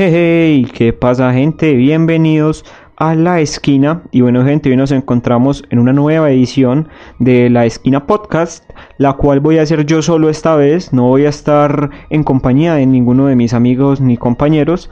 Hey, 0.00 0.64
¿qué 0.72 0.92
pasa 0.92 1.32
gente? 1.32 1.74
Bienvenidos 1.74 2.64
a 2.98 3.16
La 3.16 3.40
Esquina. 3.40 4.04
Y 4.12 4.20
bueno 4.20 4.44
gente, 4.44 4.70
hoy 4.70 4.76
nos 4.76 4.92
encontramos 4.92 5.64
en 5.70 5.80
una 5.80 5.92
nueva 5.92 6.30
edición 6.30 6.86
de 7.18 7.50
La 7.50 7.66
Esquina 7.66 8.06
Podcast, 8.06 8.62
la 8.98 9.14
cual 9.14 9.40
voy 9.40 9.58
a 9.58 9.62
hacer 9.62 9.86
yo 9.86 10.00
solo 10.00 10.28
esta 10.30 10.54
vez. 10.54 10.92
No 10.92 11.08
voy 11.08 11.26
a 11.26 11.30
estar 11.30 11.90
en 12.10 12.22
compañía 12.22 12.74
de 12.74 12.86
ninguno 12.86 13.26
de 13.26 13.34
mis 13.34 13.52
amigos 13.54 14.00
ni 14.00 14.16
compañeros, 14.16 14.88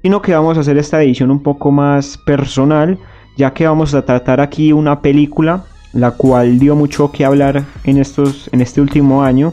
sino 0.00 0.22
que 0.22 0.32
vamos 0.32 0.56
a 0.56 0.60
hacer 0.60 0.78
esta 0.78 1.02
edición 1.02 1.30
un 1.30 1.42
poco 1.42 1.70
más 1.70 2.16
personal, 2.16 2.98
ya 3.36 3.52
que 3.52 3.66
vamos 3.66 3.92
a 3.92 4.06
tratar 4.06 4.40
aquí 4.40 4.72
una 4.72 5.02
película 5.02 5.66
la 5.92 6.12
cual 6.12 6.58
dio 6.58 6.74
mucho 6.74 7.12
que 7.12 7.26
hablar 7.26 7.64
en, 7.84 7.98
estos, 7.98 8.48
en 8.52 8.62
este 8.62 8.80
último 8.80 9.22
año. 9.22 9.52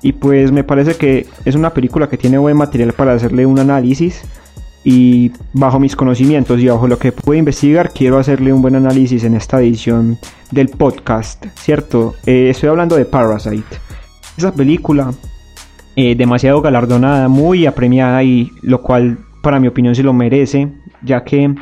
Y 0.00 0.12
pues 0.12 0.52
me 0.52 0.62
parece 0.62 0.94
que 0.94 1.26
es 1.44 1.56
una 1.56 1.70
película 1.70 2.08
que 2.08 2.18
tiene 2.18 2.38
buen 2.38 2.56
material 2.56 2.92
para 2.92 3.14
hacerle 3.14 3.46
un 3.46 3.58
análisis. 3.58 4.22
Y 4.84 5.32
bajo 5.54 5.80
mis 5.80 5.96
conocimientos 5.96 6.60
y 6.60 6.68
bajo 6.68 6.86
lo 6.86 6.98
que 6.98 7.10
puedo 7.10 7.38
investigar, 7.38 7.90
quiero 7.92 8.18
hacerle 8.18 8.52
un 8.52 8.60
buen 8.60 8.76
análisis 8.76 9.24
en 9.24 9.34
esta 9.34 9.60
edición 9.60 10.18
del 10.50 10.68
podcast, 10.68 11.46
¿cierto? 11.54 12.14
Eh, 12.26 12.50
estoy 12.50 12.68
hablando 12.68 12.96
de 12.96 13.06
Parasite. 13.06 13.78
Esa 14.36 14.52
película, 14.52 15.12
eh, 15.96 16.14
demasiado 16.14 16.60
galardonada, 16.60 17.28
muy 17.28 17.66
apremiada 17.66 18.22
y 18.22 18.50
lo 18.62 18.82
cual 18.82 19.18
para 19.42 19.58
mi 19.58 19.68
opinión 19.68 19.94
se 19.94 20.02
lo 20.02 20.12
merece, 20.12 20.68
ya 21.02 21.24
que 21.24 21.54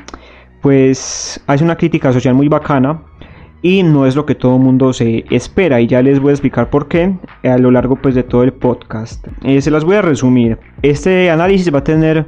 pues 0.60 1.40
hace 1.46 1.64
una 1.64 1.76
crítica 1.76 2.12
social 2.12 2.34
muy 2.34 2.48
bacana 2.48 3.02
y 3.62 3.82
no 3.82 4.06
es 4.06 4.16
lo 4.16 4.26
que 4.26 4.34
todo 4.34 4.58
mundo 4.58 4.92
se 4.92 5.24
espera 5.30 5.80
y 5.80 5.86
ya 5.86 6.02
les 6.02 6.18
voy 6.20 6.30
a 6.30 6.32
explicar 6.32 6.70
por 6.70 6.88
qué 6.88 7.14
a 7.44 7.58
lo 7.58 7.70
largo 7.70 7.96
pues 7.96 8.14
de 8.14 8.24
todo 8.24 8.42
el 8.42 8.52
podcast. 8.52 9.26
Eh, 9.42 9.60
se 9.60 9.70
las 9.70 9.84
voy 9.84 9.96
a 9.96 10.02
resumir. 10.02 10.58
Este 10.82 11.30
análisis 11.30 11.72
va 11.72 11.78
a 11.78 11.84
tener 11.84 12.26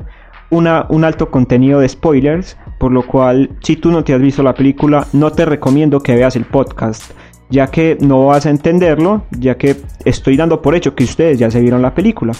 una, 0.55 0.86
un 0.88 1.05
alto 1.05 1.30
contenido 1.30 1.80
de 1.80 1.88
spoilers, 1.88 2.56
por 2.78 2.92
lo 2.92 3.06
cual 3.06 3.50
si 3.62 3.77
tú 3.77 3.91
no 3.91 4.05
te 4.05 4.14
has 4.14 4.20
visto 4.20 4.42
la 4.42 4.55
película 4.55 5.06
no 5.12 5.30
te 5.30 5.44
recomiendo 5.44 6.00
que 6.00 6.14
veas 6.14 6.36
el 6.36 6.44
podcast, 6.44 7.12
ya 7.50 7.69
que 7.69 7.96
no 8.00 8.27
vas 8.27 8.46
a 8.46 8.50
entenderlo, 8.50 9.22
ya 9.38 9.56
que 9.56 9.77
estoy 10.05 10.36
dando 10.36 10.61
por 10.62 10.74
hecho 10.74 10.94
que 10.94 11.05
ustedes 11.05 11.38
ya 11.38 11.50
se 11.50 11.61
vieron 11.61 11.83
la 11.83 11.94
película. 11.94 12.33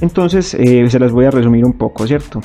Entonces 0.00 0.54
eh, 0.54 0.88
se 0.90 0.98
las 0.98 1.12
voy 1.12 1.26
a 1.26 1.30
resumir 1.30 1.64
un 1.64 1.74
poco, 1.74 2.06
¿cierto? 2.06 2.40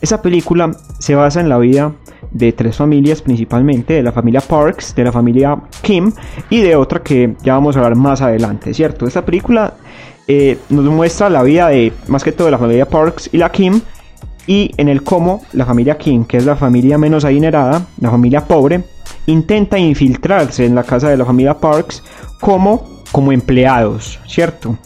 Esa 0.00 0.22
película 0.22 0.70
se 0.98 1.14
basa 1.14 1.40
en 1.40 1.48
la 1.48 1.58
vida 1.58 1.92
de 2.30 2.52
tres 2.52 2.76
familias 2.76 3.20
principalmente, 3.20 3.94
de 3.94 4.02
la 4.02 4.12
familia 4.12 4.40
Parks, 4.40 4.94
de 4.94 5.04
la 5.04 5.12
familia 5.12 5.56
Kim 5.82 6.12
y 6.48 6.60
de 6.62 6.76
otra 6.76 7.02
que 7.02 7.34
ya 7.42 7.54
vamos 7.54 7.76
a 7.76 7.80
hablar 7.80 7.96
más 7.96 8.22
adelante, 8.22 8.72
¿cierto? 8.72 9.06
Esta 9.06 9.24
película 9.24 9.74
eh, 10.26 10.58
nos 10.70 10.84
muestra 10.84 11.28
la 11.28 11.42
vida 11.42 11.68
de 11.68 11.92
más 12.08 12.24
que 12.24 12.32
todo 12.32 12.46
de 12.46 12.52
la 12.52 12.58
familia 12.58 12.86
Parks 12.86 13.28
y 13.32 13.38
la 13.38 13.50
Kim 13.50 13.80
y 14.46 14.72
en 14.76 14.88
el 14.88 15.02
cómo 15.02 15.42
la 15.52 15.66
familia 15.66 15.98
Kim, 15.98 16.24
que 16.24 16.36
es 16.36 16.46
la 16.46 16.56
familia 16.56 16.98
menos 16.98 17.24
adinerada, 17.24 17.86
la 18.00 18.10
familia 18.10 18.44
pobre, 18.44 18.82
intenta 19.26 19.78
infiltrarse 19.78 20.64
en 20.64 20.74
la 20.74 20.82
casa 20.82 21.08
de 21.08 21.16
la 21.16 21.24
familia 21.24 21.54
Parks 21.54 22.02
como, 22.40 23.02
como 23.12 23.32
empleados, 23.32 24.18
¿cierto? 24.26 24.76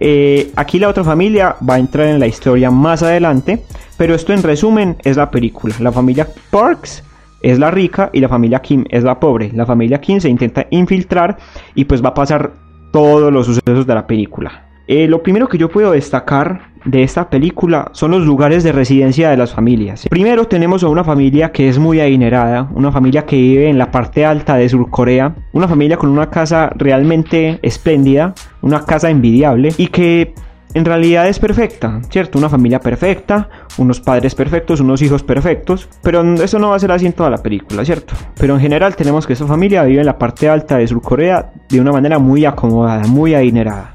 Eh, 0.00 0.50
aquí 0.56 0.78
la 0.78 0.88
otra 0.88 1.04
familia 1.04 1.56
va 1.68 1.74
a 1.74 1.78
entrar 1.78 2.08
en 2.08 2.18
la 2.18 2.26
historia 2.26 2.70
más 2.70 3.02
adelante, 3.02 3.62
pero 3.96 4.14
esto 4.14 4.32
en 4.32 4.42
resumen 4.42 4.96
es 5.04 5.16
la 5.16 5.30
película. 5.30 5.74
La 5.78 5.92
familia 5.92 6.28
Parks 6.50 7.02
es 7.42 7.58
la 7.58 7.70
rica 7.70 8.10
y 8.12 8.20
la 8.20 8.28
familia 8.28 8.60
Kim 8.60 8.84
es 8.88 9.04
la 9.04 9.20
pobre. 9.20 9.50
La 9.52 9.66
familia 9.66 10.00
Kim 10.00 10.20
se 10.20 10.28
intenta 10.28 10.66
infiltrar 10.70 11.36
y 11.74 11.84
pues 11.84 12.02
va 12.02 12.08
a 12.08 12.14
pasar 12.14 12.52
todos 12.92 13.32
los 13.32 13.46
sucesos 13.46 13.86
de 13.86 13.94
la 13.94 14.06
película. 14.06 14.64
Eh, 14.86 15.06
lo 15.06 15.22
primero 15.22 15.48
que 15.48 15.58
yo 15.58 15.68
puedo 15.68 15.92
destacar 15.92 16.72
de 16.84 17.02
esta 17.02 17.28
película 17.30 17.90
son 17.92 18.10
los 18.10 18.22
lugares 18.22 18.62
de 18.62 18.72
residencia 18.72 19.30
de 19.30 19.36
las 19.36 19.52
familias. 19.52 20.06
Primero 20.10 20.46
tenemos 20.46 20.82
a 20.82 20.88
una 20.88 21.04
familia 21.04 21.52
que 21.52 21.68
es 21.68 21.78
muy 21.78 22.00
adinerada, 22.00 22.68
una 22.74 22.92
familia 22.92 23.24
que 23.24 23.36
vive 23.36 23.68
en 23.68 23.78
la 23.78 23.90
parte 23.90 24.24
alta 24.24 24.56
de 24.56 24.68
Surcorea, 24.68 25.34
una 25.52 25.68
familia 25.68 25.96
con 25.96 26.10
una 26.10 26.30
casa 26.30 26.70
realmente 26.74 27.58
espléndida, 27.62 28.34
una 28.62 28.84
casa 28.84 29.10
envidiable 29.10 29.72
y 29.76 29.88
que 29.88 30.34
en 30.74 30.84
realidad 30.84 31.28
es 31.28 31.38
perfecta, 31.38 32.00
¿cierto? 32.10 32.36
Una 32.36 32.48
familia 32.48 32.80
perfecta, 32.80 33.48
unos 33.78 34.00
padres 34.00 34.34
perfectos, 34.34 34.80
unos 34.80 35.00
hijos 35.02 35.22
perfectos, 35.22 35.88
pero 36.02 36.22
eso 36.34 36.58
no 36.58 36.70
va 36.70 36.76
a 36.76 36.80
ser 36.80 36.90
así 36.90 37.06
en 37.06 37.12
toda 37.12 37.30
la 37.30 37.38
película, 37.38 37.84
¿cierto? 37.84 38.14
Pero 38.36 38.54
en 38.54 38.60
general 38.60 38.96
tenemos 38.96 39.24
que 39.26 39.34
esta 39.34 39.46
familia 39.46 39.84
vive 39.84 40.00
en 40.00 40.06
la 40.06 40.18
parte 40.18 40.48
alta 40.48 40.76
de 40.76 40.88
Surcorea 40.88 41.52
de 41.68 41.80
una 41.80 41.92
manera 41.92 42.18
muy 42.18 42.44
acomodada, 42.44 43.06
muy 43.06 43.34
adinerada. 43.34 43.93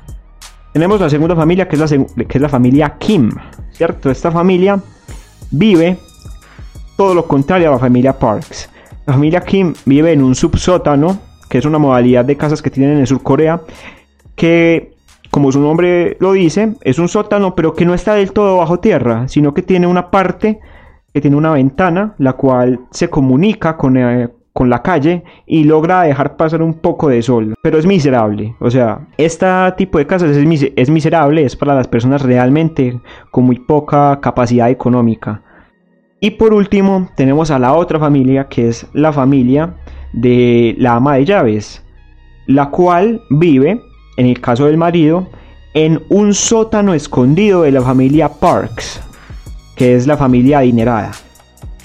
Tenemos 0.73 1.01
la 1.01 1.09
segunda 1.09 1.35
familia 1.35 1.67
que 1.67 1.75
es 1.75 1.91
la, 1.91 2.05
que 2.25 2.37
es 2.37 2.41
la 2.41 2.49
familia 2.49 2.95
Kim, 2.99 3.31
¿cierto? 3.71 4.11
Esta 4.11 4.31
familia 4.31 4.79
vive 5.51 5.97
todo 6.95 7.13
lo 7.13 7.25
contrario 7.25 7.69
a 7.69 7.71
la 7.71 7.79
familia 7.79 8.17
Parks. 8.17 8.69
La 9.05 9.13
familia 9.13 9.41
Kim 9.41 9.73
vive 9.85 10.11
en 10.11 10.21
un 10.21 10.35
subsótano, 10.35 11.19
que 11.49 11.57
es 11.57 11.65
una 11.65 11.79
modalidad 11.79 12.25
de 12.25 12.37
casas 12.37 12.61
que 12.61 12.69
tienen 12.69 12.99
en 12.99 13.07
Surcorea, 13.07 13.61
que 14.35 14.93
como 15.31 15.51
su 15.51 15.59
nombre 15.59 16.17
lo 16.19 16.33
dice, 16.33 16.75
es 16.81 16.99
un 16.99 17.07
sótano, 17.07 17.55
pero 17.55 17.73
que 17.73 17.85
no 17.85 17.93
está 17.93 18.15
del 18.15 18.31
todo 18.31 18.57
bajo 18.57 18.79
tierra, 18.79 19.27
sino 19.27 19.53
que 19.53 19.61
tiene 19.61 19.87
una 19.87 20.11
parte 20.11 20.59
que 21.13 21.21
tiene 21.21 21.37
una 21.37 21.51
ventana, 21.51 22.13
la 22.17 22.33
cual 22.33 22.81
se 22.91 23.09
comunica 23.09 23.77
con, 23.77 23.97
eh, 23.97 24.29
con 24.59 24.69
la 24.69 24.81
calle 24.81 25.23
y 25.45 25.63
logra 25.63 26.01
dejar 26.01 26.35
pasar 26.35 26.61
un 26.61 26.73
poco 26.73 27.07
de 27.07 27.21
sol, 27.21 27.55
pero 27.61 27.79
es 27.79 27.85
miserable. 27.85 28.55
O 28.59 28.69
sea, 28.69 29.07
este 29.17 29.47
tipo 29.77 29.99
de 29.99 30.05
casas 30.05 30.35
es, 30.35 30.71
es 30.75 30.89
miserable, 30.89 31.45
es 31.45 31.55
para 31.55 31.73
las 31.73 31.87
personas 31.87 32.23
realmente 32.23 32.99
con 33.31 33.45
muy 33.45 33.57
poca 33.57 34.19
capacidad 34.19 34.69
económica. 34.69 35.41
Y 36.19 36.31
por 36.31 36.53
último, 36.53 37.07
tenemos 37.15 37.51
a 37.51 37.59
la 37.59 37.71
otra 37.71 37.99
familia, 37.99 38.49
que 38.49 38.67
es 38.67 38.85
la 38.91 39.13
familia 39.13 39.75
de 40.11 40.75
la 40.77 40.95
ama 40.95 41.15
de 41.15 41.23
llaves, 41.23 41.81
la 42.45 42.69
cual 42.69 43.21
vive, 43.29 43.81
en 44.17 44.25
el 44.25 44.41
caso 44.41 44.65
del 44.65 44.75
marido, 44.75 45.29
en 45.73 46.03
un 46.09 46.33
sótano 46.33 46.93
escondido 46.93 47.61
de 47.61 47.71
la 47.71 47.81
familia 47.81 48.27
Parks, 48.27 48.99
que 49.77 49.95
es 49.95 50.05
la 50.05 50.17
familia 50.17 50.57
adinerada. 50.57 51.11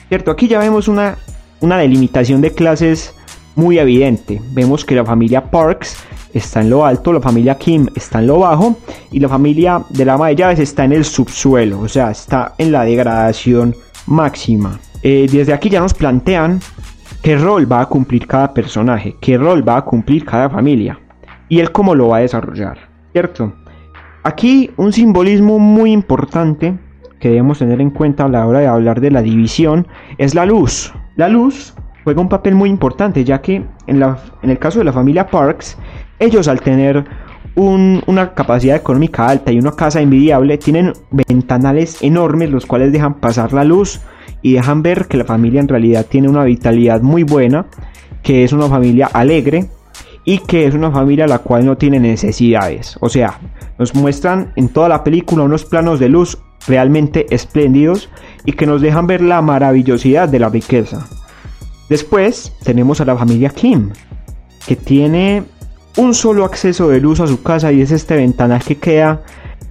Cierto, 0.09 0.33
aquí 0.33 0.49
ya 0.49 0.59
vemos 0.59 0.89
una 0.89 1.19
una 1.65 1.79
delimitación 1.79 2.43
de 2.43 2.53
clases 2.53 3.15
muy 3.57 3.79
evidente. 3.79 4.41
Vemos 4.53 4.85
que 4.85 4.95
la 4.95 5.05
familia 5.05 5.51
Parks 5.51 5.97
está 6.35 6.61
en 6.61 6.69
lo 6.69 6.85
alto, 6.85 7.13
la 7.13 7.21
familia 7.21 7.57
Kim 7.57 7.89
está 7.95 8.19
en 8.19 8.27
lo 8.27 8.41
bajo 8.41 8.77
y 9.11 9.19
la 9.19 9.29
familia 9.29 9.83
de 9.89 10.05
la 10.05 10.15
ama 10.15 10.29
de 10.29 10.37
llaves 10.37 10.59
está 10.59 10.85
en 10.85 10.93
el 10.93 11.05
subsuelo, 11.05 11.81
o 11.81 11.89
sea, 11.89 12.11
está 12.11 12.55
en 12.59 12.71
la 12.71 12.85
degradación 12.85 13.75
máxima. 14.07 14.79
Eh, 15.03 15.27
desde 15.31 15.55
aquí 15.55 15.71
ya 15.71 15.81
nos 15.81 15.95
plantean 15.95 16.61
qué 17.23 17.39
rol 17.39 17.71
va 17.71 17.81
a 17.81 17.87
cumplir 17.87 18.27
cada 18.27 18.53
personaje, 18.53 19.17
qué 19.21 19.39
rol 19.39 19.67
va 19.67 19.79
a 19.79 19.85
cumplir 19.85 20.25
cada 20.25 20.51
familia 20.51 20.99
y 21.49 21.61
él 21.61 21.73
cómo 21.73 21.95
lo 21.95 22.09
va 22.09 22.19
a 22.19 22.21
desarrollar, 22.21 22.79
¿cierto? 23.13 23.55
Aquí 24.23 24.71
un 24.77 24.93
simbolismo 24.93 25.59
muy 25.59 25.93
importante 25.93 26.77
que 27.21 27.29
debemos 27.29 27.59
tener 27.59 27.81
en 27.81 27.91
cuenta 27.91 28.25
a 28.25 28.29
la 28.29 28.47
hora 28.47 28.61
de 28.61 28.67
hablar 28.67 29.01
de 29.01 29.11
la 29.11 29.23
división 29.23 29.87
es 30.19 30.35
la 30.35 30.45
luz. 30.45 30.93
La 31.17 31.29
luz 31.29 31.75
juega 32.03 32.21
un 32.21 32.29
papel 32.29 32.55
muy 32.55 32.69
importante 32.69 33.25
ya 33.25 33.41
que 33.41 33.65
en, 33.87 34.01
la, 34.01 34.19
en 34.43 34.51
el 34.51 34.59
caso 34.59 34.79
de 34.79 34.85
la 34.85 34.93
familia 34.93 35.27
Parks, 35.29 35.79
ellos 36.19 36.49
al 36.49 36.61
tener 36.61 37.05
una 37.57 38.35
capacidad 38.35 38.77
económica 38.77 39.29
alta 39.29 39.53
y 39.53 39.59
una 39.59 39.73
casa 39.73 40.01
envidiable 40.01 40.59
tienen 40.59 40.93
ventanales 41.11 42.03
enormes 42.03 42.51
los 42.51 42.67
cuales 42.67 42.93
dejan 42.93 43.15
pasar 43.15 43.53
la 43.53 43.63
luz 43.63 44.01
y 44.43 44.55
dejan 44.55 44.83
ver 44.83 45.07
que 45.07 45.17
la 45.17 45.25
familia 45.25 45.61
en 45.61 45.69
realidad 45.69 46.05
tiene 46.09 46.29
una 46.29 46.45
vitalidad 46.45 47.01
muy 47.01 47.23
buena, 47.23 47.67
que 48.23 48.43
es 48.43 48.53
una 48.53 48.69
familia 48.69 49.07
alegre 49.07 49.69
y 50.25 50.39
que 50.39 50.67
es 50.67 50.75
una 50.75 50.91
familia 50.91 51.27
la 51.27 51.39
cual 51.39 51.65
no 51.65 51.77
tiene 51.77 52.01
necesidades. 52.01 52.97
O 53.01 53.09
sea, 53.09 53.39
nos 53.79 53.95
muestran 53.95 54.53
en 54.56 54.69
toda 54.69 54.88
la 54.88 55.05
película 55.05 55.44
unos 55.44 55.65
planos 55.65 56.00
de 56.00 56.09
luz 56.09 56.38
realmente 56.67 57.27
espléndidos 57.31 58.11
y 58.44 58.52
que 58.52 58.67
nos 58.67 58.81
dejan 58.81 59.06
ver 59.06 59.20
la 59.20 59.43
maravillosidad 59.43 60.29
de 60.29 60.38
la 60.38 60.49
riqueza. 60.49 61.06
Después 61.88 62.52
tenemos 62.62 63.00
a 63.00 63.05
la 63.05 63.17
familia 63.17 63.50
Kim, 63.50 63.91
que 64.67 64.76
tiene 64.76 65.44
un 65.96 66.14
solo 66.14 66.44
acceso 66.44 66.88
de 66.88 67.00
luz 67.00 67.20
a 67.20 67.26
su 67.26 67.43
casa 67.43 67.73
y 67.73 67.81
es 67.81 67.91
este 67.91 68.17
ventanal 68.17 68.62
que 68.62 68.76
queda 68.76 69.23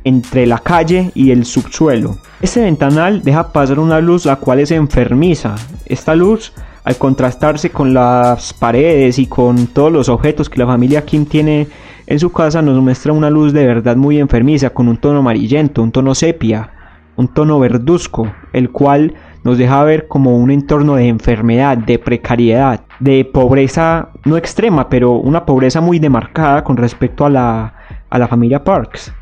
entre 0.03 0.45
la 0.45 0.59
calle 0.59 1.11
y 1.15 1.31
el 1.31 1.45
subsuelo. 1.45 2.17
Este 2.41 2.61
ventanal 2.61 3.23
deja 3.23 3.51
pasar 3.51 3.79
una 3.79 3.99
luz 3.99 4.25
la 4.25 4.35
cual 4.37 4.59
es 4.59 4.71
enfermiza. 4.71 5.55
Esta 5.85 6.15
luz, 6.15 6.53
al 6.83 6.97
contrastarse 6.97 7.69
con 7.69 7.93
las 7.93 8.53
paredes 8.53 9.19
y 9.19 9.27
con 9.27 9.67
todos 9.67 9.91
los 9.91 10.09
objetos 10.09 10.49
que 10.49 10.59
la 10.59 10.67
familia 10.67 11.05
Kim 11.05 11.25
tiene 11.25 11.67
en 12.05 12.19
su 12.19 12.31
casa, 12.31 12.61
nos 12.61 12.81
muestra 12.81 13.13
una 13.13 13.29
luz 13.29 13.53
de 13.53 13.65
verdad 13.65 13.95
muy 13.95 14.19
enfermiza, 14.19 14.71
con 14.71 14.87
un 14.87 14.97
tono 14.97 15.19
amarillento, 15.19 15.81
un 15.81 15.91
tono 15.91 16.13
sepia, 16.13 16.69
un 17.15 17.27
tono 17.27 17.59
verduzco, 17.59 18.31
el 18.53 18.71
cual 18.71 19.13
nos 19.43 19.57
deja 19.57 19.83
ver 19.83 20.07
como 20.07 20.37
un 20.37 20.51
entorno 20.51 20.95
de 20.95 21.07
enfermedad, 21.07 21.77
de 21.77 21.99
precariedad, 21.99 22.81
de 22.99 23.25
pobreza 23.25 24.09
no 24.25 24.37
extrema, 24.37 24.89
pero 24.89 25.13
una 25.13 25.45
pobreza 25.45 25.81
muy 25.81 25.99
demarcada 25.99 26.63
con 26.63 26.77
respecto 26.77 27.25
a 27.25 27.29
la, 27.29 27.73
a 28.09 28.19
la 28.19 28.27
familia 28.27 28.63
Parks. 28.63 29.13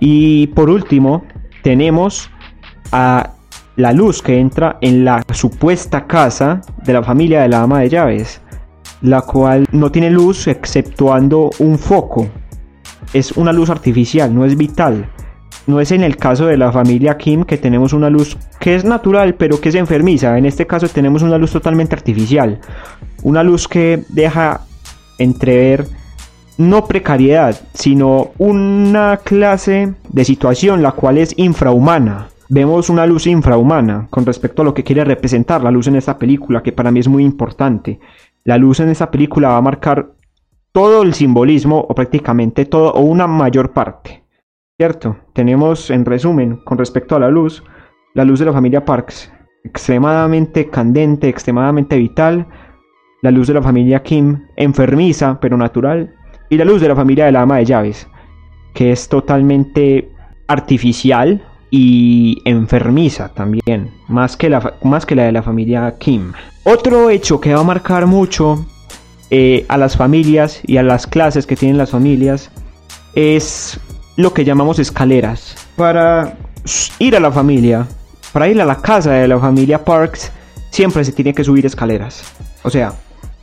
Y 0.00 0.48
por 0.48 0.70
último, 0.70 1.24
tenemos 1.62 2.30
a 2.92 3.30
la 3.76 3.92
luz 3.92 4.22
que 4.22 4.38
entra 4.38 4.76
en 4.80 5.04
la 5.04 5.22
supuesta 5.32 6.06
casa 6.06 6.60
de 6.84 6.92
la 6.92 7.02
familia 7.02 7.42
de 7.42 7.48
la 7.48 7.62
ama 7.62 7.80
de 7.80 7.88
llaves, 7.88 8.40
la 9.02 9.20
cual 9.20 9.66
no 9.70 9.92
tiene 9.92 10.10
luz 10.10 10.48
exceptuando 10.48 11.50
un 11.60 11.78
foco. 11.78 12.26
Es 13.12 13.32
una 13.32 13.52
luz 13.52 13.70
artificial, 13.70 14.34
no 14.34 14.44
es 14.44 14.56
vital. 14.56 15.08
No 15.68 15.82
es 15.82 15.92
en 15.92 16.02
el 16.02 16.16
caso 16.16 16.46
de 16.46 16.56
la 16.56 16.72
familia 16.72 17.18
Kim 17.18 17.44
que 17.44 17.58
tenemos 17.58 17.92
una 17.92 18.08
luz 18.08 18.38
que 18.58 18.74
es 18.74 18.86
natural 18.86 19.34
pero 19.34 19.60
que 19.60 19.68
es 19.68 19.74
enfermiza. 19.74 20.38
En 20.38 20.46
este 20.46 20.66
caso 20.66 20.88
tenemos 20.88 21.20
una 21.20 21.36
luz 21.36 21.52
totalmente 21.52 21.94
artificial. 21.94 22.58
Una 23.22 23.42
luz 23.42 23.68
que 23.68 24.02
deja 24.08 24.62
entrever 25.18 25.84
no 26.56 26.86
precariedad, 26.86 27.54
sino 27.74 28.30
una 28.38 29.18
clase 29.22 29.92
de 30.08 30.24
situación 30.24 30.82
la 30.82 30.92
cual 30.92 31.18
es 31.18 31.34
infrahumana. 31.36 32.28
Vemos 32.48 32.88
una 32.88 33.04
luz 33.04 33.26
infrahumana 33.26 34.06
con 34.08 34.24
respecto 34.24 34.62
a 34.62 34.64
lo 34.64 34.72
que 34.72 34.84
quiere 34.84 35.04
representar 35.04 35.62
la 35.62 35.70
luz 35.70 35.86
en 35.86 35.96
esta 35.96 36.16
película, 36.16 36.62
que 36.62 36.72
para 36.72 36.90
mí 36.90 37.00
es 37.00 37.08
muy 37.08 37.24
importante. 37.24 38.00
La 38.44 38.56
luz 38.56 38.80
en 38.80 38.88
esta 38.88 39.10
película 39.10 39.50
va 39.50 39.58
a 39.58 39.62
marcar 39.62 40.12
todo 40.72 41.02
el 41.02 41.12
simbolismo, 41.12 41.78
o 41.86 41.94
prácticamente 41.94 42.64
todo, 42.64 42.90
o 42.94 43.00
una 43.02 43.26
mayor 43.26 43.72
parte. 43.72 44.27
¿Cierto? 44.78 45.16
Tenemos, 45.32 45.90
en 45.90 46.04
resumen, 46.04 46.60
con 46.64 46.78
respecto 46.78 47.16
a 47.16 47.18
la 47.18 47.30
luz, 47.30 47.64
la 48.14 48.24
luz 48.24 48.38
de 48.38 48.46
la 48.46 48.52
familia 48.52 48.84
Parks, 48.84 49.28
extremadamente 49.64 50.70
candente, 50.70 51.28
extremadamente 51.28 51.96
vital, 51.96 52.46
la 53.22 53.32
luz 53.32 53.48
de 53.48 53.54
la 53.54 53.62
familia 53.62 54.04
Kim, 54.04 54.46
enfermiza 54.54 55.40
pero 55.40 55.56
natural, 55.56 56.14
y 56.48 56.56
la 56.56 56.64
luz 56.64 56.80
de 56.80 56.86
la 56.86 56.94
familia 56.94 57.24
de 57.24 57.32
la 57.32 57.42
ama 57.42 57.56
de 57.56 57.64
llaves, 57.64 58.06
que 58.72 58.92
es 58.92 59.08
totalmente 59.08 60.12
artificial 60.46 61.44
y 61.72 62.40
enfermiza 62.44 63.34
también, 63.34 63.90
más 64.06 64.36
que 64.36 64.48
la, 64.48 64.74
más 64.84 65.04
que 65.04 65.16
la 65.16 65.24
de 65.24 65.32
la 65.32 65.42
familia 65.42 65.92
Kim. 65.98 66.32
Otro 66.62 67.10
hecho 67.10 67.40
que 67.40 67.52
va 67.52 67.62
a 67.62 67.64
marcar 67.64 68.06
mucho 68.06 68.64
eh, 69.30 69.66
a 69.66 69.76
las 69.76 69.96
familias 69.96 70.60
y 70.64 70.76
a 70.76 70.84
las 70.84 71.08
clases 71.08 71.48
que 71.48 71.56
tienen 71.56 71.78
las 71.78 71.90
familias 71.90 72.52
es 73.16 73.80
lo 74.18 74.34
que 74.34 74.44
llamamos 74.44 74.80
escaleras. 74.80 75.54
Para 75.76 76.36
ir 76.98 77.14
a 77.14 77.20
la 77.20 77.30
familia, 77.30 77.86
para 78.32 78.48
ir 78.48 78.60
a 78.60 78.64
la 78.64 78.74
casa 78.74 79.12
de 79.12 79.28
la 79.28 79.38
familia 79.38 79.84
Parks, 79.84 80.32
siempre 80.70 81.04
se 81.04 81.12
tiene 81.12 81.32
que 81.32 81.44
subir 81.44 81.64
escaleras. 81.64 82.24
O 82.64 82.70
sea, 82.70 82.94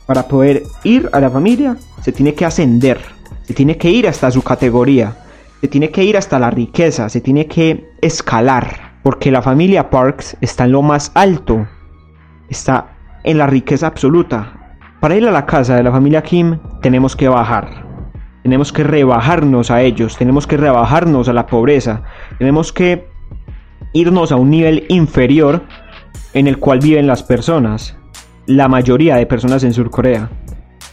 para 0.04 0.28
poder 0.28 0.64
ir 0.84 1.08
a 1.14 1.20
la 1.20 1.30
familia, 1.30 1.78
se 2.02 2.12
tiene 2.12 2.34
que 2.34 2.44
ascender, 2.44 3.00
se 3.44 3.54
tiene 3.54 3.78
que 3.78 3.90
ir 3.90 4.06
hasta 4.06 4.30
su 4.30 4.42
categoría, 4.42 5.16
se 5.62 5.68
tiene 5.68 5.90
que 5.90 6.04
ir 6.04 6.14
hasta 6.14 6.38
la 6.38 6.50
riqueza, 6.50 7.08
se 7.08 7.22
tiene 7.22 7.46
que 7.46 7.88
escalar, 8.02 8.98
porque 9.02 9.30
la 9.30 9.40
familia 9.40 9.88
Parks 9.88 10.36
está 10.42 10.64
en 10.64 10.72
lo 10.72 10.82
más 10.82 11.10
alto, 11.14 11.66
está 12.50 12.88
en 13.24 13.38
la 13.38 13.46
riqueza 13.46 13.86
absoluta. 13.86 14.76
Para 15.00 15.16
ir 15.16 15.26
a 15.26 15.32
la 15.32 15.46
casa 15.46 15.74
de 15.74 15.82
la 15.82 15.90
familia 15.90 16.22
Kim, 16.22 16.58
tenemos 16.82 17.16
que 17.16 17.28
bajar. 17.28 17.85
Tenemos 18.46 18.72
que 18.72 18.84
rebajarnos 18.84 19.72
a 19.72 19.82
ellos, 19.82 20.16
tenemos 20.16 20.46
que 20.46 20.56
rebajarnos 20.56 21.28
a 21.28 21.32
la 21.32 21.48
pobreza, 21.48 22.04
tenemos 22.38 22.72
que 22.72 23.08
irnos 23.92 24.30
a 24.30 24.36
un 24.36 24.50
nivel 24.50 24.84
inferior 24.88 25.64
en 26.32 26.46
el 26.46 26.58
cual 26.58 26.78
viven 26.78 27.08
las 27.08 27.24
personas, 27.24 27.96
la 28.46 28.68
mayoría 28.68 29.16
de 29.16 29.26
personas 29.26 29.64
en 29.64 29.72
Sur 29.72 29.90
Corea. 29.90 30.30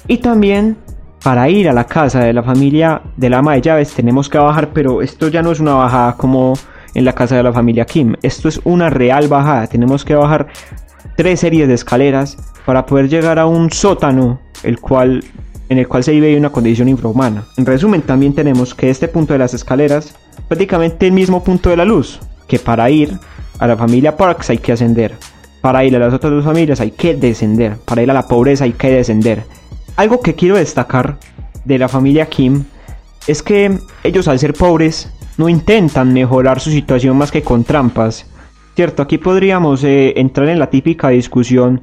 Y 0.08 0.18
también 0.18 0.78
para 1.24 1.48
ir 1.48 1.70
a 1.70 1.74
la 1.74 1.84
casa 1.84 2.22
de 2.22 2.34
la 2.34 2.42
familia 2.42 3.04
de 3.18 3.30
la 3.30 3.38
ama 3.38 3.54
de 3.54 3.62
llaves 3.62 3.94
tenemos 3.94 4.30
que 4.30 4.40
bajar, 4.40 4.74
pero 4.74 5.04
esto 5.04 5.28
ya 5.28 5.44
no 5.44 5.52
es 5.52 5.60
una 5.60 5.76
bajada 5.76 6.18
como 6.18 6.54
en 6.96 7.06
la 7.06 7.14
casa 7.14 7.36
de 7.36 7.44
la 7.44 7.54
familia 7.54 7.86
Kim, 7.86 8.16
esto 8.24 8.50
es 8.50 8.62
una 8.64 8.90
real 8.90 9.28
bajada, 9.28 9.68
tenemos 9.68 10.04
que 10.04 10.16
bajar 10.16 10.48
tres 11.18 11.42
series 11.42 11.68
de 11.68 11.76
escaleras 11.76 12.36
para 12.66 12.88
poder 12.88 13.10
llegar 13.10 13.38
a 13.38 13.46
un 13.46 13.70
sótano, 13.70 14.40
el 14.64 14.80
cual 14.80 15.24
en 15.74 15.80
el 15.80 15.88
cual 15.88 16.04
se 16.04 16.12
vive 16.12 16.38
una 16.38 16.52
condición 16.52 16.88
infrahumana. 16.88 17.46
En 17.58 17.66
resumen, 17.66 18.04
también 18.04 18.34
tenemos 18.34 18.74
que 18.74 18.90
este 18.90 19.08
punto 19.08 19.34
de 19.34 19.40
las 19.40 19.54
escaleras, 19.54 20.16
prácticamente 20.48 21.08
el 21.08 21.14
mismo 21.14 21.44
punto 21.44 21.70
de 21.70 21.78
la 21.78 21.84
luz, 21.84 22.20
que 22.48 22.60
para 22.60 22.90
ir 22.90 23.18
a 23.60 23.68
la 23.68 23.76
familia 23.76 24.16
Parks 24.16 24.52
hay 24.52 24.60
que 24.60 24.72
ascender, 24.72 25.16
para 25.62 25.84
ir 25.84 25.96
a 25.96 26.00
las 26.00 26.14
otras 26.14 26.32
dos 26.32 26.46
familias 26.46 26.80
hay 26.80 26.92
que 26.92 27.16
descender, 27.16 27.78
para 27.86 28.04
ir 28.04 28.12
a 28.12 28.14
la 28.14 28.28
pobreza 28.28 28.66
hay 28.66 28.74
que 28.74 28.92
descender. 28.92 29.44
Algo 29.96 30.22
que 30.22 30.36
quiero 30.36 30.58
destacar 30.58 31.18
de 31.66 31.78
la 31.80 31.88
familia 31.88 32.28
Kim 32.28 32.66
es 33.28 33.42
que 33.42 33.80
ellos 34.04 34.28
al 34.28 34.40
ser 34.40 34.54
pobres 34.54 35.12
no 35.38 35.50
intentan 35.50 36.14
mejorar 36.14 36.60
su 36.60 36.70
situación 36.70 37.18
más 37.18 37.32
que 37.32 37.42
con 37.42 37.64
trampas. 37.64 38.28
Cierto, 38.76 39.02
aquí 39.02 39.18
podríamos 39.18 39.84
eh, 39.84 40.14
entrar 40.18 40.50
en 40.50 40.60
la 40.60 40.70
típica 40.70 41.10
discusión 41.10 41.82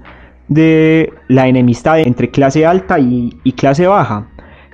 de 0.50 1.12
la 1.28 1.48
enemistad 1.48 2.00
entre 2.00 2.30
clase 2.30 2.66
alta 2.66 2.98
y, 2.98 3.30
clase 3.56 3.86
baja. 3.86 4.28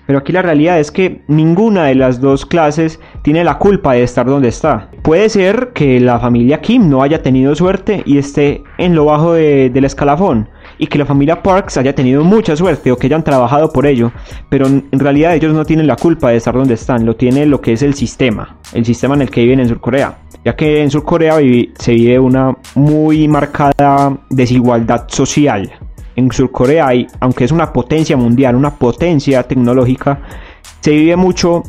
Pero 0.06 0.20
aquí 0.20 0.32
la 0.32 0.42
realidad 0.42 0.80
es 0.80 0.90
que 0.90 1.22
ninguna 1.28 1.84
de 1.84 1.96
las 1.96 2.20
dos 2.20 2.46
clases 2.46 2.98
tiene 3.22 3.44
la 3.44 3.58
culpa 3.58 3.92
de 3.92 4.02
estar 4.02 4.26
donde 4.26 4.48
está. 4.48 4.90
Puede 5.02 5.28
ser 5.28 5.72
que 5.74 6.00
la 6.00 6.18
familia 6.18 6.60
Kim 6.60 6.88
no 6.88 7.02
haya 7.02 7.22
tenido 7.22 7.54
suerte 7.54 8.02
y 8.06 8.18
esté 8.18 8.62
en 8.78 8.94
lo 8.94 9.06
bajo 9.06 9.32
del 9.32 9.84
escalafón. 9.84 10.48
Y 10.78 10.86
que 10.86 10.98
la 10.98 11.06
familia 11.06 11.42
Parks 11.42 11.78
haya 11.78 11.94
tenido 11.94 12.22
mucha 12.22 12.54
suerte 12.54 12.92
o 12.92 12.96
que 12.96 13.06
hayan 13.06 13.24
trabajado 13.24 13.72
por 13.72 13.86
ello. 13.86 14.12
Pero 14.48 14.66
en 14.66 14.88
realidad 14.92 15.34
ellos 15.34 15.54
no 15.54 15.64
tienen 15.64 15.86
la 15.86 15.96
culpa 15.96 16.30
de 16.30 16.36
estar 16.36 16.54
donde 16.54 16.74
están. 16.74 17.06
Lo 17.06 17.16
tiene 17.16 17.46
lo 17.46 17.60
que 17.60 17.72
es 17.72 17.82
el 17.82 17.94
sistema. 17.94 18.58
El 18.72 18.84
sistema 18.84 19.14
en 19.14 19.22
el 19.22 19.30
que 19.30 19.42
viven 19.42 19.60
en 19.60 19.68
Sur 19.68 19.80
Corea 19.80 20.18
ya 20.46 20.54
que 20.54 20.80
en 20.80 20.92
Sur 20.92 21.02
Corea 21.02 21.38
se 21.76 21.92
vive 21.92 22.20
una 22.20 22.56
muy 22.76 23.26
marcada 23.26 24.16
desigualdad 24.30 25.08
social. 25.08 25.72
En 26.14 26.30
Sur 26.30 26.52
Corea, 26.52 26.86
hay, 26.86 27.08
aunque 27.18 27.42
es 27.42 27.50
una 27.50 27.72
potencia 27.72 28.16
mundial, 28.16 28.54
una 28.54 28.72
potencia 28.72 29.42
tecnológica, 29.42 30.20
se 30.80 30.92
vive 30.92 31.16
mucho 31.16 31.64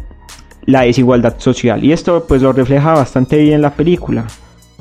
la 0.66 0.82
desigualdad 0.82 1.40
social 1.40 1.84
y 1.84 1.92
esto 1.92 2.26
pues 2.28 2.44
lo 2.44 2.54
refleja 2.54 2.94
bastante 2.94 3.38
bien 3.40 3.64
la 3.64 3.72
película. 3.72 4.28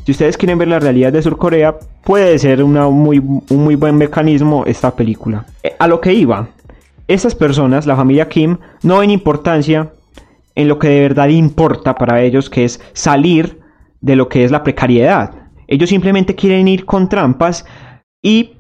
Si 0.07 0.13
ustedes 0.13 0.37
quieren 0.37 0.57
ver 0.57 0.69
la 0.69 0.79
realidad 0.79 1.13
de 1.13 1.21
Sur 1.21 1.37
Corea, 1.37 1.75
puede 2.05 2.39
ser 2.39 2.65
muy, 2.65 3.19
un 3.19 3.65
muy 3.65 3.75
buen 3.75 3.97
mecanismo 3.97 4.63
esta 4.65 4.95
película. 4.95 5.47
Eh, 5.65 5.75
a 5.81 5.89
lo 5.89 6.01
que 6.01 6.15
iba, 6.15 6.47
estas 7.09 7.35
personas, 7.35 7.87
la 7.87 7.97
familia 7.97 8.29
Kim, 8.29 8.57
no 8.85 8.99
ven 8.99 9.11
importancia 9.11 9.91
en 10.55 10.69
lo 10.69 10.79
que 10.79 10.91
de 10.91 11.01
verdad 11.01 11.27
importa 11.27 11.97
para 11.97 12.23
ellos, 12.23 12.49
que 12.49 12.65
es 12.65 12.81
salir 12.93 13.59
de 14.01 14.15
lo 14.15 14.29
que 14.29 14.45
es 14.45 14.53
la 14.53 14.63
precariedad. 14.63 15.33
Ellos 15.67 15.91
simplemente 15.91 16.37
quieren 16.37 16.69
ir 16.69 16.85
con 16.85 17.09
trampas 17.09 17.67
y 18.23 18.53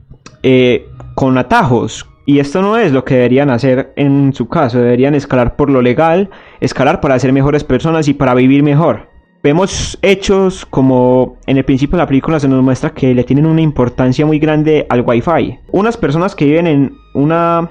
eh, 0.43 0.89
con 1.15 1.39
atajos. 1.39 2.09
Y 2.27 2.41
esto 2.41 2.61
no 2.61 2.77
es 2.77 2.91
lo 2.91 3.05
que 3.05 3.15
deberían 3.15 3.51
hacer 3.51 3.93
en 3.95 4.33
su 4.35 4.49
caso. 4.49 4.79
Deberían 4.79 5.15
escalar 5.15 5.55
por 5.55 5.71
lo 5.71 5.81
legal, 5.81 6.29
escalar 6.59 7.01
para 7.01 7.17
ser 7.21 7.33
mejores 7.33 7.63
personas 7.63 8.09
y 8.09 8.15
para 8.15 8.35
vivir 8.35 8.65
mejor. 8.65 9.15
Vemos 9.43 9.99
hechos 10.03 10.67
como 10.67 11.37
en 11.47 11.57
el 11.57 11.65
principio 11.65 11.97
de 11.97 12.03
la 12.03 12.09
película 12.09 12.41
se 12.41 12.49
nos 12.49 12.63
muestra 12.63 12.91
que 12.91 13.15
le 13.15 13.25
tienen 13.25 13.47
una 13.47 13.61
importancia 13.61 14.27
muy 14.27 14.39
grande 14.39 14.87
al 14.89 15.03
wifi. 15.07 15.59
Unas 15.71 15.97
personas 15.97 16.35
que 16.35 16.47
viven 16.47 16.67
en 16.67 16.95
una 17.15 17.71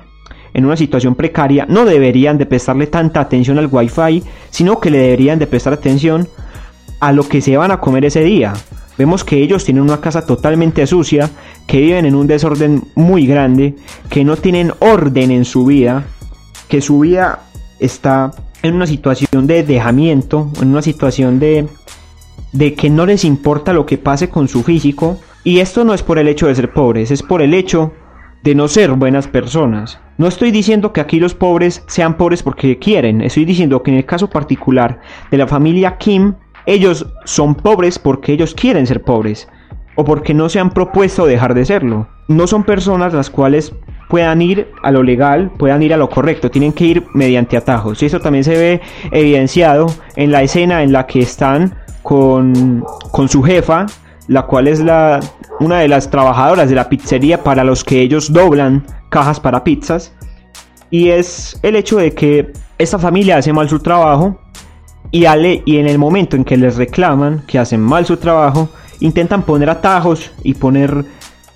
en 0.53 0.65
una 0.65 0.77
situación 0.77 1.15
precaria 1.15 1.65
no 1.67 1.83
deberían 1.83 2.37
de 2.37 2.45
prestarle 2.45 2.87
tanta 2.87 3.19
atención 3.19 3.57
al 3.57 3.67
wifi, 3.69 4.23
sino 4.49 4.79
que 4.79 4.89
le 4.89 4.99
deberían 4.99 5.37
de 5.37 5.47
prestar 5.47 5.73
atención 5.73 6.29
a 7.01 7.11
lo 7.11 7.27
que 7.27 7.41
se 7.41 7.57
van 7.57 7.71
a 7.71 7.81
comer 7.81 8.05
ese 8.05 8.23
día. 8.23 8.53
Vemos 8.97 9.25
que 9.25 9.37
ellos 9.37 9.65
tienen 9.65 9.83
una 9.83 9.99
casa 9.99 10.25
totalmente 10.25 10.87
sucia, 10.87 11.29
que 11.67 11.81
viven 11.81 12.05
en 12.05 12.15
un 12.15 12.27
desorden 12.27 12.83
muy 12.95 13.27
grande, 13.27 13.75
que 14.09 14.23
no 14.23 14.37
tienen 14.37 14.71
orden 14.79 15.31
en 15.31 15.43
su 15.43 15.65
vida, 15.65 16.05
que 16.69 16.79
su 16.79 16.99
vida 16.99 17.41
está 17.79 18.31
en 18.67 18.75
una 18.75 18.87
situación 18.87 19.47
de 19.47 19.63
dejamiento, 19.63 20.51
en 20.61 20.69
una 20.69 20.81
situación 20.81 21.39
de, 21.39 21.67
de 22.51 22.73
que 22.73 22.89
no 22.89 23.05
les 23.05 23.23
importa 23.23 23.73
lo 23.73 23.85
que 23.85 23.97
pase 23.97 24.29
con 24.29 24.47
su 24.47 24.63
físico. 24.63 25.19
Y 25.43 25.59
esto 25.59 25.83
no 25.83 25.93
es 25.93 26.01
por 26.01 26.17
el 26.17 26.27
hecho 26.27 26.47
de 26.47 26.55
ser 26.55 26.73
pobres, 26.73 27.11
es 27.11 27.21
por 27.21 27.41
el 27.41 27.53
hecho 27.53 27.93
de 28.43 28.55
no 28.55 28.67
ser 28.67 28.91
buenas 28.93 29.27
personas. 29.27 29.99
No 30.17 30.27
estoy 30.27 30.51
diciendo 30.51 30.93
que 30.93 31.01
aquí 31.01 31.19
los 31.19 31.35
pobres 31.35 31.83
sean 31.87 32.15
pobres 32.17 32.43
porque 32.43 32.79
quieren, 32.79 33.21
estoy 33.21 33.45
diciendo 33.45 33.83
que 33.83 33.91
en 33.91 33.97
el 33.97 34.05
caso 34.05 34.29
particular 34.29 35.01
de 35.31 35.37
la 35.37 35.47
familia 35.47 35.97
Kim, 35.97 36.35
ellos 36.65 37.07
son 37.25 37.55
pobres 37.55 37.99
porque 37.99 38.33
ellos 38.33 38.55
quieren 38.55 38.87
ser 38.87 39.03
pobres 39.03 39.47
o 39.95 40.03
porque 40.03 40.33
no 40.33 40.49
se 40.49 40.59
han 40.59 40.71
propuesto 40.71 41.25
dejar 41.25 41.53
de 41.53 41.65
serlo. 41.65 42.07
No 42.27 42.47
son 42.47 42.63
personas 42.63 43.13
las 43.13 43.29
cuales 43.29 43.73
puedan 44.07 44.41
ir 44.41 44.71
a 44.83 44.91
lo 44.91 45.03
legal, 45.03 45.51
puedan 45.57 45.81
ir 45.83 45.93
a 45.93 45.97
lo 45.97 46.09
correcto, 46.09 46.51
tienen 46.51 46.73
que 46.73 46.85
ir 46.85 47.03
mediante 47.13 47.57
atajos. 47.57 48.01
Y 48.03 48.05
eso 48.05 48.19
también 48.19 48.43
se 48.43 48.57
ve 48.57 48.81
evidenciado 49.11 49.87
en 50.15 50.31
la 50.31 50.43
escena 50.43 50.83
en 50.83 50.91
la 50.91 51.07
que 51.07 51.19
están 51.19 51.75
con, 52.03 52.83
con 53.11 53.29
su 53.29 53.41
jefa, 53.41 53.85
la 54.27 54.43
cual 54.43 54.67
es 54.67 54.79
la, 54.79 55.19
una 55.59 55.79
de 55.79 55.87
las 55.87 56.09
trabajadoras 56.09 56.69
de 56.69 56.75
la 56.75 56.89
pizzería 56.89 57.43
para 57.43 57.63
los 57.63 57.83
que 57.83 58.01
ellos 58.01 58.31
doblan 58.31 58.85
cajas 59.09 59.39
para 59.39 59.63
pizzas. 59.63 60.13
Y 60.89 61.09
es 61.09 61.59
el 61.63 61.75
hecho 61.75 61.97
de 61.97 62.13
que 62.13 62.53
esta 62.77 62.99
familia 62.99 63.37
hace 63.37 63.53
mal 63.53 63.69
su 63.69 63.79
trabajo 63.79 64.39
y, 65.11 65.25
y 65.65 65.77
en 65.77 65.87
el 65.87 65.97
momento 65.97 66.35
en 66.35 66.45
que 66.45 66.57
les 66.57 66.75
reclaman 66.75 67.43
que 67.47 67.59
hacen 67.59 67.81
mal 67.81 68.05
su 68.05 68.17
trabajo, 68.17 68.69
intentan 68.99 69.43
poner 69.43 69.69
atajos 69.69 70.31
y 70.43 70.53
poner, 70.53 71.05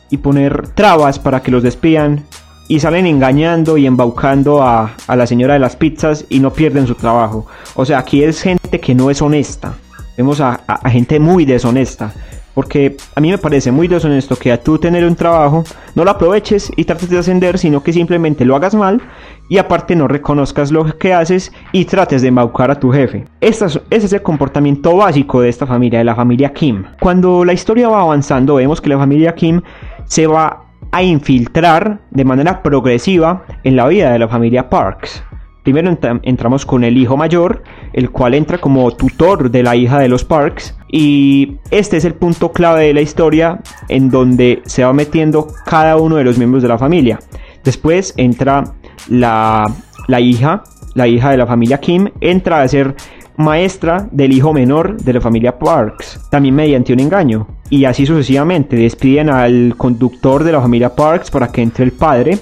y 0.10 0.18
poner 0.18 0.70
trabas 0.70 1.20
para 1.20 1.42
que 1.42 1.52
los 1.52 1.64
despidan 1.64 2.26
y 2.70 2.80
salen 2.80 3.08
engañando 3.08 3.78
y 3.78 3.88
embaucando 3.88 4.64
a, 4.64 4.96
la 5.08 5.28
señora 5.28 5.56
de 5.56 5.60
las 5.60 5.76
pizzas 5.76 6.26
y 6.30 6.40
no 6.40 6.54
pierden 6.54 6.88
su 6.88 6.96
trabajo. 6.96 7.48
O 7.76 7.84
sea, 7.84 7.98
aquí 7.98 8.24
es 8.24 8.42
gente 8.42 8.80
que 8.80 8.94
no 8.96 9.10
es 9.10 9.22
honesta. 9.22 9.74
Vemos 10.16 10.40
a, 10.40 10.62
a 10.68 10.90
gente 10.90 11.20
muy 11.20 11.46
deshonesta. 11.46 12.14
Porque 12.54 12.98
a 13.16 13.22
mí 13.22 13.32
me 13.32 13.38
parece 13.38 13.72
muy 13.72 13.88
deshonesto 13.88 14.36
que 14.36 14.52
a 14.52 14.62
tú 14.62 14.78
tener 14.78 15.06
un 15.06 15.16
trabajo 15.16 15.64
no 15.96 16.04
lo 16.04 16.12
aproveches 16.12 16.72
y 16.76 16.84
trates 16.84 17.10
de 17.10 17.18
ascender, 17.18 17.58
sino 17.58 17.82
que 17.82 17.94
simplemente 17.94 18.44
lo 18.44 18.56
hagas 18.56 18.76
mal 18.76 19.02
y 19.48 19.60
aparte 19.60 19.96
no 19.96 20.08
reconozcas 20.08 20.70
lo 20.70 20.98
que 20.98 21.14
haces 21.14 21.54
y 21.72 21.86
trates 21.86 22.22
de 22.22 22.28
embaucar 22.28 22.70
a 22.70 22.80
tu 22.80 22.92
jefe. 22.92 23.26
Este 23.40 23.66
es, 23.66 23.80
ese 23.90 24.06
es 24.08 24.14
el 24.14 24.24
comportamiento 24.24 24.96
básico 24.96 25.42
de 25.42 25.50
esta 25.50 25.66
familia, 25.66 26.00
de 26.00 26.06
la 26.06 26.16
familia 26.16 26.52
Kim. 26.52 26.84
Cuando 27.00 27.46
la 27.46 27.54
historia 27.54 27.88
va 27.88 28.02
avanzando, 28.02 28.56
vemos 28.56 28.82
que 28.82 28.90
la 28.90 28.98
familia 28.98 29.34
Kim 29.36 29.62
se 30.06 30.28
va 30.28 30.69
a 30.92 31.04
infiltrar 31.04 32.02
de 32.12 32.26
manera 32.26 32.62
progresiva 32.64 33.46
en 33.64 33.76
la 33.76 33.88
vida 33.88 34.12
de 34.12 34.20
la 34.20 34.28
familia 34.28 34.70
Parks. 34.70 35.24
Primero 35.64 35.96
entramos 36.24 36.66
con 36.66 36.84
el 36.84 36.98
hijo 36.98 37.18
mayor, 37.18 37.64
el 37.94 38.10
cual 38.10 38.34
entra 38.34 38.58
como 38.58 38.90
tutor 38.92 39.52
de 39.52 39.62
la 39.62 39.76
hija 39.76 40.00
de 40.00 40.08
los 40.08 40.24
Parks. 40.24 40.76
Y 40.92 41.58
este 41.70 41.98
es 41.98 42.06
el 42.06 42.16
punto 42.16 42.52
clave 42.52 42.86
de 42.86 42.94
la 42.94 43.02
historia 43.02 43.60
en 43.88 44.10
donde 44.10 44.62
se 44.66 44.84
va 44.84 44.94
metiendo 44.94 45.48
cada 45.66 45.98
uno 45.98 46.16
de 46.16 46.24
los 46.24 46.38
miembros 46.38 46.64
de 46.64 46.70
la 46.70 46.78
familia. 46.78 47.20
Después 47.64 48.14
entra 48.18 48.64
la, 49.10 49.66
la 50.08 50.20
hija, 50.20 50.64
la 50.96 51.08
hija 51.08 51.30
de 51.32 51.38
la 51.38 51.46
familia 51.46 51.80
Kim, 51.80 52.10
entra 52.22 52.62
a 52.62 52.68
ser 52.68 52.96
maestra 53.38 54.08
del 54.12 54.34
hijo 54.34 54.54
menor 54.54 54.98
de 54.98 55.14
la 55.14 55.22
familia 55.22 55.60
Parks, 55.60 56.20
también 56.32 56.56
mediante 56.56 56.94
un 56.94 57.00
engaño. 57.00 57.48
Y 57.70 57.86
así 57.86 58.06
sucesivamente, 58.06 58.76
despiden 58.76 59.30
al 59.30 59.76
conductor 59.78 60.44
de 60.44 60.52
la 60.52 60.62
familia 60.62 60.96
Parks 60.96 61.30
para 61.30 61.52
que 61.52 61.62
entre 61.62 61.86
el 61.86 61.92
padre 61.92 62.40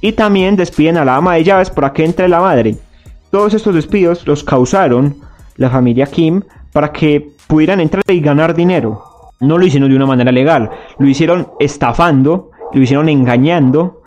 y 0.00 0.12
también 0.12 0.56
despiden 0.56 0.98
a 0.98 1.04
la 1.04 1.16
ama 1.16 1.34
de 1.34 1.44
llaves 1.44 1.70
para 1.70 1.92
que 1.92 2.04
entre 2.04 2.28
la 2.28 2.40
madre. 2.40 2.76
Todos 3.30 3.54
estos 3.54 3.74
despidos 3.74 4.26
los 4.26 4.44
causaron 4.44 5.16
la 5.56 5.70
familia 5.70 6.06
Kim 6.06 6.42
para 6.72 6.92
que 6.92 7.30
pudieran 7.46 7.80
entrar 7.80 8.04
y 8.08 8.20
ganar 8.20 8.54
dinero. 8.54 9.02
No 9.40 9.56
lo 9.56 9.66
hicieron 9.66 9.90
de 9.90 9.96
una 9.96 10.06
manera 10.06 10.30
legal, 10.30 10.70
lo 10.98 11.06
hicieron 11.06 11.48
estafando, 11.58 12.50
lo 12.72 12.80
hicieron 12.80 13.08
engañando 13.08 14.02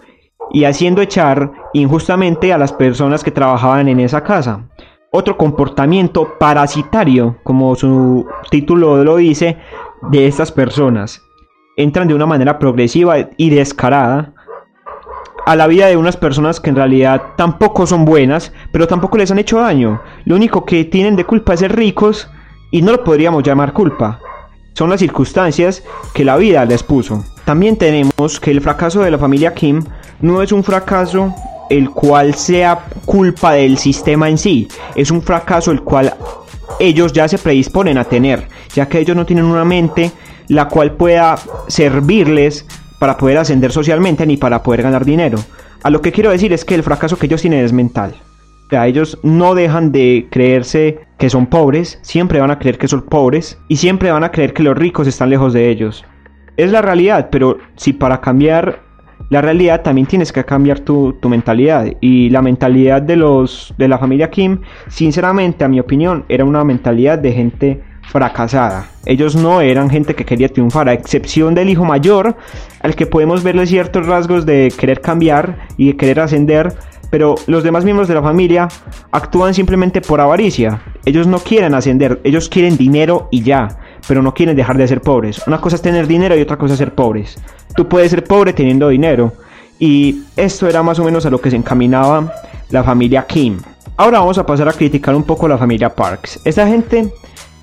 y 0.51 0.65
haciendo 0.65 1.01
echar 1.01 1.51
injustamente 1.73 2.53
a 2.53 2.57
las 2.57 2.73
personas 2.73 3.23
que 3.23 3.31
trabajaban 3.31 3.88
en 3.88 3.99
esa 3.99 4.23
casa. 4.23 4.67
Otro 5.11 5.38
comportamiento 5.38 6.38
parasitario, 6.39 7.38
como 7.43 7.75
su 7.75 8.27
título 8.51 9.03
lo 9.03 9.15
dice, 9.15 9.57
de 10.11 10.27
estas 10.27 10.51
personas. 10.51 11.21
Entran 11.77 12.07
de 12.07 12.13
una 12.13 12.25
manera 12.25 12.59
progresiva 12.59 13.17
y 13.37 13.49
descarada 13.49 14.33
a 15.45 15.55
la 15.55 15.67
vida 15.67 15.87
de 15.87 15.97
unas 15.97 16.17
personas 16.17 16.59
que 16.59 16.69
en 16.69 16.75
realidad 16.75 17.21
tampoco 17.35 17.87
son 17.87 18.05
buenas, 18.05 18.51
pero 18.71 18.87
tampoco 18.87 19.17
les 19.17 19.31
han 19.31 19.39
hecho 19.39 19.59
daño. 19.59 20.01
Lo 20.25 20.35
único 20.35 20.65
que 20.65 20.85
tienen 20.85 21.15
de 21.15 21.25
culpa 21.25 21.53
es 21.53 21.61
ser 21.61 21.75
ricos 21.75 22.29
y 22.71 22.81
no 22.81 22.91
lo 22.91 23.03
podríamos 23.03 23.43
llamar 23.43 23.73
culpa. 23.73 24.19
Son 24.73 24.89
las 24.89 24.99
circunstancias 24.99 25.83
que 26.13 26.23
la 26.23 26.37
vida 26.37 26.63
les 26.65 26.83
puso. 26.83 27.23
También 27.45 27.77
tenemos 27.77 28.39
que 28.39 28.51
el 28.51 28.61
fracaso 28.61 29.01
de 29.01 29.11
la 29.11 29.17
familia 29.17 29.53
Kim 29.53 29.83
no 30.21 30.41
es 30.41 30.51
un 30.51 30.63
fracaso 30.63 31.33
el 31.69 31.89
cual 31.89 32.35
sea 32.35 32.85
culpa 33.05 33.53
del 33.53 33.77
sistema 33.77 34.29
en 34.29 34.37
sí, 34.37 34.67
es 34.95 35.11
un 35.11 35.21
fracaso 35.21 35.71
el 35.71 35.81
cual 35.81 36.13
ellos 36.79 37.13
ya 37.13 37.27
se 37.27 37.38
predisponen 37.38 37.97
a 37.97 38.05
tener, 38.05 38.47
ya 38.73 38.88
que 38.88 38.99
ellos 38.99 39.15
no 39.15 39.25
tienen 39.25 39.45
una 39.45 39.65
mente 39.65 40.11
la 40.47 40.67
cual 40.67 40.93
pueda 40.93 41.35
servirles 41.67 42.65
para 42.99 43.17
poder 43.17 43.38
ascender 43.38 43.71
socialmente 43.71 44.25
ni 44.25 44.38
para 44.38 44.61
poder 44.61 44.81
ganar 44.81 45.05
dinero. 45.05 45.39
A 45.83 45.89
lo 45.89 46.01
que 46.01 46.11
quiero 46.11 46.31
decir 46.31 46.51
es 46.51 46.65
que 46.65 46.75
el 46.75 46.83
fracaso 46.83 47.17
que 47.17 47.27
ellos 47.27 47.41
tienen 47.41 47.63
es 47.63 47.71
mental. 47.71 48.15
O 48.65 48.69
sea, 48.69 48.85
ellos 48.85 49.17
no 49.23 49.55
dejan 49.55 49.91
de 49.91 50.27
creerse 50.29 50.99
que 51.17 51.29
son 51.29 51.47
pobres, 51.47 51.99
siempre 52.01 52.39
van 52.39 52.51
a 52.51 52.59
creer 52.59 52.77
que 52.77 52.88
son 52.88 53.01
pobres 53.01 53.57
y 53.67 53.77
siempre 53.77 54.11
van 54.11 54.23
a 54.23 54.31
creer 54.31 54.53
que 54.53 54.63
los 54.63 54.77
ricos 54.77 55.07
están 55.07 55.29
lejos 55.29 55.53
de 55.53 55.69
ellos. 55.69 56.05
Es 56.57 56.71
la 56.71 56.81
realidad, 56.81 57.29
pero 57.31 57.57
si 57.77 57.93
para 57.93 58.21
cambiar 58.21 58.81
la 59.29 59.41
realidad 59.41 59.81
también 59.81 60.07
tienes 60.07 60.31
que 60.31 60.43
cambiar 60.43 60.79
tu, 60.79 61.13
tu, 61.13 61.29
mentalidad. 61.29 61.86
Y 62.01 62.29
la 62.29 62.41
mentalidad 62.41 63.01
de 63.01 63.15
los 63.15 63.74
de 63.77 63.88
la 63.88 63.98
familia 63.98 64.29
Kim, 64.29 64.59
sinceramente, 64.88 65.63
a 65.63 65.67
mi 65.67 65.79
opinión, 65.79 66.25
era 66.29 66.45
una 66.45 66.63
mentalidad 66.63 67.19
de 67.19 67.31
gente 67.31 67.83
fracasada. 68.09 68.88
Ellos 69.05 69.36
no 69.36 69.62
eran 69.62 69.89
gente 69.89 70.15
que 70.15 70.25
quería 70.25 70.50
triunfar, 70.50 70.89
a 70.89 70.93
excepción 70.93 71.53
del 71.53 71.69
hijo 71.69 71.86
mayor, 71.86 72.36
al 72.81 72.95
que 72.95 73.05
podemos 73.05 73.43
verle 73.43 73.67
ciertos 73.67 74.07
rasgos 74.07 74.45
de 74.45 74.74
querer 74.77 75.01
cambiar 75.01 75.67
y 75.77 75.88
de 75.88 75.98
querer 75.98 76.19
ascender, 76.19 76.74
pero 77.12 77.36
los 77.45 77.63
demás 77.63 77.86
miembros 77.86 78.07
de 78.07 78.15
la 78.15 78.24
familia 78.24 78.67
actúan 79.12 79.53
simplemente 79.53 80.01
por 80.01 80.21
avaricia. 80.21 80.81
Ellos 81.05 81.27
no 81.27 81.39
quieren 81.39 81.75
ascender, 81.75 82.19
ellos 82.24 82.50
quieren 82.50 82.77
dinero 82.77 83.27
y 83.31 83.43
ya, 83.43 83.79
pero 84.07 84.21
no 84.21 84.33
quieren 84.33 84.55
dejar 84.55 84.77
de 84.77 84.87
ser 84.87 85.01
pobres. 85.01 85.41
Una 85.47 85.59
cosa 85.59 85.75
es 85.75 85.81
tener 85.81 86.07
dinero 86.07 86.37
y 86.37 86.41
otra 86.41 86.57
cosa 86.57 86.73
es 86.73 86.79
ser 86.79 86.93
pobres. 86.93 87.37
Tú 87.75 87.87
puedes 87.87 88.11
ser 88.11 88.23
pobre 88.23 88.53
teniendo 88.53 88.89
dinero. 88.89 89.33
Y 89.79 90.23
esto 90.35 90.67
era 90.67 90.83
más 90.83 90.99
o 90.99 91.03
menos 91.03 91.25
a 91.25 91.29
lo 91.29 91.39
que 91.39 91.49
se 91.49 91.55
encaminaba 91.55 92.33
la 92.69 92.83
familia 92.83 93.25
Kim. 93.25 93.57
Ahora 93.95 94.19
vamos 94.19 94.37
a 94.37 94.45
pasar 94.45 94.67
a 94.67 94.73
criticar 94.73 95.15
un 95.15 95.23
poco 95.23 95.47
la 95.47 95.57
familia 95.57 95.93
Parks. 95.93 96.39
Esta 96.45 96.67
gente 96.67 97.11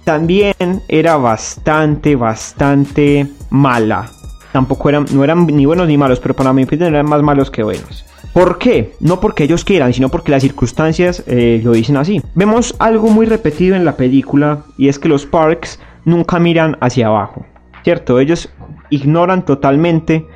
también 0.05 0.55
era 0.89 1.17
bastante, 1.17 2.15
bastante 2.17 3.27
mala. 3.51 4.11
Tampoco 4.53 4.89
eran, 4.89 5.07
no 5.13 5.25
eran 5.25 5.47
ni 5.47 5.67
buenos 5.67 5.89
ni 5.89 5.99
malos, 5.99 6.21
pero 6.21 6.35
para 6.35 6.53
mi 6.53 6.65
opinión 6.65 6.95
eran 6.95 7.09
más 7.09 7.23
malos 7.23 7.51
que 7.51 7.63
buenos. 7.63 8.05
¿Por 8.33 8.59
qué? 8.59 8.93
No 9.01 9.19
porque 9.19 9.45
ellos 9.45 9.65
quieran, 9.65 9.95
sino 9.95 10.11
porque 10.11 10.31
las 10.31 10.43
circunstancias 10.43 11.23
eh, 11.27 11.61
lo 11.65 11.73
dicen 11.73 11.97
así. 11.97 12.23
Vemos 12.35 12.75
algo 12.79 13.09
muy 13.09 13.25
repetido 13.25 13.77
en 13.77 13.87
la 13.87 13.97
película 13.97 14.61
y 14.77 14.89
es 14.89 14.99
que 14.99 15.09
los 15.09 15.25
Parks 15.25 15.81
nunca 16.07 16.39
miran 16.39 16.79
hacia 16.81 17.09
abajo, 17.09 17.45
¿cierto? 17.85 18.19
Ellos 18.19 18.49
ignoran 18.89 19.45
totalmente 19.45 20.27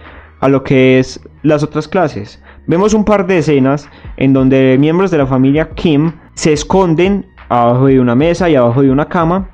a 0.41 0.49
lo 0.49 0.62
que 0.62 0.99
es 0.99 1.21
las 1.43 1.62
otras 1.62 1.89
clases. 1.89 2.43
Vemos 2.67 2.93
un 2.93 3.05
par 3.05 3.27
de 3.27 3.39
escenas 3.39 3.89
en 4.19 4.35
donde 4.35 4.77
miembros 4.79 5.11
de 5.11 5.19
la 5.19 5.27
familia 5.27 5.71
Kim 5.71 6.12
se 6.35 6.53
esconden 6.53 7.27
abajo 7.49 7.87
de 7.87 7.99
una 7.99 8.15
mesa 8.15 8.50
y 8.50 8.57
abajo 8.57 8.83
de 8.83 8.91
una 8.91 9.07
cama 9.07 9.49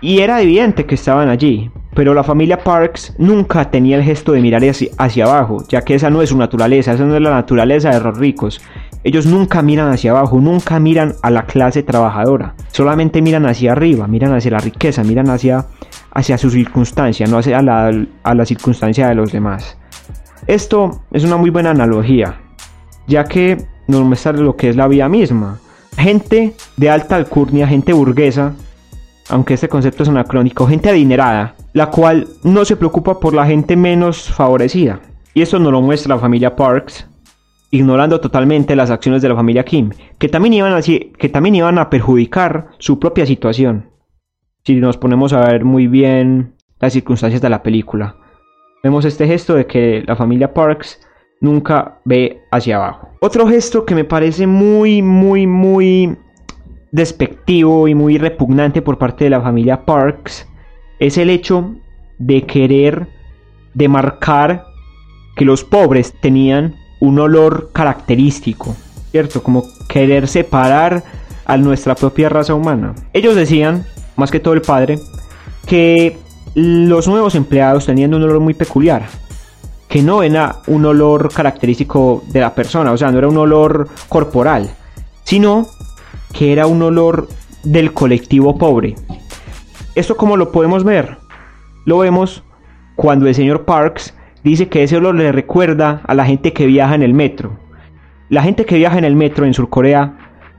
y 0.00 0.20
era 0.20 0.40
evidente 0.40 0.86
que 0.86 0.94
estaban 0.94 1.28
allí, 1.28 1.70
pero 1.94 2.14
la 2.14 2.22
familia 2.22 2.62
Parks 2.62 3.14
nunca 3.18 3.68
tenía 3.70 3.96
el 3.96 4.04
gesto 4.04 4.32
de 4.32 4.40
mirar 4.40 4.62
hacia, 4.62 5.24
abajo, 5.24 5.64
ya 5.68 5.82
que 5.82 5.96
esa 5.96 6.08
no 6.08 6.22
es 6.22 6.28
su 6.28 6.38
naturaleza, 6.38 6.92
esa 6.92 7.04
no 7.04 7.16
es 7.16 7.22
la 7.22 7.30
naturaleza 7.30 7.90
de 7.90 8.00
los 8.00 8.16
ricos. 8.16 8.60
Ellos 9.04 9.26
nunca 9.26 9.62
miran 9.62 9.92
hacia 9.92 10.10
abajo, 10.10 10.40
nunca 10.40 10.78
miran 10.80 11.14
a 11.22 11.30
la 11.30 11.46
clase 11.46 11.82
trabajadora, 11.82 12.54
solamente 12.72 13.22
miran 13.22 13.46
hacia 13.46 13.72
arriba, 13.72 14.06
miran 14.06 14.34
hacia 14.34 14.50
la 14.50 14.58
riqueza, 14.58 15.04
miran 15.04 15.30
hacia, 15.30 15.66
hacia 16.12 16.36
su 16.36 16.50
circunstancia, 16.50 17.26
no 17.26 17.38
hacia 17.38 17.62
la, 17.62 17.92
a 18.22 18.34
la 18.34 18.44
circunstancia 18.44 19.08
de 19.08 19.14
los 19.14 19.32
demás. 19.32 19.78
Esto 20.46 21.02
es 21.12 21.24
una 21.24 21.36
muy 21.36 21.50
buena 21.50 21.70
analogía, 21.70 22.40
ya 23.06 23.24
que 23.24 23.66
nos 23.86 24.02
muestra 24.02 24.32
lo 24.32 24.56
que 24.56 24.68
es 24.68 24.76
la 24.76 24.88
vida 24.88 25.08
misma. 25.08 25.58
Gente 25.96 26.54
de 26.76 26.90
alta 26.90 27.16
alcurnia, 27.16 27.66
gente 27.66 27.92
burguesa, 27.92 28.54
aunque 29.28 29.54
este 29.54 29.68
concepto 29.68 30.02
es 30.02 30.08
anacrónico, 30.08 30.66
gente 30.66 30.88
adinerada, 30.88 31.54
la 31.72 31.90
cual 31.90 32.28
no 32.44 32.64
se 32.64 32.76
preocupa 32.76 33.20
por 33.20 33.34
la 33.34 33.46
gente 33.46 33.76
menos 33.76 34.30
favorecida. 34.30 35.00
Y 35.34 35.42
eso 35.42 35.58
nos 35.58 35.72
lo 35.72 35.80
muestra 35.80 36.14
la 36.14 36.20
familia 36.20 36.56
Parks, 36.56 37.06
ignorando 37.70 38.20
totalmente 38.20 38.76
las 38.76 38.90
acciones 38.90 39.22
de 39.22 39.28
la 39.28 39.34
familia 39.34 39.64
Kim, 39.64 39.90
que 40.18 40.28
también 40.28 40.54
iban 40.54 40.72
a, 40.72 40.80
que 40.82 41.28
también 41.28 41.54
iban 41.56 41.78
a 41.78 41.90
perjudicar 41.90 42.68
su 42.78 42.98
propia 42.98 43.26
situación. 43.26 43.90
Si 44.64 44.74
nos 44.76 44.96
ponemos 44.96 45.32
a 45.32 45.40
ver 45.40 45.64
muy 45.64 45.86
bien 45.86 46.54
las 46.80 46.92
circunstancias 46.92 47.42
de 47.42 47.50
la 47.50 47.62
película, 47.62 48.16
vemos 48.82 49.04
este 49.04 49.26
gesto 49.26 49.54
de 49.54 49.66
que 49.66 50.02
la 50.06 50.16
familia 50.16 50.54
Parks 50.54 51.00
nunca 51.40 52.00
ve 52.04 52.42
hacia 52.50 52.76
abajo. 52.76 53.10
Otro 53.20 53.46
gesto 53.46 53.84
que 53.84 53.94
me 53.94 54.04
parece 54.04 54.46
muy, 54.46 55.02
muy, 55.02 55.46
muy 55.46 56.16
despectivo 56.90 57.86
y 57.86 57.94
muy 57.94 58.18
repugnante 58.18 58.82
por 58.82 58.98
parte 58.98 59.24
de 59.24 59.30
la 59.30 59.40
familia 59.40 59.84
Parks 59.84 60.48
es 60.98 61.18
el 61.18 61.30
hecho 61.30 61.74
de 62.18 62.42
querer 62.42 63.06
demarcar 63.74 64.64
que 65.36 65.44
los 65.44 65.64
pobres 65.64 66.14
tenían 66.20 66.74
un 67.00 67.18
olor 67.18 67.70
característico, 67.72 68.74
¿cierto? 69.10 69.42
Como 69.42 69.64
querer 69.88 70.28
separar 70.28 71.02
a 71.44 71.56
nuestra 71.56 71.94
propia 71.94 72.28
raza 72.28 72.54
humana. 72.54 72.94
Ellos 73.12 73.34
decían, 73.34 73.86
más 74.16 74.30
que 74.30 74.40
todo 74.40 74.54
el 74.54 74.62
padre, 74.62 74.98
que 75.66 76.18
los 76.54 77.08
nuevos 77.08 77.34
empleados 77.34 77.86
tenían 77.86 78.14
un 78.14 78.22
olor 78.22 78.40
muy 78.40 78.54
peculiar, 78.54 79.06
que 79.88 80.02
no 80.02 80.22
era 80.22 80.56
un 80.66 80.84
olor 80.84 81.32
característico 81.32 82.22
de 82.28 82.40
la 82.40 82.54
persona, 82.54 82.92
o 82.92 82.96
sea, 82.96 83.10
no 83.10 83.18
era 83.18 83.28
un 83.28 83.38
olor 83.38 83.88
corporal, 84.08 84.70
sino 85.24 85.66
que 86.32 86.52
era 86.52 86.66
un 86.66 86.82
olor 86.82 87.28
del 87.62 87.92
colectivo 87.92 88.58
pobre. 88.58 88.96
¿Esto 89.94 90.16
cómo 90.16 90.36
lo 90.36 90.52
podemos 90.52 90.84
ver? 90.84 91.18
lo 91.88 91.96
vemos 91.96 92.42
cuando 92.96 93.26
el 93.26 93.34
señor 93.34 93.64
Parks 93.64 94.14
dice 94.44 94.68
que 94.68 94.82
ese 94.82 94.96
olor 94.96 95.14
le 95.14 95.32
recuerda 95.32 96.02
a 96.06 96.14
la 96.14 96.24
gente 96.24 96.52
que 96.52 96.66
viaja 96.66 96.94
en 96.94 97.02
el 97.02 97.14
metro. 97.14 97.58
La 98.28 98.42
gente 98.42 98.64
que 98.66 98.76
viaja 98.76 98.98
en 98.98 99.04
el 99.04 99.16
metro 99.16 99.46
en 99.46 99.54
Surcorea 99.54 100.16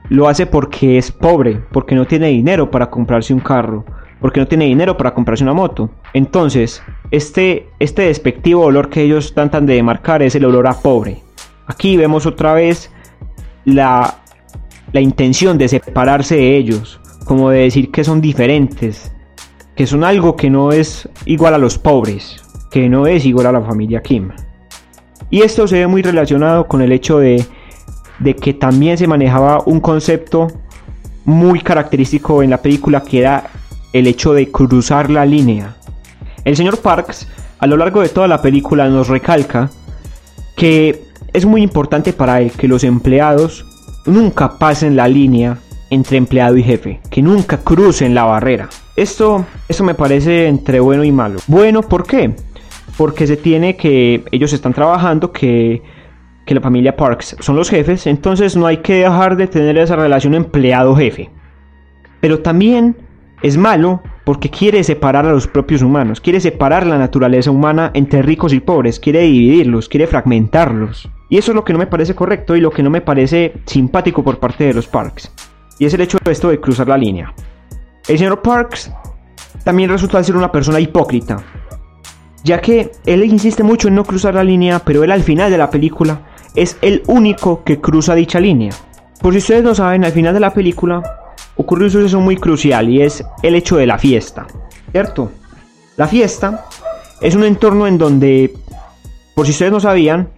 lo 0.09 0.27
hace 0.27 0.45
porque 0.45 0.97
es 0.97 1.11
pobre, 1.11 1.61
porque 1.71 1.95
no 1.95 2.05
tiene 2.05 2.27
dinero 2.27 2.71
para 2.71 2.89
comprarse 2.89 3.33
un 3.33 3.39
carro, 3.39 3.85
porque 4.19 4.39
no 4.39 4.47
tiene 4.47 4.65
dinero 4.65 4.97
para 4.97 5.13
comprarse 5.13 5.43
una 5.43 5.53
moto. 5.53 5.89
Entonces, 6.13 6.81
este, 7.11 7.69
este 7.79 8.03
despectivo 8.03 8.63
olor 8.63 8.89
que 8.89 9.03
ellos 9.03 9.33
tratan 9.33 9.65
de 9.65 9.75
demarcar 9.75 10.23
es 10.23 10.35
el 10.35 10.45
olor 10.45 10.67
a 10.67 10.73
pobre. 10.73 11.21
Aquí 11.67 11.95
vemos 11.95 12.25
otra 12.25 12.53
vez 12.53 12.91
la, 13.65 14.15
la 14.91 15.01
intención 15.01 15.57
de 15.57 15.67
separarse 15.67 16.35
de 16.35 16.57
ellos, 16.57 16.99
como 17.25 17.51
de 17.51 17.59
decir 17.59 17.91
que 17.91 18.03
son 18.03 18.21
diferentes, 18.21 19.13
que 19.75 19.85
son 19.85 20.03
algo 20.03 20.35
que 20.35 20.49
no 20.49 20.71
es 20.71 21.07
igual 21.25 21.53
a 21.53 21.59
los 21.59 21.77
pobres, 21.77 22.43
que 22.69 22.89
no 22.89 23.07
es 23.07 23.25
igual 23.25 23.47
a 23.47 23.51
la 23.51 23.61
familia 23.61 24.01
Kim. 24.01 24.29
Y 25.29 25.41
esto 25.41 25.67
se 25.67 25.79
ve 25.79 25.87
muy 25.87 26.01
relacionado 26.01 26.67
con 26.67 26.81
el 26.81 26.91
hecho 26.91 27.19
de, 27.19 27.45
de 28.19 28.35
que 28.35 28.53
también 28.53 28.97
se 28.97 29.07
manejaba 29.07 29.61
un 29.65 29.79
concepto 29.79 30.47
muy 31.25 31.61
característico 31.61 32.41
en 32.41 32.49
la 32.49 32.61
película 32.61 33.03
que 33.03 33.19
era 33.19 33.43
el 33.93 34.07
hecho 34.07 34.33
de 34.33 34.49
cruzar 34.49 35.09
la 35.09 35.25
línea. 35.25 35.75
El 36.43 36.55
señor 36.55 36.79
Parks 36.79 37.27
a 37.59 37.67
lo 37.67 37.77
largo 37.77 38.01
de 38.01 38.09
toda 38.09 38.27
la 38.27 38.41
película 38.41 38.87
nos 38.89 39.07
recalca 39.07 39.69
que 40.55 41.03
es 41.33 41.45
muy 41.45 41.61
importante 41.61 42.13
para 42.13 42.41
él 42.41 42.51
que 42.51 42.67
los 42.67 42.83
empleados 42.83 43.65
nunca 44.05 44.57
pasen 44.57 44.95
la 44.95 45.07
línea 45.07 45.59
entre 45.89 46.17
empleado 46.17 46.57
y 46.57 46.63
jefe, 46.63 46.99
que 47.09 47.21
nunca 47.21 47.57
crucen 47.57 48.13
la 48.13 48.23
barrera. 48.23 48.69
Esto, 48.95 49.45
esto 49.67 49.83
me 49.83 49.95
parece 49.95 50.47
entre 50.47 50.79
bueno 50.79 51.03
y 51.03 51.11
malo. 51.11 51.39
Bueno, 51.47 51.81
¿por 51.81 52.05
qué? 52.05 52.35
Porque 52.99 53.27
se 53.27 53.37
tiene 53.37 53.77
que 53.77 54.25
ellos 54.29 54.51
están 54.51 54.73
trabajando, 54.73 55.31
que, 55.31 55.81
que 56.45 56.53
la 56.53 56.59
familia 56.59 56.97
Parks 56.97 57.37
son 57.39 57.55
los 57.55 57.69
jefes, 57.69 58.05
entonces 58.07 58.57
no 58.57 58.65
hay 58.65 58.77
que 58.77 58.95
dejar 58.95 59.37
de 59.37 59.47
tener 59.47 59.77
esa 59.77 59.95
relación 59.95 60.33
empleado-jefe. 60.33 61.29
Pero 62.19 62.39
también 62.39 62.97
es 63.41 63.55
malo 63.55 64.01
porque 64.25 64.49
quiere 64.49 64.83
separar 64.83 65.25
a 65.25 65.31
los 65.31 65.47
propios 65.47 65.81
humanos, 65.81 66.19
quiere 66.19 66.41
separar 66.41 66.85
la 66.85 66.97
naturaleza 66.97 67.51
humana 67.51 67.91
entre 67.93 68.21
ricos 68.21 68.51
y 68.51 68.59
pobres, 68.59 68.99
quiere 68.99 69.21
dividirlos, 69.21 69.87
quiere 69.87 70.05
fragmentarlos. 70.05 71.09
Y 71.29 71.37
eso 71.37 71.51
es 71.51 71.55
lo 71.55 71.63
que 71.63 71.71
no 71.71 71.79
me 71.79 71.87
parece 71.87 72.15
correcto 72.15 72.57
y 72.57 72.59
lo 72.59 72.69
que 72.69 72.83
no 72.83 72.89
me 72.89 72.99
parece 72.99 73.53
simpático 73.65 74.25
por 74.25 74.39
parte 74.39 74.65
de 74.65 74.73
los 74.73 74.87
Parks. 74.87 75.31
Y 75.79 75.85
es 75.85 75.93
el 75.93 76.01
hecho 76.01 76.17
de 76.21 76.33
esto 76.33 76.49
de 76.49 76.59
cruzar 76.59 76.89
la 76.89 76.97
línea. 76.97 77.33
El 78.09 78.17
señor 78.17 78.41
Parks 78.41 78.91
también 79.63 79.89
resulta 79.89 80.21
ser 80.21 80.35
una 80.35 80.51
persona 80.51 80.81
hipócrita, 80.81 81.37
ya 82.43 82.61
que 82.61 82.91
él 83.05 83.23
insiste 83.23 83.63
mucho 83.63 83.87
en 83.87 83.95
no 83.95 84.03
cruzar 84.03 84.35
la 84.35 84.43
línea, 84.43 84.79
pero 84.79 85.03
él 85.03 85.11
al 85.11 85.23
final 85.23 85.51
de 85.51 85.57
la 85.57 85.69
película 85.69 86.21
es 86.55 86.77
el 86.81 87.03
único 87.07 87.63
que 87.63 87.79
cruza 87.79 88.15
dicha 88.15 88.39
línea. 88.39 88.71
Por 89.21 89.33
si 89.33 89.39
ustedes 89.39 89.63
no 89.63 89.75
saben, 89.75 90.05
al 90.05 90.11
final 90.11 90.33
de 90.33 90.39
la 90.39 90.53
película 90.53 91.03
ocurre 91.55 91.85
un 91.85 91.91
suceso 91.91 92.19
muy 92.21 92.37
crucial 92.37 92.89
y 92.89 93.01
es 93.01 93.23
el 93.43 93.55
hecho 93.55 93.77
de 93.77 93.85
la 93.85 93.97
fiesta, 93.97 94.47
¿cierto? 94.91 95.31
La 95.97 96.07
fiesta 96.07 96.65
es 97.19 97.35
un 97.35 97.43
entorno 97.43 97.85
en 97.85 97.97
donde, 97.97 98.53
por 99.35 99.45
si 99.45 99.51
ustedes 99.51 99.71
no 99.71 99.81
sabían, 99.81 100.29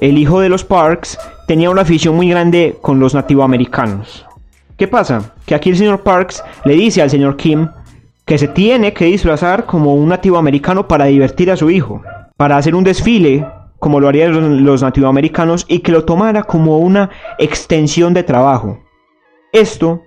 el 0.00 0.18
hijo 0.18 0.40
de 0.40 0.48
los 0.48 0.64
Parks 0.64 1.16
tenía 1.46 1.70
una 1.70 1.82
afición 1.82 2.16
muy 2.16 2.28
grande 2.28 2.76
con 2.80 2.98
los 2.98 3.14
nativoamericanos. 3.14 4.26
¿Qué 4.76 4.88
pasa? 4.88 5.32
Que 5.46 5.54
aquí 5.54 5.70
el 5.70 5.76
señor 5.76 6.02
Parks 6.02 6.42
le 6.64 6.74
dice 6.74 7.00
al 7.00 7.10
señor 7.10 7.36
Kim 7.36 7.68
que 8.24 8.38
se 8.38 8.48
tiene 8.48 8.92
que 8.92 9.06
disfrazar 9.06 9.66
como 9.66 9.94
un 9.94 10.08
nativo 10.08 10.38
americano 10.38 10.88
para 10.88 11.06
divertir 11.06 11.50
a 11.50 11.56
su 11.56 11.70
hijo, 11.70 12.02
para 12.36 12.56
hacer 12.56 12.74
un 12.74 12.84
desfile 12.84 13.46
como 13.78 14.00
lo 14.00 14.08
harían 14.08 14.64
los 14.64 14.82
nativoamericanos 14.82 15.66
y 15.68 15.80
que 15.80 15.92
lo 15.92 16.04
tomara 16.04 16.42
como 16.42 16.78
una 16.78 17.10
extensión 17.38 18.14
de 18.14 18.22
trabajo. 18.22 18.78
Esto 19.52 20.02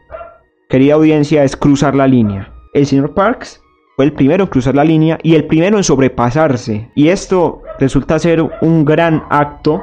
querida 0.70 0.96
audiencia, 0.96 1.44
es 1.44 1.56
cruzar 1.56 1.96
la 1.96 2.08
línea. 2.08 2.52
El 2.74 2.86
señor 2.86 3.14
Parks 3.14 3.62
fue 3.96 4.06
el 4.06 4.14
primero 4.14 4.44
en 4.44 4.50
cruzar 4.50 4.76
la 4.76 4.84
línea 4.84 5.18
y 5.24 5.36
el 5.36 5.46
primero 5.46 5.78
en 5.78 5.84
sobrepasarse. 5.84 6.90
Y 6.96 7.10
esto 7.10 7.64
resulta 7.80 8.20
ser 8.20 8.42
un 8.62 8.86
gran 8.86 9.24
acto 9.30 9.82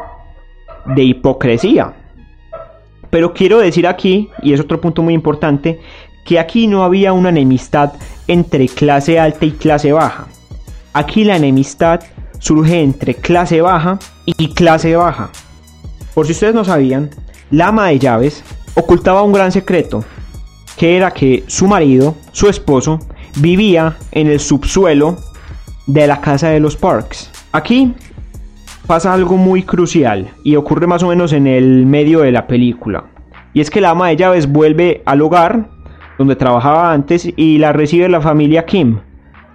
de 0.87 1.03
hipocresía. 1.03 1.95
Pero 3.11 3.33
quiero 3.33 3.59
decir 3.59 3.87
aquí, 3.87 4.29
y 4.43 4.53
es 4.53 4.61
otro 4.61 4.81
punto 4.81 5.03
muy 5.03 5.15
importante, 5.15 5.81
que 6.25 6.39
aquí 6.39 6.67
no 6.67 6.85
había 6.85 7.13
una 7.13 7.29
enemistad 7.29 7.93
entre 8.27 8.69
clase 8.69 9.19
alta 9.19 9.45
y 9.45 9.53
clase 9.53 9.93
baja. 9.93 10.27
Aquí 10.93 11.25
la 11.25 11.37
enemistad 11.37 12.01
surge 12.39 12.83
entre 12.83 13.15
clase 13.15 13.61
baja 13.61 13.99
y 14.25 14.55
clase 14.55 14.97
baja. 14.97 15.31
Por 16.15 16.27
si 16.27 16.33
ustedes 16.33 16.55
no 16.55 16.65
sabían, 16.65 17.11
la 17.51 17.69
ama 17.69 17.89
de 17.89 17.99
llaves 17.99 18.43
ocultaba 18.75 19.23
un 19.23 19.33
gran 19.33 19.53
secreto 19.53 20.05
que 20.77 20.97
era 20.97 21.13
que 21.13 21.45
su 21.47 21.67
marido, 21.67 22.17
su 22.33 22.49
esposo, 22.49 22.99
vivía 23.37 23.97
en 24.13 24.27
el 24.27 24.41
subsuelo 24.41 25.19
de 25.87 26.07
la 26.07 26.21
casa 26.21 26.49
de 26.49 26.61
los 26.61 26.77
Parks. 26.77 27.31
Aquí 27.53 27.95
pasa 28.87 29.13
algo 29.13 29.37
muy 29.37 29.63
crucial 29.63 30.31
y 30.43 30.57
ocurre 30.57 30.87
más 30.87 31.03
o 31.03 31.09
menos 31.09 31.33
en 31.33 31.47
el 31.47 31.87
medio 31.87 32.21
de 32.21 32.33
la 32.33 32.47
película. 32.47 33.05
Y 33.53 33.61
es 33.61 33.71
que 33.71 33.81
la 33.81 33.91
ama 33.91 34.09
de 34.09 34.17
llaves 34.17 34.51
vuelve 34.51 35.03
al 35.07 35.23
hogar 35.23 35.69
donde 36.19 36.37
trabajaba 36.37 36.93
antes 36.93 37.33
y 37.37 37.59
la 37.59 37.73
recibe 37.73 38.09
la 38.09 38.21
familia 38.21 38.65
Kim. 38.65 38.99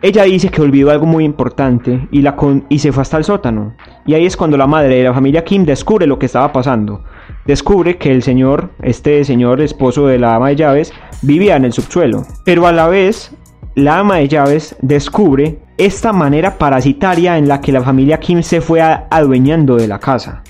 Ella 0.02 0.24
dice 0.24 0.50
que 0.50 0.62
olvidó 0.62 0.92
algo 0.92 1.06
muy 1.06 1.26
importante 1.26 2.08
y, 2.10 2.22
la 2.22 2.38
y 2.70 2.80
se 2.80 2.94
fue 2.94 3.02
hasta 3.02 3.18
el 3.18 3.26
sótano. 3.26 3.76
Y 4.06 4.14
ahí 4.14 4.26
es 4.26 4.38
cuando 4.38 4.56
la 4.56 4.66
madre 4.66 4.96
de 4.96 5.04
la 5.04 5.14
familia 5.14 5.44
Kim 5.44 5.66
descubre 5.66 6.08
lo 6.08 6.18
que 6.18 6.26
estaba 6.26 6.54
pasando. 6.54 7.04
Descubre 7.46 7.98
que 7.98 8.12
el 8.12 8.24
señor, 8.24 8.70
este 8.82 9.24
señor 9.26 9.60
esposo 9.60 10.08
de 10.08 10.18
la 10.18 10.36
ama 10.36 10.50
de 10.50 10.56
llaves, 10.56 10.94
vivía 11.22 11.58
en 11.58 11.66
el 11.66 11.74
subsuelo. 11.74 12.26
Pero 12.46 12.66
a 12.66 12.72
la 12.72 12.88
vez, 12.88 13.36
la 13.76 14.00
ama 14.00 14.18
de 14.18 14.30
llaves 14.30 14.76
descubre 14.82 15.60
esta 15.78 16.14
manera 16.14 16.58
parasitaria 16.58 17.38
en 17.38 17.48
la 17.48 17.60
que 17.60 17.74
la 17.74 17.82
familia 17.82 18.20
Kim 18.20 18.42
se 18.42 18.62
fue 18.62 18.82
adueñando 18.82 19.76
de 19.76 19.88
la 19.88 20.00
casa. 20.00 20.44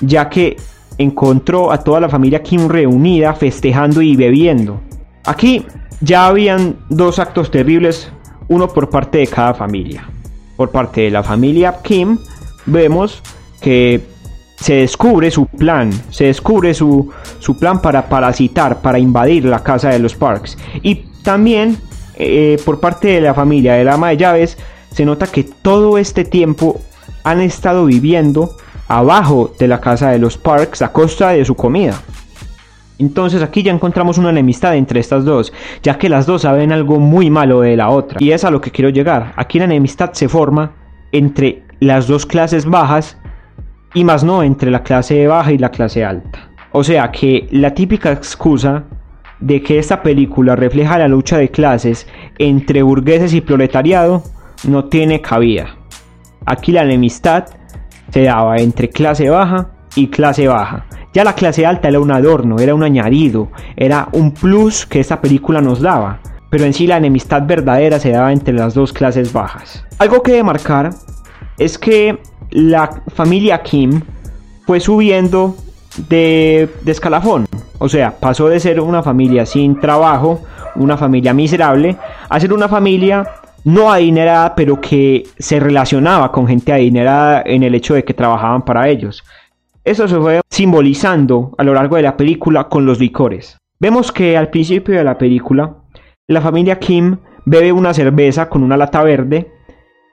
Ya 0.00 0.28
que 0.28 0.56
encontró 0.98 1.72
a 1.72 1.82
toda 1.82 1.98
la 2.00 2.08
familia 2.08 2.42
Kim 2.42 2.68
reunida 2.68 3.34
festejando 3.34 4.02
y 4.02 4.14
bebiendo. 4.14 4.80
Aquí 5.24 5.66
ya 6.00 6.26
habían 6.26 6.76
dos 6.88 7.18
actos 7.18 7.50
terribles, 7.50 8.10
uno 8.48 8.68
por 8.68 8.90
parte 8.90 9.18
de 9.18 9.26
cada 9.26 9.54
familia. 9.54 10.08
Por 10.56 10.70
parte 10.70 11.02
de 11.02 11.10
la 11.10 11.22
familia 11.22 11.76
Kim 11.82 12.18
vemos 12.66 13.22
que 13.60 14.00
se 14.60 14.74
descubre 14.74 15.30
su 15.30 15.46
plan, 15.46 15.90
se 16.10 16.24
descubre 16.24 16.74
su, 16.74 17.12
plan 17.60 17.80
para 17.80 18.08
parasitar, 18.08 18.80
para 18.80 18.98
invadir 18.98 19.44
la 19.44 19.62
casa 19.62 19.90
de 19.90 19.98
los 19.98 20.14
Parks. 20.14 20.58
Y 20.82 20.96
también 21.22 21.78
eh, 22.16 22.58
por 22.64 22.80
parte 22.80 23.08
de 23.08 23.20
la 23.20 23.34
familia 23.34 23.74
del 23.74 23.88
ama 23.88 24.10
de 24.10 24.16
llaves 24.16 24.58
se 24.92 25.04
nota 25.04 25.26
que 25.26 25.44
todo 25.44 25.98
este 25.98 26.24
tiempo 26.24 26.80
han 27.22 27.40
estado 27.40 27.84
viviendo 27.84 28.56
abajo 28.88 29.52
de 29.58 29.68
la 29.68 29.80
casa 29.80 30.10
de 30.10 30.18
los 30.18 30.36
Parks 30.36 30.82
a 30.82 30.92
costa 30.92 31.30
de 31.30 31.44
su 31.44 31.54
comida. 31.54 32.00
Entonces 32.98 33.42
aquí 33.42 33.62
ya 33.62 33.72
encontramos 33.72 34.18
una 34.18 34.30
enemistad 34.30 34.76
entre 34.76 35.00
estas 35.00 35.24
dos, 35.24 35.52
ya 35.82 35.98
que 35.98 36.08
las 36.08 36.26
dos 36.26 36.42
saben 36.42 36.72
algo 36.72 36.98
muy 36.98 37.30
malo 37.30 37.60
de 37.60 37.76
la 37.76 37.90
otra. 37.90 38.18
Y 38.20 38.32
es 38.32 38.44
a 38.44 38.50
lo 38.50 38.60
que 38.60 38.70
quiero 38.70 38.90
llegar. 38.90 39.32
Aquí 39.36 39.58
la 39.58 39.66
enemistad 39.66 40.12
se 40.12 40.28
forma 40.28 40.72
entre 41.12 41.62
las 41.80 42.08
dos 42.08 42.26
clases 42.26 42.66
bajas 42.66 43.18
y 43.94 44.04
más 44.04 44.24
no 44.24 44.42
entre 44.42 44.70
la 44.70 44.82
clase 44.82 45.26
baja 45.26 45.52
y 45.52 45.58
la 45.58 45.70
clase 45.70 46.04
alta. 46.04 46.50
O 46.72 46.84
sea 46.84 47.10
que 47.10 47.48
la 47.50 47.72
típica 47.72 48.12
excusa 48.12 48.84
de 49.40 49.62
que 49.62 49.78
esta 49.78 50.02
película 50.02 50.56
refleja 50.56 50.98
la 50.98 51.08
lucha 51.08 51.38
de 51.38 51.50
clases 51.50 52.06
entre 52.38 52.82
burgueses 52.82 53.32
y 53.32 53.40
proletariado 53.40 54.22
no 54.66 54.86
tiene 54.86 55.20
cabida. 55.20 55.76
Aquí 56.44 56.72
la 56.72 56.82
enemistad 56.82 57.46
se 58.10 58.22
daba 58.22 58.56
entre 58.56 58.88
clase 58.88 59.30
baja 59.30 59.70
y 59.94 60.08
clase 60.08 60.48
baja. 60.48 60.86
Ya 61.18 61.24
la 61.24 61.34
clase 61.34 61.66
alta 61.66 61.88
era 61.88 61.98
un 61.98 62.12
adorno, 62.12 62.60
era 62.60 62.76
un 62.76 62.84
añadido, 62.84 63.48
era 63.74 64.08
un 64.12 64.30
plus 64.30 64.86
que 64.86 65.00
esta 65.00 65.20
película 65.20 65.60
nos 65.60 65.80
daba. 65.80 66.20
Pero 66.48 66.64
en 66.64 66.72
sí 66.72 66.86
la 66.86 66.96
enemistad 66.96 67.42
verdadera 67.44 67.98
se 67.98 68.12
daba 68.12 68.32
entre 68.32 68.54
las 68.54 68.72
dos 68.72 68.92
clases 68.92 69.32
bajas. 69.32 69.84
Algo 69.98 70.22
que 70.22 70.34
demarcar 70.34 70.90
es 71.58 71.76
que 71.76 72.20
la 72.50 73.02
familia 73.12 73.64
Kim 73.64 74.00
fue 74.64 74.78
subiendo 74.78 75.56
de, 76.08 76.68
escalafón. 76.86 77.46
O 77.78 77.88
sea, 77.88 78.14
pasó 78.20 78.48
de 78.48 78.60
ser 78.60 78.78
una 78.78 79.02
familia 79.02 79.44
sin 79.44 79.80
trabajo, 79.80 80.42
una 80.76 80.96
familia 80.96 81.34
miserable, 81.34 81.96
a 82.28 82.38
ser 82.38 82.52
una 82.52 82.68
familia 82.68 83.28
no 83.64 83.90
adinerada, 83.90 84.54
pero 84.54 84.80
que 84.80 85.26
se 85.36 85.58
relacionaba 85.58 86.30
con 86.30 86.46
gente 86.46 86.72
adinerada 86.72 87.42
en 87.44 87.64
el 87.64 87.74
hecho 87.74 87.94
de 87.94 88.04
que 88.04 88.14
trabajaban 88.14 88.62
para 88.62 88.88
ellos. 88.88 89.24
Eso 89.88 90.06
se 90.06 90.20
fue 90.20 90.42
simbolizando 90.50 91.54
a 91.56 91.64
lo 91.64 91.72
largo 91.72 91.96
de 91.96 92.02
la 92.02 92.18
película 92.18 92.68
con 92.68 92.84
los 92.84 93.00
licores. 93.00 93.56
Vemos 93.80 94.12
que 94.12 94.36
al 94.36 94.50
principio 94.50 94.94
de 94.94 95.02
la 95.02 95.16
película, 95.16 95.76
la 96.26 96.42
familia 96.42 96.78
Kim 96.78 97.16
bebe 97.46 97.72
una 97.72 97.94
cerveza 97.94 98.50
con 98.50 98.62
una 98.62 98.76
lata 98.76 99.02
verde 99.02 99.50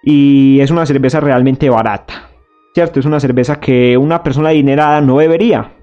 y 0.02 0.62
es 0.62 0.72
una 0.72 0.86
cerveza 0.86 1.20
realmente 1.20 1.70
barata. 1.70 2.30
¿Cierto? 2.74 3.02
Es 3.02 3.06
una 3.06 3.20
cerveza 3.20 3.60
que 3.60 3.98
una 3.98 4.24
persona 4.24 4.48
adinerada 4.48 5.02
no 5.02 5.18
bebería. 5.18 5.74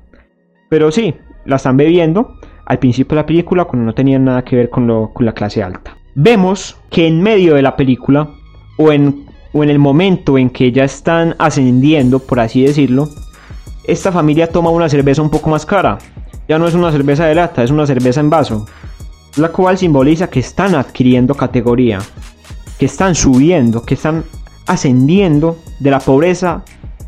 Pero 0.71 0.91
sí, 0.91 1.15
la 1.45 1.57
están 1.57 1.77
bebiendo 1.77 2.39
al 2.65 2.79
principio 2.79 3.17
de 3.17 3.21
la 3.21 3.27
película 3.27 3.67
cuando 3.67 3.85
no 3.85 3.93
tenían 3.93 4.25
nada 4.25 4.43
que 4.43 4.57
ver 4.57 4.71
con, 4.71 4.87
lo, 4.87 5.13
con 5.13 5.27
la 5.27 5.35
clase 5.35 5.63
alta. 5.63 5.99
Vemos 6.15 6.81
que 6.89 7.07
en 7.07 7.23
medio 7.23 7.57
de 7.57 7.61
la 7.61 7.77
película, 7.77 8.31
o 8.79 8.91
en, 8.91 9.27
o 9.53 9.63
en 9.63 9.69
el 9.69 9.79
momento 9.79 10.39
en 10.39 10.49
que 10.49 10.73
ya 10.73 10.85
están 10.85 11.35
ascendiendo, 11.39 12.21
por 12.21 12.41
así 12.41 12.63
decirlo, 12.65 13.11
esta 13.85 14.12
familia 14.12 14.47
toma 14.47 14.71
una 14.71 14.88
cerveza 14.88 15.23
un 15.23 15.31
poco 15.31 15.51
más 15.51 15.66
cara. 15.66 15.99
Ya 16.49 16.59
no 16.59 16.66
es 16.66 16.75
una 16.75 16.92
cerveza 16.92 17.27
de 17.27 17.35
lata, 17.35 17.62
es 17.62 17.71
una 17.71 17.87
cerveza 17.87 18.21
en 18.21 18.31
vaso. 18.31 18.66
La 19.37 19.49
cual 19.49 19.79
simboliza 19.79 20.29
que 20.29 20.40
están 20.40 20.75
adquiriendo 20.75 21.35
categoría, 21.35 21.99
que 22.79 22.87
están 22.87 23.14
subiendo, 23.14 23.83
que 23.83 23.95
están 23.95 24.25
ascendiendo 24.66 25.57
de 25.81 25.90
la 25.90 26.01
pobreza 26.01 26.64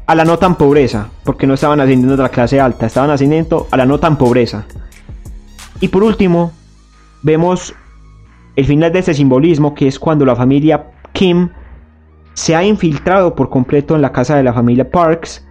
a 0.06 0.14
la 0.14 0.24
no 0.24 0.38
tan 0.38 0.56
pobreza, 0.56 1.08
porque 1.24 1.46
no 1.46 1.54
estaban 1.54 1.80
ascendiendo 1.80 2.16
de 2.16 2.22
la 2.22 2.28
clase 2.28 2.60
alta, 2.60 2.87
estaban 2.87 3.10
ascendiendo 3.10 3.68
a 3.70 3.76
la 3.76 3.87
no 3.87 3.98
tan 3.98 4.16
pobreza. 4.16 4.66
Y 5.80 5.88
por 5.88 6.02
último, 6.02 6.52
vemos 7.22 7.74
el 8.56 8.64
final 8.64 8.92
de 8.92 9.00
este 9.00 9.14
simbolismo, 9.14 9.74
que 9.74 9.88
es 9.88 9.98
cuando 9.98 10.24
la 10.24 10.37
familia 10.37 10.87
Kim 11.12 11.50
se 12.34 12.54
ha 12.56 12.64
infiltrado 12.64 13.34
por 13.34 13.48
completo 13.48 13.94
en 13.94 14.02
la 14.02 14.12
casa 14.12 14.37
de 14.37 14.42
la 14.42 14.52
familia 14.52 14.90
Parks 14.90 15.43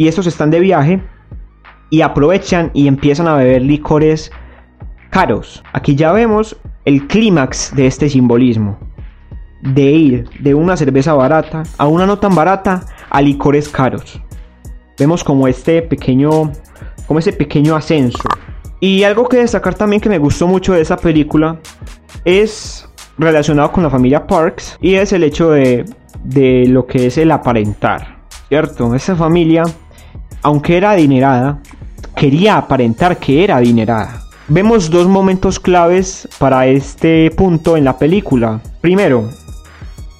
y 0.00 0.08
estos 0.08 0.26
están 0.26 0.50
de 0.50 0.60
viaje 0.60 1.02
y 1.90 2.00
aprovechan 2.00 2.70
y 2.72 2.88
empiezan 2.88 3.28
a 3.28 3.34
beber 3.34 3.60
licores 3.60 4.32
caros. 5.10 5.62
Aquí 5.74 5.94
ya 5.94 6.10
vemos 6.10 6.56
el 6.86 7.06
clímax 7.06 7.76
de 7.76 7.86
este 7.86 8.08
simbolismo. 8.08 8.78
De 9.60 9.82
ir 9.82 10.30
de 10.40 10.54
una 10.54 10.78
cerveza 10.78 11.12
barata 11.12 11.64
a 11.76 11.86
una 11.86 12.06
no 12.06 12.18
tan 12.18 12.34
barata 12.34 12.86
a 13.10 13.20
licores 13.20 13.68
caros. 13.68 14.22
Vemos 14.98 15.22
como 15.22 15.46
este 15.46 15.82
pequeño, 15.82 16.50
como 17.06 17.18
ese 17.18 17.34
pequeño 17.34 17.76
ascenso. 17.76 18.26
Y 18.80 19.02
algo 19.02 19.28
que 19.28 19.36
destacar 19.36 19.74
también 19.74 20.00
que 20.00 20.08
me 20.08 20.16
gustó 20.16 20.46
mucho 20.46 20.72
de 20.72 20.80
esa 20.80 20.96
película 20.96 21.60
es 22.24 22.88
relacionado 23.18 23.70
con 23.70 23.82
la 23.82 23.90
familia 23.90 24.26
Parks 24.26 24.78
y 24.80 24.94
es 24.94 25.12
el 25.12 25.24
hecho 25.24 25.50
de, 25.50 25.84
de 26.24 26.64
lo 26.68 26.86
que 26.86 27.08
es 27.08 27.18
el 27.18 27.30
aparentar. 27.32 28.18
¿Cierto? 28.48 28.94
Esa 28.94 29.14
familia, 29.14 29.62
aunque 30.42 30.76
era 30.76 30.92
adinerada, 30.92 31.58
quería 32.16 32.56
aparentar 32.56 33.18
que 33.18 33.44
era 33.44 33.56
adinerada. 33.56 34.22
Vemos 34.48 34.90
dos 34.90 35.06
momentos 35.06 35.60
claves 35.60 36.28
para 36.38 36.66
este 36.66 37.30
punto 37.30 37.76
en 37.76 37.84
la 37.84 37.98
película. 37.98 38.60
Primero, 38.80 39.30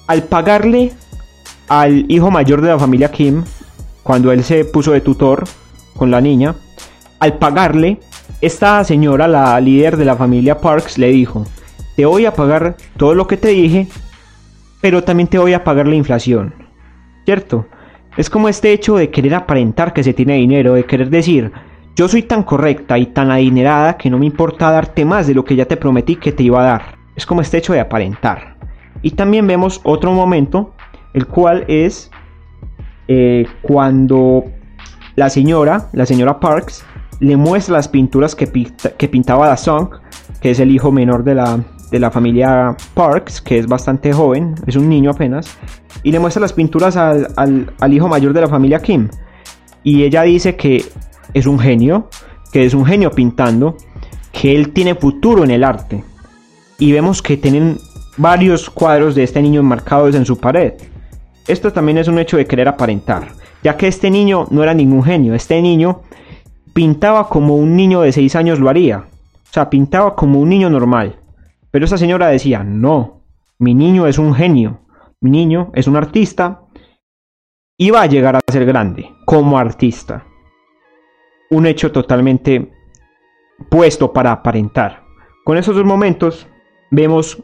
al 0.07 0.23
pagarle 0.23 0.93
al 1.67 2.05
hijo 2.09 2.31
mayor 2.31 2.61
de 2.61 2.69
la 2.69 2.79
familia 2.79 3.11
Kim, 3.11 3.43
cuando 4.03 4.31
él 4.31 4.43
se 4.43 4.65
puso 4.65 4.91
de 4.91 5.01
tutor 5.01 5.45
con 5.95 6.11
la 6.11 6.21
niña, 6.21 6.55
al 7.19 7.37
pagarle, 7.37 7.99
esta 8.41 8.83
señora, 8.83 9.27
la 9.27 9.59
líder 9.59 9.97
de 9.97 10.05
la 10.05 10.15
familia 10.15 10.59
Parks, 10.59 10.97
le 10.97 11.07
dijo, 11.09 11.45
te 11.95 12.05
voy 12.05 12.25
a 12.25 12.33
pagar 12.33 12.77
todo 12.97 13.13
lo 13.13 13.27
que 13.27 13.37
te 13.37 13.49
dije, 13.49 13.87
pero 14.81 15.03
también 15.03 15.27
te 15.27 15.37
voy 15.37 15.53
a 15.53 15.63
pagar 15.63 15.87
la 15.87 15.95
inflación. 15.95 16.53
¿Cierto? 17.25 17.67
Es 18.17 18.29
como 18.29 18.49
este 18.49 18.73
hecho 18.73 18.97
de 18.97 19.09
querer 19.09 19.35
aparentar 19.35 19.93
que 19.93 20.03
se 20.03 20.13
tiene 20.13 20.35
dinero, 20.35 20.73
de 20.73 20.85
querer 20.85 21.09
decir, 21.09 21.51
yo 21.95 22.07
soy 22.07 22.23
tan 22.23 22.43
correcta 22.43 22.97
y 22.97 23.05
tan 23.07 23.31
adinerada 23.31 23.97
que 23.97 24.09
no 24.09 24.17
me 24.17 24.25
importa 24.25 24.69
darte 24.69 25.05
más 25.05 25.27
de 25.27 25.33
lo 25.33 25.45
que 25.45 25.55
ya 25.55 25.65
te 25.65 25.77
prometí 25.77 26.17
que 26.17 26.31
te 26.31 26.43
iba 26.43 26.61
a 26.61 26.65
dar. 26.65 26.95
Es 27.15 27.25
como 27.25 27.41
este 27.41 27.57
hecho 27.57 27.73
de 27.73 27.79
aparentar. 27.79 28.57
Y 29.01 29.11
también 29.11 29.47
vemos 29.47 29.79
otro 29.83 30.11
momento, 30.11 30.73
el 31.13 31.25
cual 31.25 31.63
es 31.67 32.11
eh, 33.07 33.45
cuando 33.61 34.45
la 35.15 35.29
señora, 35.29 35.89
la 35.93 36.05
señora 36.05 36.39
Parks, 36.39 36.85
le 37.19 37.37
muestra 37.37 37.75
las 37.75 37.87
pinturas 37.87 38.35
que, 38.35 38.47
que 38.97 39.07
pintaba 39.07 39.47
Da 39.47 39.57
Song, 39.57 39.89
que 40.41 40.51
es 40.51 40.59
el 40.59 40.71
hijo 40.71 40.91
menor 40.91 41.23
de 41.23 41.35
la, 41.35 41.59
de 41.91 41.99
la 41.99 42.09
familia 42.09 42.75
Parks, 42.93 43.41
que 43.41 43.59
es 43.59 43.67
bastante 43.67 44.13
joven, 44.13 44.55
es 44.65 44.75
un 44.75 44.89
niño 44.89 45.11
apenas, 45.11 45.57
y 46.03 46.11
le 46.11 46.19
muestra 46.19 46.41
las 46.41 46.53
pinturas 46.53 46.95
al, 46.97 47.27
al 47.79 47.93
hijo 47.93 48.07
mayor 48.07 48.33
de 48.33 48.41
la 48.41 48.47
familia 48.47 48.81
Kim. 48.81 49.09
Y 49.83 50.03
ella 50.03 50.23
dice 50.23 50.55
que 50.55 50.85
es 51.33 51.45
un 51.45 51.59
genio, 51.59 52.09
que 52.51 52.65
es 52.65 52.73
un 52.73 52.85
genio 52.85 53.11
pintando, 53.11 53.75
que 54.31 54.55
él 54.55 54.71
tiene 54.71 54.95
futuro 54.95 55.43
en 55.43 55.51
el 55.51 55.63
arte. 55.63 56.03
Y 56.79 56.91
vemos 56.93 57.21
que 57.21 57.37
tienen 57.37 57.77
varios 58.17 58.69
cuadros 58.69 59.15
de 59.15 59.23
este 59.23 59.41
niño 59.41 59.59
enmarcados 59.59 60.15
en 60.15 60.25
su 60.25 60.37
pared. 60.37 60.73
Esto 61.47 61.73
también 61.73 61.97
es 61.97 62.07
un 62.07 62.19
hecho 62.19 62.37
de 62.37 62.45
querer 62.45 62.67
aparentar, 62.67 63.29
ya 63.63 63.75
que 63.75 63.87
este 63.87 64.09
niño 64.09 64.47
no 64.51 64.63
era 64.63 64.73
ningún 64.73 65.03
genio, 65.03 65.33
este 65.33 65.61
niño 65.61 66.01
pintaba 66.73 67.27
como 67.27 67.55
un 67.55 67.75
niño 67.75 68.01
de 68.01 68.11
6 68.11 68.35
años 68.35 68.59
lo 68.59 68.69
haría, 68.69 68.99
o 68.99 69.53
sea, 69.53 69.69
pintaba 69.69 70.15
como 70.15 70.39
un 70.39 70.49
niño 70.49 70.69
normal. 70.69 71.17
Pero 71.71 71.85
esa 71.85 71.97
señora 71.97 72.27
decía, 72.27 72.63
no, 72.63 73.23
mi 73.57 73.73
niño 73.73 74.07
es 74.07 74.17
un 74.17 74.33
genio, 74.33 74.81
mi 75.21 75.31
niño 75.31 75.71
es 75.73 75.87
un 75.87 75.95
artista 75.95 76.63
y 77.77 77.89
va 77.89 78.03
a 78.03 78.07
llegar 78.07 78.35
a 78.35 78.51
ser 78.51 78.65
grande 78.65 79.09
como 79.25 79.57
artista 79.57 80.25
un 81.51 81.65
hecho 81.65 81.91
totalmente 81.91 82.71
puesto 83.69 84.11
para 84.11 84.31
aparentar. 84.31 85.03
Con 85.43 85.57
esos 85.57 85.75
dos 85.75 85.85
momentos 85.85 86.47
vemos 86.89 87.43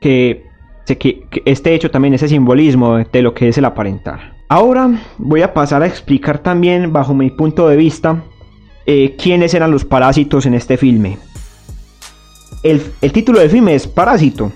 que, 0.00 0.44
este 1.44 1.74
hecho 1.74 1.90
también, 1.90 2.14
ese 2.14 2.28
simbolismo 2.28 2.96
de 2.96 3.22
lo 3.22 3.34
que 3.34 3.48
es 3.48 3.58
el 3.58 3.64
aparentar. 3.66 4.34
Ahora 4.48 4.90
voy 5.18 5.42
a 5.42 5.52
pasar 5.52 5.82
a 5.82 5.86
explicar 5.86 6.38
también, 6.38 6.92
bajo 6.92 7.14
mi 7.14 7.30
punto 7.30 7.68
de 7.68 7.76
vista, 7.76 8.24
eh, 8.86 9.16
quiénes 9.16 9.52
eran 9.54 9.70
los 9.70 9.84
parásitos 9.84 10.46
en 10.46 10.54
este 10.54 10.76
filme. 10.76 11.18
El, 12.70 13.12
título 13.12 13.38
del 13.38 13.50
filme 13.50 13.74
es 13.74 13.86
Parásito. 13.86 14.50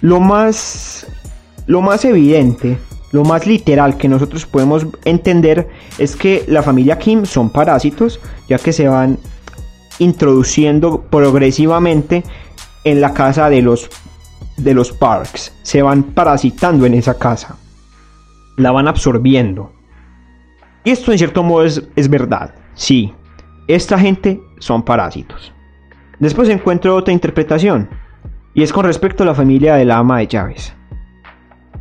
Lo 0.00 0.18
más, 0.18 1.06
lo 1.66 1.80
más 1.80 2.04
evidente 2.04 2.78
lo 3.12 3.24
más 3.24 3.46
literal 3.46 3.98
que 3.98 4.08
nosotros 4.08 4.46
podemos 4.46 4.86
entender 5.04 5.68
es 5.98 6.16
que 6.16 6.44
la 6.48 6.62
familia 6.62 6.98
Kim 6.98 7.26
son 7.26 7.50
parásitos, 7.50 8.18
ya 8.48 8.58
que 8.58 8.72
se 8.72 8.88
van 8.88 9.18
introduciendo 9.98 11.02
progresivamente 11.02 12.24
en 12.84 13.02
la 13.02 13.12
casa 13.12 13.50
de 13.50 13.60
los, 13.60 13.90
de 14.56 14.72
los 14.72 14.92
Parks. 14.92 15.52
Se 15.62 15.82
van 15.82 16.02
parasitando 16.02 16.86
en 16.86 16.94
esa 16.94 17.18
casa. 17.18 17.58
La 18.56 18.72
van 18.72 18.88
absorbiendo. 18.88 19.70
Y 20.82 20.90
esto 20.90 21.12
en 21.12 21.18
cierto 21.18 21.42
modo 21.42 21.64
es, 21.66 21.82
es 21.94 22.08
verdad. 22.08 22.54
Sí, 22.74 23.12
esta 23.68 23.98
gente 23.98 24.40
son 24.58 24.82
parásitos. 24.82 25.52
Después 26.18 26.48
encuentro 26.48 26.96
otra 26.96 27.12
interpretación. 27.12 27.88
Y 28.54 28.62
es 28.62 28.72
con 28.72 28.84
respecto 28.84 29.22
a 29.22 29.26
la 29.26 29.34
familia 29.34 29.76
de 29.76 29.84
la 29.84 29.98
ama 29.98 30.18
de 30.18 30.26
llaves 30.26 30.74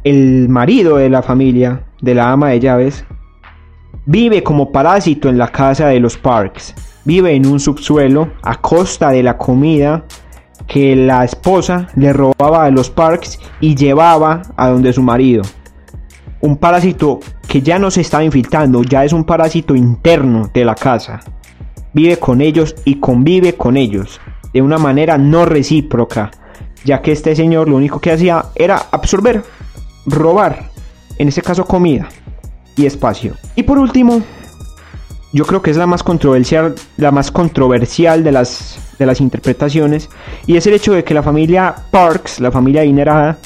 el 0.03 0.49
marido 0.49 0.97
de 0.97 1.09
la 1.09 1.21
familia, 1.21 1.83
de 2.01 2.15
la 2.15 2.31
ama 2.31 2.49
de 2.49 2.59
llaves, 2.59 3.05
vive 4.05 4.43
como 4.43 4.71
parásito 4.71 5.29
en 5.29 5.37
la 5.37 5.49
casa 5.49 5.87
de 5.87 5.99
los 5.99 6.17
Parks. 6.17 6.73
Vive 7.05 7.33
en 7.33 7.45
un 7.45 7.59
subsuelo 7.59 8.31
a 8.43 8.59
costa 8.59 9.09
de 9.09 9.23
la 9.23 9.37
comida 9.37 10.05
que 10.67 10.95
la 10.95 11.23
esposa 11.25 11.87
le 11.95 12.13
robaba 12.13 12.65
a 12.65 12.71
los 12.71 12.89
Parks 12.89 13.39
y 13.59 13.75
llevaba 13.75 14.41
a 14.55 14.69
donde 14.69 14.93
su 14.93 15.01
marido. 15.01 15.43
Un 16.41 16.57
parásito 16.57 17.19
que 17.47 17.61
ya 17.61 17.77
no 17.77 17.91
se 17.91 18.01
está 18.01 18.23
infiltrando, 18.23 18.83
ya 18.83 19.03
es 19.03 19.13
un 19.13 19.23
parásito 19.23 19.75
interno 19.75 20.49
de 20.53 20.65
la 20.65 20.73
casa. 20.73 21.19
Vive 21.93 22.17
con 22.17 22.41
ellos 22.41 22.75
y 22.85 22.99
convive 22.99 23.55
con 23.55 23.77
ellos 23.77 24.19
de 24.53 24.61
una 24.61 24.77
manera 24.77 25.17
no 25.17 25.45
recíproca, 25.45 26.31
ya 26.83 27.01
que 27.01 27.11
este 27.11 27.35
señor 27.35 27.69
lo 27.69 27.77
único 27.77 27.99
que 27.99 28.11
hacía 28.11 28.45
era 28.55 28.87
absorber 28.91 29.43
robar, 30.05 30.69
en 31.17 31.27
este 31.27 31.41
caso 31.41 31.65
comida 31.65 32.09
y 32.75 32.85
espacio. 32.85 33.35
Y 33.55 33.63
por 33.63 33.77
último, 33.77 34.21
yo 35.33 35.45
creo 35.45 35.61
que 35.61 35.71
es 35.71 35.77
la 35.77 35.87
más 35.87 36.03
controversial, 36.03 36.75
la 36.97 37.11
más 37.11 37.31
controversial 37.31 38.23
de 38.23 38.31
las, 38.31 38.79
de 38.97 39.05
las 39.05 39.21
interpretaciones, 39.21 40.09
y 40.45 40.57
es 40.57 40.67
el 40.67 40.73
hecho 40.73 40.93
de 40.93 41.03
que 41.03 41.13
la 41.13 41.23
familia 41.23 41.75
Parks, 41.91 42.39
la 42.39 42.51
familia 42.51 42.81
adinerada, 42.81 43.37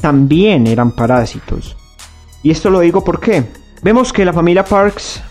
también 0.00 0.66
eran 0.66 0.92
parásitos. 0.92 1.76
Y 2.42 2.50
esto 2.50 2.70
lo 2.70 2.80
digo 2.80 3.04
porque 3.04 3.44
vemos 3.82 4.12
que 4.12 4.24
la 4.24 4.32
familia 4.32 4.64
Parks 4.64 5.22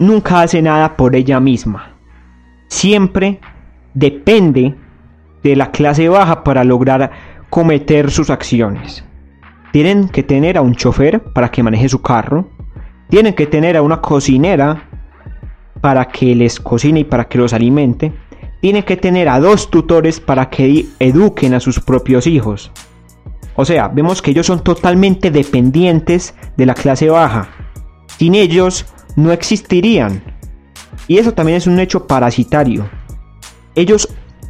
nunca 0.00 0.40
hace 0.40 0.60
nada 0.60 0.96
por 0.96 1.14
ella 1.14 1.38
misma. 1.38 1.92
Siempre 2.66 3.38
depende 3.94 4.74
de 5.44 5.54
la 5.54 5.70
clase 5.70 6.08
baja 6.08 6.42
para 6.42 6.64
lograr 6.64 7.12
cometer 7.50 8.10
sus 8.10 8.30
acciones. 8.30 9.04
Tienen 9.72 10.08
que 10.08 10.24
tener 10.24 10.56
a 10.58 10.62
un 10.62 10.74
chofer 10.74 11.22
para 11.22 11.50
que 11.50 11.62
maneje 11.62 11.88
su 11.88 12.02
carro. 12.02 12.48
Tienen 13.08 13.34
que 13.34 13.46
tener 13.46 13.76
a 13.76 13.82
una 13.82 14.00
cocinera 14.00 14.88
para 15.80 16.06
que 16.06 16.34
les 16.34 16.58
cocine 16.58 17.00
y 17.00 17.04
para 17.04 17.28
que 17.28 17.38
los 17.38 17.52
alimente. 17.52 18.12
Tienen 18.60 18.82
que 18.82 18.96
tener 18.96 19.28
a 19.28 19.38
dos 19.38 19.70
tutores 19.70 20.20
para 20.20 20.50
que 20.50 20.86
eduquen 20.98 21.54
a 21.54 21.60
sus 21.60 21.78
propios 21.78 22.26
hijos. 22.26 22.72
O 23.54 23.64
sea, 23.64 23.88
vemos 23.88 24.22
que 24.22 24.30
ellos 24.30 24.46
son 24.46 24.62
totalmente 24.62 25.30
dependientes 25.30 26.34
de 26.56 26.66
la 26.66 26.74
clase 26.74 27.10
baja. 27.10 27.48
Sin 28.18 28.34
ellos 28.34 28.86
no 29.16 29.32
existirían. 29.32 30.22
Y 31.08 31.18
eso 31.18 31.32
también 31.32 31.58
es 31.58 31.66
un 31.66 31.78
hecho 31.78 32.06
parasitario. 32.06 32.88
Ellos 33.74 34.08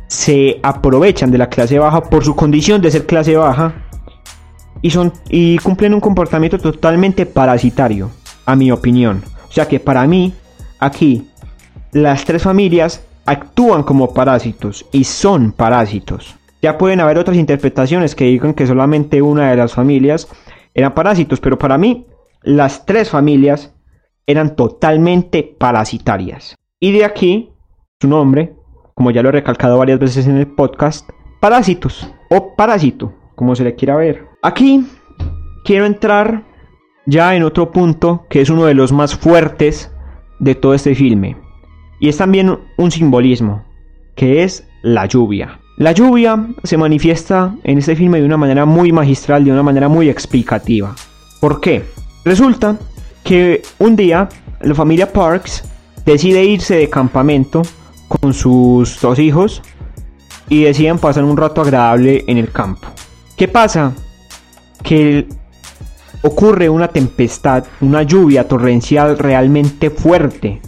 se 0.09 0.59
aprovechan 0.63 1.31
de 1.31 1.39
la 1.39 1.49
clase 1.49 1.79
baja 1.79 2.03
por 2.03 2.25
su 2.25 2.35
condición 2.35 2.83
de 2.83 2.91
ser 2.91 3.07
clase 3.07 3.37
baja 3.37 3.75
y, 4.83 4.91
son, 4.91 5.13
y 5.29 5.59
cumplen 5.59 5.95
un 5.95 6.01
comportamiento 6.01 6.59
totalmente 6.59 7.27
parasitario, 7.27 8.11
a 8.45 8.57
mi 8.57 8.73
opinión. 8.73 9.23
O 9.49 9.53
sea 9.53 9.69
que 9.69 9.81
para 9.81 10.07
mí, 10.07 10.35
aquí, 10.79 11.29
las 11.93 12.25
tres 12.25 12.43
familias 12.43 13.05
actúan 13.27 13.83
como 13.83 14.13
parásitos 14.13 14.87
y 14.93 15.05
son 15.05 15.53
parásitos. 15.53 16.37
Ya 16.63 16.77
pueden 16.77 17.01
haber 17.01 17.19
otras 17.19 17.37
interpretaciones 17.37 18.15
que 18.15 18.25
digan 18.25 18.55
que 18.55 18.67
solamente 18.67 19.23
una 19.23 19.51
de 19.51 19.57
las 19.57 19.73
familias 19.73 20.29
eran 20.75 20.95
parásitos, 20.95 21.41
pero 21.41 21.59
para 21.59 21.79
mí 21.79 22.07
las 22.43 22.85
tres 22.85 23.11
familias 23.11 23.73
eran 24.27 24.57
totalmente 24.57 25.43
parasitarias. 25.43 26.57
Y 26.79 26.93
de 26.93 27.05
aquí 27.05 27.51
su 28.01 28.09
nombre, 28.09 28.55
como 28.95 29.11
ya 29.11 29.23
lo 29.23 29.29
he 29.29 29.33
recalcado 29.33 29.79
varias 29.79 29.99
veces 29.99 30.27
en 30.27 30.37
el 30.37 30.47
podcast, 30.47 31.09
parásitos 31.41 32.11
o 32.31 32.55
parásito, 32.57 33.13
como 33.35 33.55
se 33.55 33.65
le 33.65 33.75
quiera 33.75 33.97
ver. 33.97 34.27
Aquí 34.43 34.87
quiero 35.65 35.87
entrar 35.87 36.45
ya 37.07 37.35
en 37.35 37.43
otro 37.43 37.71
punto 37.71 38.27
que 38.31 38.41
es 38.41 38.51
uno 38.51 38.65
de 38.65 38.75
los 38.75 38.93
más 38.93 39.17
fuertes 39.17 39.91
de 40.39 40.55
todo 40.55 40.75
este 40.75 40.95
filme. 40.95 41.37
Y 41.99 42.09
es 42.09 42.17
también 42.17 42.59
un 42.79 42.91
simbolismo, 42.91 43.65
que 44.15 44.43
es 44.43 44.67
la 44.83 45.07
lluvia. 45.07 45.61
La 45.77 45.93
lluvia 45.93 46.49
se 46.63 46.77
manifiesta 46.77 47.55
en 47.65 47.79
este 47.79 47.97
filme 47.97 48.21
de 48.21 48.27
una 48.27 48.37
manera 48.37 48.65
muy 48.65 48.93
magistral, 48.93 49.45
de 49.45 49.53
una 49.53 49.63
manera 49.63 49.89
muy 49.89 50.09
explicativa. 50.09 50.95
¿Por 51.41 51.61
qué? 51.61 51.85
Resulta 52.25 52.79
que 53.25 53.63
un 53.79 53.97
día 53.97 54.29
la 54.61 54.75
familia 54.75 55.13
Parks 55.13 55.65
decide 56.05 56.45
irse 56.45 56.77
de 56.77 56.91
campamento 56.91 57.63
con 58.09 58.35
sus 58.35 59.01
dos 59.01 59.19
hijos 59.19 59.63
y 60.49 60.65
deciden 60.65 60.99
pasar 60.99 61.25
un 61.25 61.37
rato 61.37 61.63
agradable 61.63 62.25
en 62.27 62.39
el 62.39 62.51
campo. 62.51 62.89
¿Qué 63.37 63.49
pasa? 63.49 63.93
Que 64.83 65.29
ocurre 66.23 66.69
una 66.69 66.89
tempestad, 66.89 67.65
una 67.81 68.03
lluvia 68.03 68.47
torrencial 68.47 69.19
realmente 69.19 69.91
fuerte, 69.91 70.61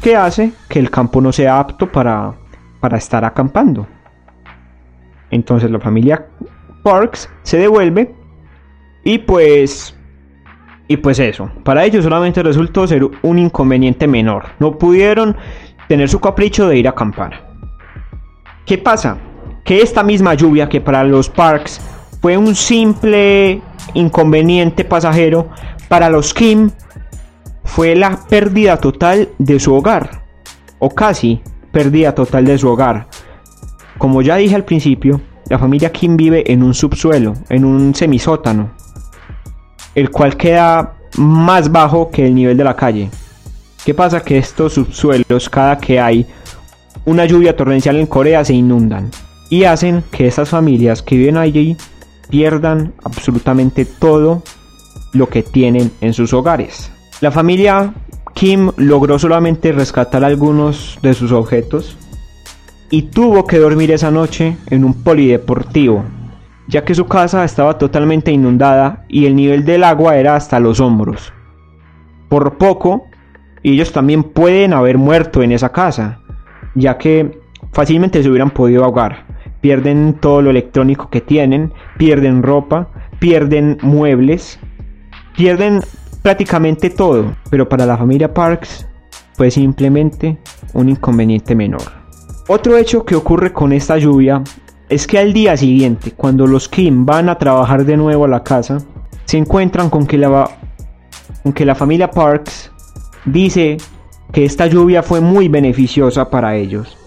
que 0.00 0.16
hace 0.16 0.52
que 0.68 0.78
el 0.78 0.90
campo 0.90 1.20
no 1.20 1.32
sea 1.32 1.58
apto 1.58 1.90
para, 1.90 2.34
para 2.80 2.98
estar 2.98 3.24
acampando. 3.24 3.86
Entonces 5.30 5.70
la 5.70 5.80
familia 5.80 6.26
Parks 6.82 7.28
se 7.42 7.58
devuelve 7.58 8.14
y 9.04 9.18
pues 9.18 9.94
y 10.92 10.98
pues 10.98 11.18
eso, 11.18 11.50
para 11.64 11.86
ellos 11.86 12.04
solamente 12.04 12.42
resultó 12.42 12.86
ser 12.86 13.02
un 13.22 13.38
inconveniente 13.38 14.06
menor. 14.06 14.44
No 14.58 14.76
pudieron 14.76 15.34
tener 15.88 16.06
su 16.06 16.20
capricho 16.20 16.68
de 16.68 16.76
ir 16.76 16.86
a 16.86 16.90
acampar. 16.90 17.50
¿Qué 18.66 18.76
pasa? 18.76 19.16
Que 19.64 19.80
esta 19.80 20.02
misma 20.02 20.34
lluvia 20.34 20.68
que 20.68 20.82
para 20.82 21.02
los 21.02 21.30
Parks 21.30 21.80
fue 22.20 22.36
un 22.36 22.54
simple 22.54 23.62
inconveniente 23.94 24.84
pasajero, 24.84 25.48
para 25.88 26.10
los 26.10 26.34
Kim 26.34 26.70
fue 27.64 27.94
la 27.94 28.18
pérdida 28.28 28.76
total 28.76 29.30
de 29.38 29.58
su 29.58 29.72
hogar. 29.72 30.24
O 30.78 30.90
casi 30.90 31.40
pérdida 31.72 32.14
total 32.14 32.44
de 32.44 32.58
su 32.58 32.68
hogar. 32.68 33.06
Como 33.96 34.20
ya 34.20 34.36
dije 34.36 34.56
al 34.56 34.64
principio, 34.64 35.22
la 35.48 35.58
familia 35.58 35.90
Kim 35.90 36.18
vive 36.18 36.52
en 36.52 36.62
un 36.62 36.74
subsuelo, 36.74 37.32
en 37.48 37.64
un 37.64 37.94
semisótano 37.94 38.81
el 39.94 40.10
cual 40.10 40.36
queda 40.36 40.94
más 41.16 41.70
bajo 41.70 42.10
que 42.10 42.26
el 42.26 42.34
nivel 42.34 42.56
de 42.56 42.64
la 42.64 42.76
calle. 42.76 43.10
¿Qué 43.84 43.94
pasa? 43.94 44.20
Que 44.20 44.38
estos 44.38 44.74
subsuelos, 44.74 45.48
cada 45.50 45.78
que 45.78 46.00
hay 46.00 46.26
una 47.04 47.24
lluvia 47.24 47.56
torrencial 47.56 47.96
en 47.96 48.06
Corea, 48.06 48.44
se 48.44 48.54
inundan 48.54 49.10
y 49.50 49.64
hacen 49.64 50.04
que 50.10 50.26
estas 50.26 50.48
familias 50.48 51.02
que 51.02 51.16
viven 51.16 51.36
allí 51.36 51.76
pierdan 52.30 52.94
absolutamente 53.04 53.84
todo 53.84 54.42
lo 55.12 55.28
que 55.28 55.42
tienen 55.42 55.90
en 56.00 56.14
sus 56.14 56.32
hogares. 56.32 56.90
La 57.20 57.30
familia 57.30 57.92
Kim 58.34 58.70
logró 58.76 59.18
solamente 59.18 59.72
rescatar 59.72 60.24
algunos 60.24 60.98
de 61.02 61.12
sus 61.14 61.32
objetos 61.32 61.96
y 62.90 63.02
tuvo 63.02 63.46
que 63.46 63.58
dormir 63.58 63.90
esa 63.90 64.10
noche 64.10 64.56
en 64.70 64.84
un 64.84 64.94
polideportivo 64.94 66.04
ya 66.68 66.84
que 66.84 66.94
su 66.94 67.06
casa 67.06 67.44
estaba 67.44 67.78
totalmente 67.78 68.30
inundada 68.30 69.04
y 69.08 69.26
el 69.26 69.36
nivel 69.36 69.64
del 69.64 69.84
agua 69.84 70.16
era 70.16 70.36
hasta 70.36 70.60
los 70.60 70.80
hombros. 70.80 71.32
Por 72.28 72.56
poco, 72.56 73.06
ellos 73.62 73.92
también 73.92 74.22
pueden 74.22 74.72
haber 74.72 74.98
muerto 74.98 75.42
en 75.42 75.52
esa 75.52 75.70
casa, 75.70 76.20
ya 76.74 76.98
que 76.98 77.40
fácilmente 77.72 78.22
se 78.22 78.28
hubieran 78.28 78.50
podido 78.50 78.84
ahogar. 78.84 79.26
Pierden 79.60 80.14
todo 80.20 80.42
lo 80.42 80.50
electrónico 80.50 81.08
que 81.10 81.20
tienen, 81.20 81.72
pierden 81.96 82.42
ropa, 82.42 82.88
pierden 83.18 83.78
muebles, 83.82 84.58
pierden 85.36 85.80
prácticamente 86.22 86.90
todo. 86.90 87.36
Pero 87.50 87.68
para 87.68 87.86
la 87.86 87.96
familia 87.96 88.32
Parks 88.34 88.88
fue 89.34 89.50
simplemente 89.50 90.38
un 90.74 90.88
inconveniente 90.88 91.54
menor. 91.54 91.82
Otro 92.48 92.76
hecho 92.76 93.04
que 93.04 93.14
ocurre 93.14 93.52
con 93.52 93.72
esta 93.72 93.98
lluvia 93.98 94.42
es 94.92 95.06
que 95.06 95.18
al 95.18 95.32
día 95.32 95.56
siguiente, 95.56 96.12
cuando 96.12 96.46
los 96.46 96.68
Kim 96.68 97.06
van 97.06 97.30
a 97.30 97.38
trabajar 97.38 97.86
de 97.86 97.96
nuevo 97.96 98.26
a 98.26 98.28
la 98.28 98.44
casa, 98.44 98.76
se 99.24 99.38
encuentran 99.38 99.88
con 99.88 100.06
que 100.06 100.18
la, 100.18 100.50
que 101.54 101.64
la 101.64 101.74
familia 101.74 102.10
Parks 102.10 102.70
dice 103.24 103.78
que 104.32 104.44
esta 104.44 104.66
lluvia 104.66 105.02
fue 105.02 105.22
muy 105.22 105.48
beneficiosa 105.48 106.28
para 106.28 106.56
ellos, 106.56 106.98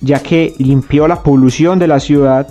ya 0.00 0.20
que 0.20 0.54
limpió 0.56 1.06
la 1.06 1.22
polución 1.22 1.78
de 1.78 1.86
la 1.86 2.00
ciudad 2.00 2.48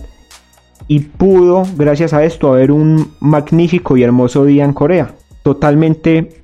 y 0.88 1.00
pudo, 1.00 1.64
gracias 1.76 2.14
a 2.14 2.24
esto, 2.24 2.54
haber 2.54 2.72
un 2.72 3.14
magnífico 3.20 3.98
y 3.98 4.04
hermoso 4.04 4.46
día 4.46 4.64
en 4.64 4.74
Corea. 4.74 5.16
Totalmente 5.42 6.44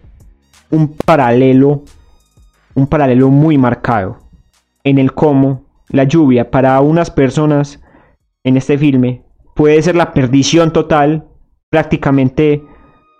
un 0.71 0.87
paralelo, 0.87 1.83
un 2.73 2.87
paralelo 2.87 3.29
muy 3.29 3.59
marcado 3.59 4.17
en 4.83 4.97
el 4.97 5.13
cómo 5.13 5.61
la 5.89 6.05
lluvia 6.05 6.49
para 6.49 6.81
unas 6.81 7.11
personas 7.11 7.79
en 8.43 8.57
este 8.57 8.77
filme 8.77 9.23
puede 9.55 9.81
ser 9.81 9.95
la 9.95 10.13
perdición 10.13 10.73
total, 10.73 11.27
prácticamente 11.69 12.63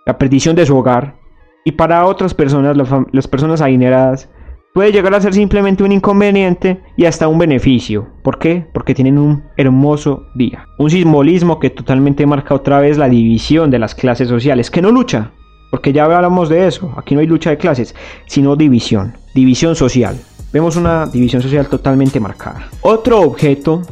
la 0.06 0.18
perdición 0.18 0.56
de 0.56 0.66
su 0.66 0.76
hogar, 0.76 1.16
y 1.64 1.72
para 1.72 2.04
otras 2.04 2.34
personas, 2.34 2.76
las 3.12 3.28
personas 3.28 3.60
adineradas, 3.62 4.28
puede 4.74 4.92
llegar 4.92 5.14
a 5.14 5.20
ser 5.20 5.32
simplemente 5.32 5.82
un 5.82 5.92
inconveniente 5.92 6.82
y 6.96 7.06
hasta 7.06 7.28
un 7.28 7.38
beneficio. 7.38 8.08
¿Por 8.22 8.38
qué? 8.38 8.66
Porque 8.74 8.94
tienen 8.94 9.18
un 9.18 9.44
hermoso 9.56 10.26
día. 10.34 10.66
Un 10.78 10.90
simbolismo 10.90 11.58
que 11.58 11.70
totalmente 11.70 12.26
marca 12.26 12.54
otra 12.54 12.80
vez 12.80 12.98
la 12.98 13.08
división 13.08 13.70
de 13.70 13.78
las 13.78 13.94
clases 13.94 14.28
sociales, 14.28 14.70
que 14.70 14.82
no 14.82 14.90
lucha, 14.90 15.30
porque 15.70 15.92
ya 15.92 16.04
hablamos 16.04 16.48
de 16.48 16.66
eso, 16.66 16.92
aquí 16.96 17.14
no 17.14 17.20
hay 17.20 17.26
lucha 17.26 17.50
de 17.50 17.56
clases, 17.56 17.94
sino 18.26 18.56
división, 18.56 19.16
división 19.34 19.74
social. 19.74 20.18
Vemos 20.52 20.76
una 20.76 21.06
división 21.06 21.40
social 21.40 21.68
totalmente 21.68 22.20
marcada. 22.20 22.68
Otro 22.82 23.20
objeto 23.20 23.82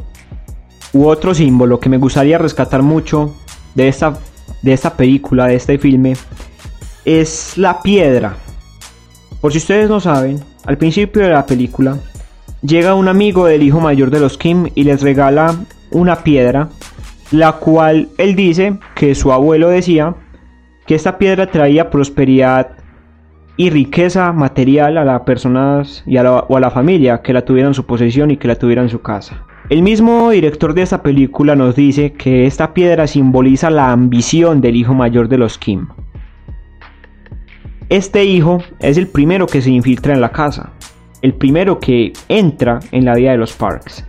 u 0.93 1.07
otro 1.07 1.33
símbolo 1.33 1.79
que 1.79 1.89
me 1.89 1.97
gustaría 1.97 2.37
rescatar 2.37 2.83
mucho 2.83 3.35
de 3.75 3.87
esta, 3.87 4.19
de 4.61 4.73
esta 4.73 4.95
película, 4.95 5.47
de 5.47 5.55
este 5.55 5.77
filme, 5.77 6.13
es 7.03 7.57
la 7.57 7.81
piedra. 7.81 8.37
Por 9.41 9.51
si 9.51 9.57
ustedes 9.57 9.89
no 9.89 9.99
saben, 9.99 10.39
al 10.65 10.77
principio 10.77 11.23
de 11.23 11.29
la 11.29 11.45
película 11.45 11.97
llega 12.61 12.95
un 12.95 13.07
amigo 13.07 13.45
del 13.45 13.63
hijo 13.63 13.79
mayor 13.79 14.09
de 14.09 14.19
los 14.19 14.37
Kim 14.37 14.69
y 14.75 14.83
les 14.83 15.01
regala 15.01 15.55
una 15.91 16.17
piedra, 16.23 16.69
la 17.31 17.53
cual 17.53 18.09
él 18.17 18.35
dice 18.35 18.77
que 18.95 19.15
su 19.15 19.33
abuelo 19.33 19.69
decía 19.69 20.15
que 20.85 20.95
esta 20.95 21.17
piedra 21.17 21.47
traía 21.47 21.89
prosperidad 21.89 22.71
y 23.57 23.69
riqueza 23.69 24.31
material 24.31 24.97
a 24.97 25.05
las 25.05 25.21
personas 25.21 26.03
y 26.05 26.17
o 26.17 26.57
a 26.57 26.59
la 26.59 26.71
familia 26.71 27.21
que 27.21 27.33
la 27.33 27.45
tuvieran 27.45 27.71
en 27.71 27.75
su 27.75 27.85
posesión 27.85 28.31
y 28.31 28.37
que 28.37 28.47
la 28.47 28.55
tuvieran 28.55 28.85
en 28.85 28.91
su 28.91 29.01
casa. 29.01 29.45
El 29.73 29.81
mismo 29.81 30.29
director 30.29 30.75
de 30.75 30.83
esta 30.83 31.01
película 31.01 31.55
nos 31.55 31.75
dice 31.75 32.13
que 32.13 32.45
esta 32.45 32.75
piedra 32.75 33.07
simboliza 33.07 33.71
la 33.71 33.91
ambición 33.91 34.61
del 34.61 34.75
hijo 34.75 34.93
mayor 34.93 35.27
de 35.27 35.39
los 35.39 35.57
Kim. 35.57 35.87
Este 37.89 38.23
hijo 38.23 38.59
es 38.77 38.99
el 38.99 39.07
primero 39.07 39.47
que 39.47 39.63
se 39.63 39.71
infiltra 39.71 40.13
en 40.13 40.21
la 40.21 40.31
casa, 40.31 40.73
el 41.23 41.33
primero 41.33 41.79
que 41.79 42.13
entra 42.29 42.81
en 42.91 43.03
la 43.03 43.15
vida 43.15 43.31
de 43.31 43.37
los 43.37 43.53
Parks, 43.53 44.05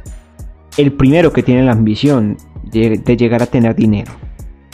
el 0.76 0.92
primero 0.92 1.32
que 1.32 1.42
tiene 1.42 1.62
la 1.62 1.72
ambición 1.72 2.36
de, 2.64 2.98
llegar 3.16 3.42
a 3.42 3.46
tener 3.46 3.74
dinero. 3.74 4.12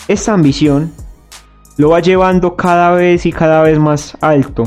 Esta 0.08 0.34
ambición 0.34 0.90
lo 1.76 1.90
va 1.90 2.00
llevando 2.00 2.56
cada 2.56 2.90
vez 2.90 3.26
y 3.26 3.30
cada 3.30 3.62
vez 3.62 3.78
más 3.78 4.18
alto, 4.20 4.64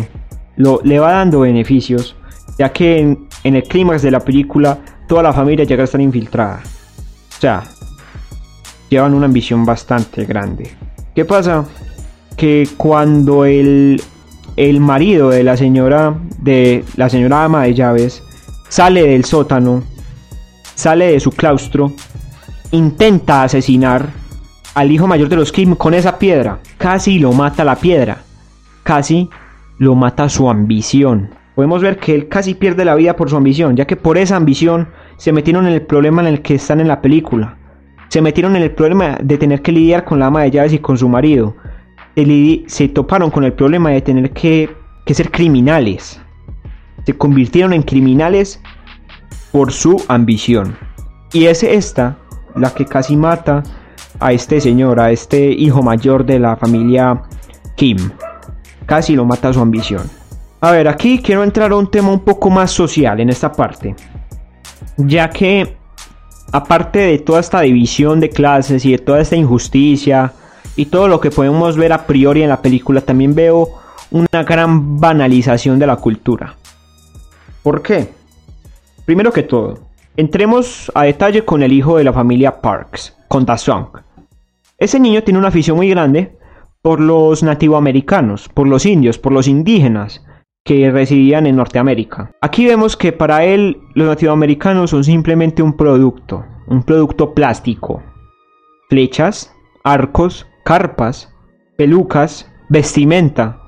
lo, 0.56 0.80
le 0.86 1.00
va 1.00 1.12
dando 1.12 1.42
beneficios, 1.42 2.16
ya 2.58 2.72
que 2.72 3.02
en, 3.02 3.28
en 3.44 3.58
el 3.58 3.64
clímax 3.64 4.02
de 4.02 4.12
la 4.12 4.22
película 4.22 4.80
toda 5.08 5.24
la 5.24 5.34
familia 5.34 5.66
llega 5.66 5.84
a 5.84 5.86
estar 5.86 6.02
infiltrada. 6.02 6.62
O 7.38 7.42
sea, 7.42 7.64
llevan 8.90 9.14
una 9.14 9.26
ambición 9.26 9.66
bastante 9.66 10.26
grande. 10.26 10.72
¿Qué 11.16 11.26
pasa? 11.26 11.66
Que 12.38 12.68
cuando 12.78 13.46
el, 13.46 14.02
el 14.56 14.80
marido 14.80 15.30
de 15.30 15.44
la 15.44 15.58
señora 15.58 16.16
de 16.40 16.84
la 16.98 17.10
señora 17.10 17.46
ama 17.46 17.64
de 17.64 17.74
llaves 17.74 18.22
sale 18.68 19.04
del 19.04 19.24
sótano, 19.24 19.84
sale 20.76 21.14
de 21.14 21.20
su 21.20 21.32
claustro, 21.32 21.94
intenta 22.72 23.44
asesinar 23.44 24.10
al 24.74 24.92
hijo 24.92 25.08
mayor 25.08 25.30
de 25.30 25.36
los 25.36 25.52
Kim 25.52 25.76
con 25.76 25.94
esa 25.94 26.18
piedra. 26.18 26.60
Casi 26.78 27.20
lo 27.20 27.32
mata 27.34 27.64
la 27.64 27.76
piedra. 27.76 28.24
Casi 28.84 29.30
lo 29.78 29.96
mata 29.96 30.28
su 30.30 30.50
ambición. 30.50 31.30
Podemos 31.56 31.82
ver 31.82 31.98
que 31.98 32.16
él 32.16 32.28
casi 32.28 32.56
pierde 32.56 32.84
la 32.84 32.96
vida 32.96 33.16
por 33.16 33.30
su 33.30 33.38
ambición, 33.38 33.76
ya 33.76 33.86
que 33.86 33.96
por 33.96 34.18
esa 34.18 34.36
ambición 34.36 34.88
se 35.18 35.32
metieron 35.32 35.68
en 35.68 35.74
el 35.74 35.84
problema 35.84 36.22
en 36.22 36.28
el 36.28 36.42
que 36.42 36.56
están 36.56 36.80
en 36.80 36.88
la 36.88 37.02
película. 37.02 37.58
Se 38.10 38.22
metieron 38.22 38.56
en 38.56 38.64
el 38.64 38.72
problema 38.72 39.18
de 39.22 39.38
tener 39.38 39.62
que 39.62 39.72
lidiar 39.72 40.04
con 40.04 40.20
la 40.20 40.28
ama 40.28 40.44
de 40.44 40.52
llaves 40.52 40.74
y 40.74 40.80
con 40.80 40.98
su 40.98 41.08
marido. 41.10 41.56
Se 42.68 42.88
toparon 42.90 43.30
con 43.30 43.44
el 43.44 43.54
problema 43.54 43.92
de 43.92 44.02
tener 44.02 44.32
que, 44.32 44.70
que 45.06 45.14
ser 45.14 45.32
criminales. 45.32 46.20
Se 47.06 47.14
convirtieron 47.14 47.74
en 47.74 47.84
criminales 47.84 48.62
por 49.52 49.72
su 49.72 50.04
ambición. 50.08 50.76
Y 51.34 51.46
es 51.46 51.64
esta 51.64 52.18
la 52.56 52.74
que 52.74 52.86
casi 52.86 53.16
mata 53.16 53.64
a 54.20 54.32
este 54.32 54.62
señor, 54.62 55.00
a 55.00 55.12
este 55.12 55.52
hijo 55.52 55.82
mayor 55.82 56.26
de 56.26 56.40
la 56.40 56.56
familia 56.56 57.24
Kim. 57.76 57.98
Casi 58.86 59.16
lo 59.16 59.26
mata 59.26 59.54
su 59.54 59.60
ambición. 59.60 60.04
A 60.64 60.72
ver, 60.72 60.88
aquí 60.88 61.20
quiero 61.22 61.44
entrar 61.44 61.74
a 61.74 61.76
un 61.76 61.92
tema 61.92 62.10
un 62.10 62.22
poco 62.22 62.50
más 62.50 62.72
social 62.72 63.20
en 63.20 63.28
esta 63.28 63.52
parte. 63.52 63.98
Ya 64.96 65.30
que, 65.30 65.76
aparte 66.54 67.00
de 67.00 67.20
toda 67.20 67.42
esta 67.42 67.60
división 67.60 68.22
de 68.22 68.30
clases 68.30 68.86
y 68.86 68.94
de 68.94 68.98
toda 68.98 69.20
esta 69.20 69.36
injusticia 69.36 70.32
y 70.78 70.86
todo 70.86 71.10
lo 71.10 71.20
que 71.20 71.32
podemos 71.32 71.76
ver 71.76 71.92
a 71.92 72.08
priori 72.08 72.44
en 72.44 72.48
la 72.48 72.62
película, 72.62 73.02
también 73.02 73.36
veo 73.36 73.72
una 74.10 74.44
gran 74.44 75.02
banalización 75.02 75.80
de 75.80 75.88
la 75.88 75.98
cultura. 75.98 76.56
¿Por 77.62 77.82
qué? 77.82 78.08
Primero 79.04 79.34
que 79.34 79.44
todo, 79.44 79.80
entremos 80.16 80.90
a 80.96 81.04
detalle 81.04 81.44
con 81.44 81.62
el 81.62 81.74
hijo 81.74 81.98
de 81.98 82.06
la 82.06 82.14
familia 82.14 82.62
Parks, 82.62 83.18
con 83.28 83.46
Song. 83.58 83.88
Ese 84.78 84.98
niño 84.98 85.24
tiene 85.24 85.40
una 85.40 85.50
afición 85.50 85.76
muy 85.76 85.90
grande 85.90 86.38
por 86.82 87.02
los 87.02 87.44
nativoamericanos, 87.44 88.48
por 88.48 88.66
los 88.66 88.86
indios, 88.86 89.20
por 89.20 89.34
los 89.34 89.50
indígenas 89.50 90.22
que 90.66 90.90
residían 90.92 91.46
en 91.46 91.58
Norteamérica. 91.58 92.32
Aquí 92.42 92.66
vemos 92.66 92.96
que 92.96 93.12
para 93.12 93.44
él 93.44 93.82
los 93.96 94.08
nativoamericanos 94.08 94.92
son 94.92 95.04
simplemente 95.04 95.62
un 95.62 95.74
producto, 95.74 96.46
un 96.68 96.84
producto 96.84 97.34
plástico. 97.34 98.02
Flechas, 98.90 99.54
arcos, 99.84 100.48
carpas, 100.64 101.34
pelucas, 101.76 102.50
vestimenta, 102.70 103.60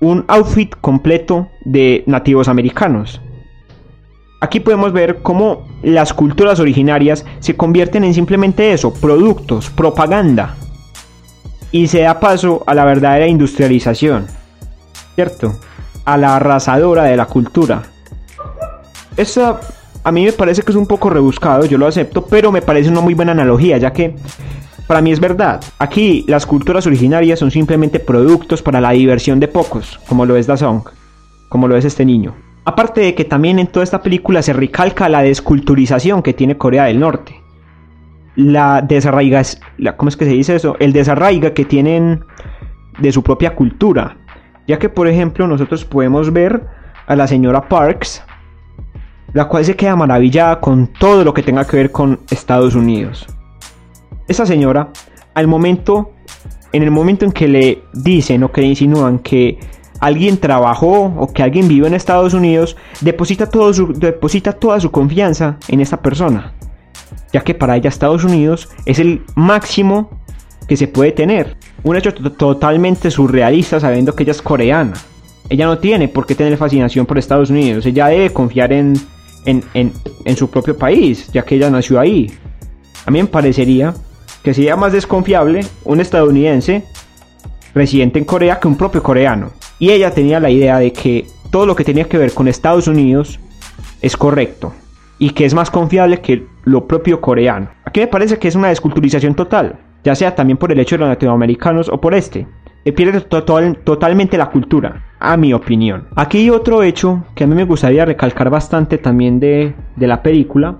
un 0.00 0.24
outfit 0.28 0.74
completo 0.80 1.48
de 1.64 2.04
nativos 2.06 2.48
americanos. 2.48 3.20
Aquí 4.40 4.60
podemos 4.60 4.92
ver 4.92 5.22
cómo 5.22 5.66
las 5.82 6.12
culturas 6.12 6.60
originarias 6.60 7.24
se 7.40 7.56
convierten 7.56 8.04
en 8.04 8.14
simplemente 8.14 8.72
eso, 8.72 8.94
productos, 8.94 9.70
propaganda. 9.70 10.56
Y 11.72 11.88
se 11.88 12.02
da 12.02 12.20
paso 12.20 12.62
a 12.66 12.74
la 12.74 12.84
verdadera 12.84 13.26
industrialización, 13.26 14.26
¿cierto? 15.14 15.54
A 16.04 16.16
la 16.16 16.36
arrasadora 16.36 17.04
de 17.04 17.16
la 17.16 17.26
cultura. 17.26 17.82
Eso 19.16 19.60
a 20.04 20.12
mí 20.12 20.24
me 20.24 20.32
parece 20.32 20.62
que 20.62 20.72
es 20.72 20.76
un 20.76 20.86
poco 20.86 21.10
rebuscado, 21.10 21.64
yo 21.64 21.78
lo 21.78 21.86
acepto, 21.86 22.26
pero 22.26 22.50
me 22.50 22.62
parece 22.62 22.90
una 22.90 23.00
muy 23.00 23.14
buena 23.14 23.32
analogía, 23.32 23.78
ya 23.78 23.92
que 23.92 24.16
para 24.86 25.00
mí 25.00 25.12
es 25.12 25.20
verdad. 25.20 25.62
Aquí 25.78 26.24
las 26.26 26.44
culturas 26.44 26.86
originarias 26.86 27.38
son 27.38 27.50
simplemente 27.50 28.00
productos 28.00 28.62
para 28.62 28.80
la 28.80 28.90
diversión 28.90 29.38
de 29.38 29.48
pocos, 29.48 30.00
como 30.08 30.26
lo 30.26 30.36
es 30.36 30.46
Da 30.46 30.56
Song, 30.56 30.82
como 31.48 31.68
lo 31.68 31.76
es 31.76 31.84
este 31.84 32.04
niño. 32.04 32.34
Aparte 32.64 33.00
de 33.00 33.14
que 33.14 33.24
también 33.24 33.58
en 33.58 33.66
toda 33.66 33.84
esta 33.84 34.02
película 34.02 34.42
se 34.42 34.52
recalca 34.52 35.08
la 35.08 35.22
desculturización 35.22 36.22
que 36.22 36.32
tiene 36.32 36.58
Corea 36.58 36.84
del 36.84 37.00
Norte. 37.00 37.40
La 38.34 38.82
desarraiga, 38.82 39.42
¿cómo 39.96 40.08
es 40.08 40.16
que 40.16 40.24
se 40.24 40.32
dice 40.32 40.56
eso? 40.56 40.76
El 40.78 40.92
desarraiga 40.92 41.54
que 41.54 41.64
tienen 41.64 42.24
de 42.98 43.12
su 43.12 43.22
propia 43.22 43.54
cultura. 43.54 44.16
Ya 44.66 44.78
que, 44.78 44.88
por 44.88 45.08
ejemplo, 45.08 45.46
nosotros 45.46 45.84
podemos 45.84 46.32
ver 46.32 46.66
a 47.06 47.16
la 47.16 47.26
señora 47.26 47.68
Parks, 47.68 48.22
la 49.32 49.46
cual 49.46 49.64
se 49.64 49.76
queda 49.76 49.96
maravillada 49.96 50.60
con 50.60 50.86
todo 50.86 51.24
lo 51.24 51.34
que 51.34 51.42
tenga 51.42 51.66
que 51.66 51.76
ver 51.76 51.90
con 51.90 52.20
Estados 52.30 52.74
Unidos. 52.74 53.26
Esa 54.28 54.46
señora, 54.46 54.90
al 55.34 55.46
momento, 55.46 56.12
en 56.72 56.82
el 56.82 56.90
momento 56.90 57.24
en 57.24 57.32
que 57.32 57.48
le 57.48 57.82
dicen 57.92 58.42
o 58.44 58.52
que 58.52 58.60
le 58.60 58.68
insinúan 58.68 59.18
que 59.18 59.58
alguien 60.00 60.38
trabajó 60.38 61.12
o 61.16 61.32
que 61.32 61.42
alguien 61.42 61.68
vive 61.68 61.86
en 61.86 61.94
Estados 61.94 62.34
Unidos, 62.34 62.76
deposita, 63.00 63.48
todo 63.48 63.72
su, 63.72 63.92
deposita 63.92 64.52
toda 64.52 64.80
su 64.80 64.90
confianza 64.90 65.58
en 65.68 65.80
esa 65.80 66.02
persona. 66.02 66.52
Ya 67.32 67.42
que 67.42 67.54
para 67.54 67.76
ella 67.76 67.88
Estados 67.88 68.24
Unidos 68.24 68.68
es 68.84 68.98
el 68.98 69.24
máximo 69.34 70.10
que 70.68 70.76
se 70.76 70.88
puede 70.88 71.12
tener. 71.12 71.56
Un 71.84 71.96
hecho 71.96 72.14
totalmente 72.14 73.10
surrealista 73.10 73.80
sabiendo 73.80 74.14
que 74.14 74.22
ella 74.22 74.32
es 74.32 74.42
coreana. 74.42 74.94
Ella 75.48 75.66
no 75.66 75.78
tiene 75.78 76.08
por 76.08 76.26
qué 76.26 76.34
tener 76.34 76.56
fascinación 76.56 77.06
por 77.06 77.18
Estados 77.18 77.50
Unidos. 77.50 77.84
Ella 77.84 78.06
debe 78.06 78.32
confiar 78.32 78.72
en, 78.72 78.94
en, 79.44 80.36
su 80.36 80.48
propio 80.48 80.76
país, 80.76 81.28
ya 81.32 81.42
que 81.42 81.56
ella 81.56 81.70
nació 81.70 81.98
ahí. 81.98 82.30
A 83.04 83.10
mí 83.10 83.20
me 83.20 83.28
parecería 83.28 83.94
que 84.42 84.54
sería 84.54 84.76
más 84.76 84.92
desconfiable 84.92 85.60
un 85.84 86.00
estadounidense 86.00 86.84
residente 87.74 88.18
en 88.18 88.24
Corea 88.24 88.60
que 88.60 88.68
un 88.68 88.76
propio 88.76 89.02
coreano. 89.02 89.50
Y 89.78 89.90
ella 89.90 90.12
tenía 90.12 90.40
la 90.40 90.50
idea 90.50 90.78
de 90.78 90.92
que 90.92 91.26
todo 91.50 91.66
lo 91.66 91.74
que 91.74 91.84
tenía 91.84 92.04
que 92.04 92.18
ver 92.18 92.32
con 92.32 92.48
Estados 92.48 92.86
Unidos 92.86 93.40
es 94.00 94.16
correcto 94.16 94.72
y 95.18 95.30
que 95.30 95.44
es 95.44 95.54
más 95.54 95.70
confiable 95.70 96.20
que 96.20 96.46
lo 96.64 96.86
propio 96.86 97.20
coreano. 97.20 97.68
Aquí 97.84 98.00
me 98.00 98.06
parece 98.06 98.38
que 98.38 98.48
es 98.48 98.54
una 98.54 98.68
desculturización 98.68 99.34
total, 99.34 99.78
ya 100.04 100.14
sea 100.14 100.34
también 100.34 100.56
por 100.56 100.72
el 100.72 100.80
hecho 100.80 100.96
de 100.96 101.00
los 101.00 101.08
latinoamericanos 101.08 101.88
o 101.88 102.00
por 102.00 102.14
este. 102.14 102.46
Se 102.84 102.92
pierde 102.92 103.20
totalmente 103.20 104.36
la 104.36 104.50
cultura, 104.50 105.04
a 105.20 105.36
mi 105.36 105.52
opinión. 105.52 106.08
Aquí 106.16 106.38
hay 106.38 106.50
otro 106.50 106.82
hecho 106.82 107.24
que 107.34 107.44
a 107.44 107.46
mí 107.46 107.54
me 107.54 107.64
gustaría 107.64 108.04
recalcar 108.04 108.50
bastante 108.50 108.98
también 108.98 109.38
de, 109.38 109.74
de 109.94 110.06
la 110.06 110.22
película. 110.22 110.78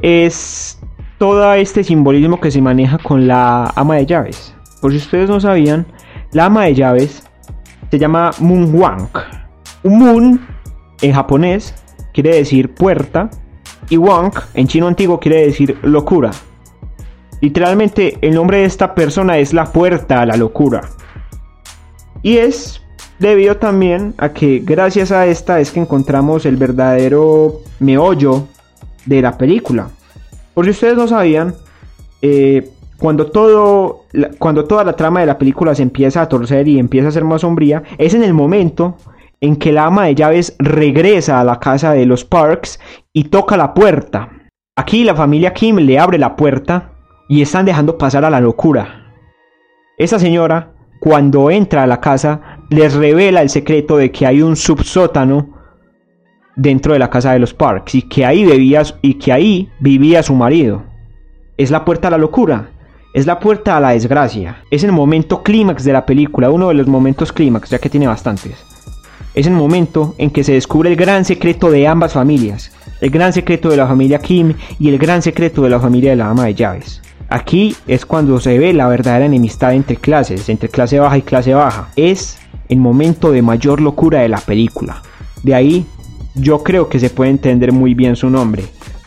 Es 0.00 0.80
todo 1.18 1.52
este 1.54 1.82
simbolismo 1.82 2.40
que 2.40 2.50
se 2.50 2.62
maneja 2.62 2.98
con 2.98 3.26
la 3.26 3.72
ama 3.74 3.96
de 3.96 4.06
llaves. 4.06 4.54
Por 4.80 4.92
si 4.92 4.98
ustedes 4.98 5.28
no 5.28 5.40
sabían, 5.40 5.86
la 6.32 6.44
ama 6.44 6.64
de 6.64 6.74
llaves 6.74 7.28
se 7.90 7.98
llama 7.98 8.30
Wang. 8.40 9.08
Un 9.82 9.98
Moon 9.98 10.40
en 11.02 11.12
japonés 11.12 11.74
quiere 12.12 12.36
decir 12.36 12.74
puerta 12.74 13.30
y 13.88 13.96
Wang 13.96 14.32
en 14.54 14.66
chino 14.66 14.86
antiguo 14.86 15.18
quiere 15.18 15.46
decir 15.46 15.78
locura. 15.82 16.30
Literalmente 17.40 18.18
el 18.22 18.34
nombre 18.34 18.58
de 18.58 18.64
esta 18.64 18.94
persona 18.94 19.38
es 19.38 19.52
la 19.52 19.66
puerta 19.66 20.20
a 20.20 20.26
la 20.26 20.36
locura. 20.36 20.88
Y 22.22 22.38
es 22.38 22.82
debido 23.18 23.56
también 23.56 24.14
a 24.18 24.30
que 24.30 24.60
gracias 24.64 25.12
a 25.12 25.26
esta 25.26 25.60
es 25.60 25.70
que 25.70 25.80
encontramos 25.80 26.46
el 26.46 26.56
verdadero 26.56 27.60
meollo 27.78 28.46
de 29.04 29.22
la 29.22 29.36
película. 29.36 29.88
Por 30.54 30.64
si 30.64 30.70
ustedes 30.70 30.96
no 30.96 31.06
sabían, 31.06 31.54
eh, 32.22 32.70
cuando, 32.96 33.26
todo, 33.26 34.04
cuando 34.38 34.64
toda 34.64 34.84
la 34.84 34.94
trama 34.94 35.20
de 35.20 35.26
la 35.26 35.38
película 35.38 35.74
se 35.74 35.82
empieza 35.82 36.22
a 36.22 36.28
torcer 36.28 36.66
y 36.66 36.78
empieza 36.78 37.08
a 37.08 37.12
ser 37.12 37.24
más 37.24 37.42
sombría, 37.42 37.82
es 37.98 38.14
en 38.14 38.24
el 38.24 38.32
momento 38.32 38.96
en 39.40 39.56
que 39.56 39.72
la 39.72 39.84
ama 39.84 40.06
de 40.06 40.14
llaves 40.14 40.56
regresa 40.58 41.40
a 41.40 41.44
la 41.44 41.60
casa 41.60 41.92
de 41.92 42.06
los 42.06 42.24
Parks 42.24 42.80
y 43.12 43.24
toca 43.24 43.56
la 43.56 43.74
puerta. 43.74 44.30
Aquí 44.76 45.04
la 45.04 45.14
familia 45.14 45.52
Kim 45.52 45.76
le 45.76 45.98
abre 45.98 46.18
la 46.18 46.36
puerta 46.36 46.95
y 47.28 47.42
están 47.42 47.66
dejando 47.66 47.98
pasar 47.98 48.24
a 48.24 48.30
la 48.30 48.40
locura. 48.40 49.12
Esa 49.98 50.18
señora, 50.18 50.72
cuando 51.00 51.50
entra 51.50 51.82
a 51.82 51.86
la 51.86 52.00
casa, 52.00 52.60
les 52.70 52.94
revela 52.94 53.42
el 53.42 53.50
secreto 53.50 53.96
de 53.96 54.10
que 54.10 54.26
hay 54.26 54.42
un 54.42 54.56
subsótano 54.56 55.50
dentro 56.54 56.92
de 56.92 56.98
la 56.98 57.10
casa 57.10 57.32
de 57.32 57.38
los 57.38 57.54
Parks 57.54 57.94
y 57.94 58.02
que 58.02 58.24
ahí 58.24 58.44
bebía 58.44 58.82
y 59.02 59.14
que 59.14 59.32
ahí 59.32 59.70
vivía 59.80 60.22
su 60.22 60.34
marido. 60.34 60.84
Es 61.56 61.70
la 61.70 61.84
puerta 61.84 62.08
a 62.08 62.10
la 62.10 62.18
locura 62.18 62.70
es 63.16 63.24
la 63.24 63.40
puerta 63.40 63.78
a 63.78 63.80
la 63.80 63.92
desgracia. 63.92 64.58
Es 64.70 64.84
el 64.84 64.92
momento 64.92 65.42
clímax 65.42 65.84
de 65.84 65.94
la 65.94 66.04
película, 66.04 66.50
uno 66.50 66.68
de 66.68 66.74
los 66.74 66.86
momentos 66.86 67.32
clímax, 67.32 67.70
ya 67.70 67.78
que 67.78 67.88
tiene 67.88 68.06
bastantes. 68.06 68.62
Es 69.32 69.46
el 69.46 69.54
momento 69.54 70.14
en 70.18 70.28
que 70.28 70.44
se 70.44 70.52
descubre 70.52 70.90
el 70.90 70.96
gran 70.96 71.24
secreto 71.24 71.70
de 71.70 71.88
ambas 71.88 72.12
familias, 72.12 72.72
el 73.00 73.08
gran 73.08 73.32
secreto 73.32 73.70
de 73.70 73.78
la 73.78 73.86
familia 73.86 74.18
Kim 74.18 74.52
y 74.78 74.90
el 74.90 74.98
gran 74.98 75.22
secreto 75.22 75.62
de 75.62 75.70
la 75.70 75.80
familia 75.80 76.10
de 76.10 76.16
la 76.16 76.28
ama 76.28 76.44
de 76.44 76.56
llaves. 76.56 77.00
Aquí 77.28 77.74
es 77.86 78.06
cuando 78.06 78.38
se 78.38 78.58
ve 78.58 78.72
la 78.72 78.86
verdadera 78.86 79.26
enemistad 79.26 79.74
entre 79.74 79.96
clases, 79.96 80.48
entre 80.48 80.68
clase 80.68 81.00
baja 81.00 81.18
y 81.18 81.22
clase 81.22 81.54
baja. 81.54 81.88
Es 81.96 82.38
el 82.68 82.78
momento 82.78 83.32
de 83.32 83.42
mayor 83.42 83.80
locura 83.80 84.20
de 84.20 84.28
la 84.28 84.38
película. 84.38 85.02
De 85.42 85.54
ahí 85.54 85.86
yo 86.34 86.62
creo 86.62 86.88
que 86.88 87.00
se 87.00 87.10
puede 87.10 87.30
entender 87.30 87.72
muy 87.72 87.94
bien 87.94 88.14
su 88.14 88.30
nombre, 88.30 88.64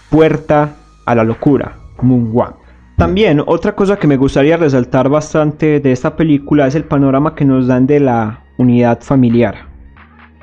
Puerta 0.10 0.76
a 1.06 1.16
la 1.16 1.24
Locura, 1.24 1.78
Moonwang. 2.02 2.56
También 2.98 3.42
otra 3.46 3.76
cosa 3.76 3.98
que 3.98 4.08
me 4.08 4.18
gustaría 4.18 4.58
resaltar 4.58 5.08
bastante 5.08 5.80
de 5.80 5.92
esta 5.92 6.16
película 6.16 6.68
es 6.68 6.76
el 6.76 6.84
panorama 6.84 7.36
que 7.36 7.46
nos 7.46 7.68
dan 7.68 7.88
de 7.88 8.02
la 8.02 8.44
unidad 8.58 9.02
familiar. 9.02 9.56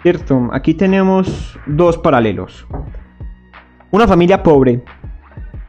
¿Cierto? 0.03 0.49
Aquí 0.53 0.72
tenemos 0.72 1.59
dos 1.66 1.99
paralelos. 1.99 2.66
Una 3.91 4.07
familia 4.07 4.43
pobre, 4.43 4.83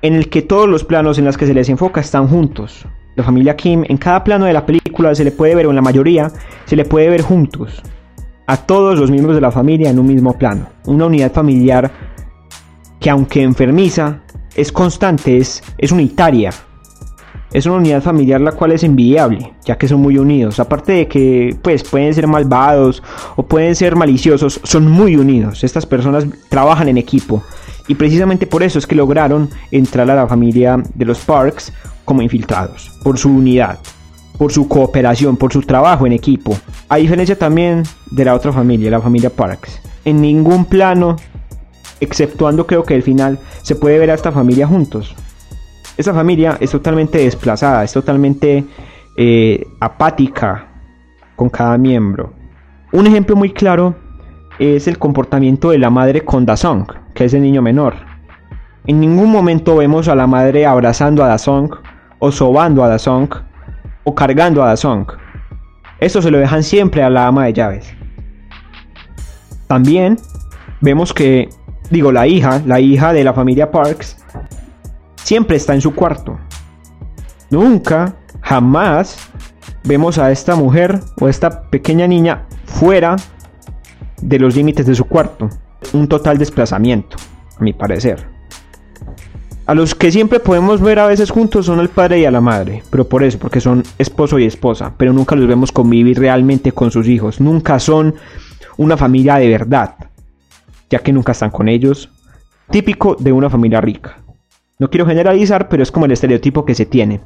en 0.01 0.13
el 0.13 0.29
que 0.29 0.41
todos 0.41 0.67
los 0.67 0.83
planos 0.83 1.17
en 1.17 1.25
los 1.25 1.37
que 1.37 1.47
se 1.47 1.53
les 1.53 1.69
enfoca 1.69 2.01
están 2.01 2.27
juntos. 2.27 2.85
La 3.15 3.23
familia 3.23 3.55
Kim, 3.55 3.83
en 3.87 3.97
cada 3.97 4.23
plano 4.23 4.45
de 4.45 4.53
la 4.53 4.65
película 4.65 5.15
se 5.15 5.23
le 5.23 5.31
puede 5.31 5.55
ver, 5.55 5.65
o 5.65 5.69
en 5.71 5.75
la 5.75 5.81
mayoría, 5.81 6.31
se 6.65 6.75
le 6.75 6.85
puede 6.85 7.09
ver 7.09 7.21
juntos. 7.21 7.81
A 8.45 8.57
todos 8.57 8.99
los 8.99 9.09
miembros 9.09 9.35
de 9.35 9.41
la 9.41 9.51
familia 9.51 9.89
en 9.89 9.99
un 9.99 10.07
mismo 10.07 10.37
plano. 10.37 10.69
Una 10.85 11.07
unidad 11.07 11.33
familiar 11.33 11.91
que 12.99 13.09
aunque 13.09 13.41
enfermiza, 13.41 14.21
es 14.55 14.71
constante, 14.71 15.37
es, 15.37 15.63
es 15.77 15.91
unitaria. 15.91 16.51
Es 17.51 17.65
una 17.65 17.77
unidad 17.77 18.03
familiar 18.03 18.41
la 18.41 18.51
cual 18.51 18.73
es 18.73 18.83
envidiable, 18.83 19.53
ya 19.65 19.77
que 19.77 19.87
son 19.87 20.01
muy 20.01 20.17
unidos. 20.17 20.59
Aparte 20.59 20.91
de 20.93 21.07
que 21.07 21.57
pues 21.61 21.83
pueden 21.83 22.13
ser 22.13 22.27
malvados 22.27 23.01
o 23.35 23.43
pueden 23.43 23.75
ser 23.75 23.95
maliciosos, 23.95 24.59
son 24.63 24.91
muy 24.91 25.15
unidos. 25.15 25.63
Estas 25.63 25.85
personas 25.85 26.27
trabajan 26.49 26.87
en 26.87 26.97
equipo 26.97 27.43
y 27.87 27.95
precisamente 27.95 28.47
por 28.47 28.63
eso 28.63 28.79
es 28.79 28.87
que 28.87 28.95
lograron 28.95 29.49
entrar 29.71 30.09
a 30.09 30.15
la 30.15 30.27
familia 30.27 30.81
de 30.93 31.05
los 31.05 31.19
Parks 31.19 31.73
como 32.05 32.21
infiltrados, 32.21 32.91
por 33.03 33.17
su 33.17 33.29
unidad, 33.29 33.79
por 34.37 34.51
su 34.51 34.67
cooperación, 34.67 35.37
por 35.37 35.51
su 35.51 35.61
trabajo 35.61 36.05
en 36.05 36.13
equipo. 36.13 36.57
A 36.89 36.97
diferencia 36.97 37.37
también 37.37 37.83
de 38.11 38.25
la 38.25 38.35
otra 38.35 38.51
familia, 38.51 38.91
la 38.91 39.01
familia 39.01 39.29
Parks. 39.29 39.79
En 40.05 40.21
ningún 40.21 40.65
plano, 40.65 41.15
exceptuando 41.99 42.67
creo 42.67 42.83
que 42.83 42.95
el 42.95 43.03
final, 43.03 43.39
se 43.61 43.75
puede 43.75 43.99
ver 43.99 44.11
a 44.11 44.13
esta 44.13 44.31
familia 44.31 44.67
juntos. 44.67 45.15
Esta 45.97 46.13
familia 46.13 46.57
es 46.59 46.71
totalmente 46.71 47.17
desplazada, 47.17 47.83
es 47.83 47.91
totalmente 47.91 48.63
eh, 49.17 49.65
apática 49.79 50.67
con 51.35 51.49
cada 51.49 51.77
miembro. 51.77 52.33
Un 52.91 53.07
ejemplo 53.07 53.35
muy 53.35 53.51
claro 53.51 53.95
es 54.59 54.87
el 54.87 54.97
comportamiento 54.97 55.69
de 55.69 55.77
la 55.77 55.89
madre 55.89 56.25
con 56.25 56.45
Dasong, 56.45 56.87
que 57.13 57.25
es 57.25 57.33
el 57.33 57.41
niño 57.41 57.61
menor. 57.61 57.95
En 58.85 58.99
ningún 58.99 59.31
momento 59.31 59.75
vemos 59.75 60.07
a 60.07 60.15
la 60.15 60.27
madre 60.27 60.65
abrazando 60.65 61.23
a 61.23 61.27
Dasong, 61.27 61.71
o 62.19 62.31
sobando 62.31 62.83
a 62.83 62.87
Dasong, 62.87 63.29
o 64.03 64.15
cargando 64.15 64.63
a 64.63 64.67
Dasong. 64.67 65.05
Esto 65.99 66.21
se 66.21 66.31
lo 66.31 66.37
dejan 66.37 66.63
siempre 66.63 67.03
a 67.03 67.09
la 67.09 67.27
ama 67.27 67.45
de 67.45 67.53
llaves. 67.53 67.93
También 69.67 70.17
vemos 70.81 71.13
que, 71.13 71.49
digo, 71.89 72.11
la 72.11 72.27
hija, 72.27 72.61
la 72.65 72.79
hija 72.79 73.13
de 73.13 73.23
la 73.23 73.33
familia 73.33 73.71
Parks, 73.71 74.23
siempre 75.15 75.57
está 75.57 75.73
en 75.73 75.81
su 75.81 75.93
cuarto. 75.93 76.39
Nunca, 77.49 78.15
jamás 78.41 79.29
vemos 79.83 80.17
a 80.17 80.31
esta 80.31 80.55
mujer 80.55 81.01
o 81.19 81.27
esta 81.27 81.69
pequeña 81.69 82.07
niña 82.07 82.45
fuera 82.65 83.17
de 84.21 84.39
los 84.39 84.55
límites 84.55 84.85
de 84.85 84.95
su 84.95 85.05
cuarto. 85.05 85.49
Un 85.93 86.07
total 86.07 86.37
desplazamiento, 86.37 87.17
a 87.57 87.63
mi 87.63 87.73
parecer. 87.73 88.25
A 89.67 89.73
los 89.73 89.95
que 89.95 90.11
siempre 90.11 90.39
podemos 90.39 90.79
ver 90.79 90.97
a 90.97 91.07
veces 91.07 91.29
juntos 91.29 91.65
son 91.65 91.81
el 91.81 91.89
padre 91.89 92.19
y 92.19 92.25
a 92.25 92.31
la 92.31 92.39
madre, 92.39 92.83
pero 92.89 93.09
por 93.09 93.21
eso, 93.21 93.37
porque 93.37 93.59
son 93.59 93.83
esposo 93.97 94.39
y 94.39 94.45
esposa, 94.45 94.93
pero 94.97 95.11
nunca 95.11 95.35
los 95.35 95.45
vemos 95.45 95.73
convivir 95.73 96.19
realmente 96.19 96.71
con 96.71 96.89
sus 96.89 97.05
hijos, 97.09 97.41
nunca 97.41 97.77
son 97.77 98.15
una 98.77 98.95
familia 98.95 99.35
de 99.35 99.49
verdad, 99.49 99.95
ya 100.89 100.99
que 100.99 101.11
nunca 101.11 101.33
están 101.33 101.49
con 101.49 101.67
ellos, 101.67 102.09
típico 102.69 103.17
de 103.19 103.33
una 103.33 103.49
familia 103.49 103.81
rica. 103.81 104.19
No 104.79 104.89
quiero 104.89 105.05
generalizar, 105.05 105.67
pero 105.67 105.83
es 105.83 105.91
como 105.91 106.05
el 106.05 106.13
estereotipo 106.13 106.63
que 106.63 106.73
se 106.73 106.85
tiene. 106.85 107.19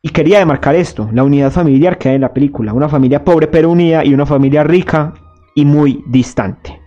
Y 0.00 0.10
quería 0.10 0.38
demarcar 0.38 0.76
esto, 0.76 1.08
la 1.12 1.24
unidad 1.24 1.50
familiar 1.50 1.98
que 1.98 2.10
hay 2.10 2.14
en 2.14 2.20
la 2.20 2.32
película, 2.32 2.72
una 2.72 2.88
familia 2.88 3.24
pobre 3.24 3.48
pero 3.48 3.70
unida 3.70 4.04
y 4.04 4.14
una 4.14 4.26
familia 4.26 4.62
rica 4.62 5.14
y 5.54 5.64
muy 5.64 6.02
distante. 6.06 6.80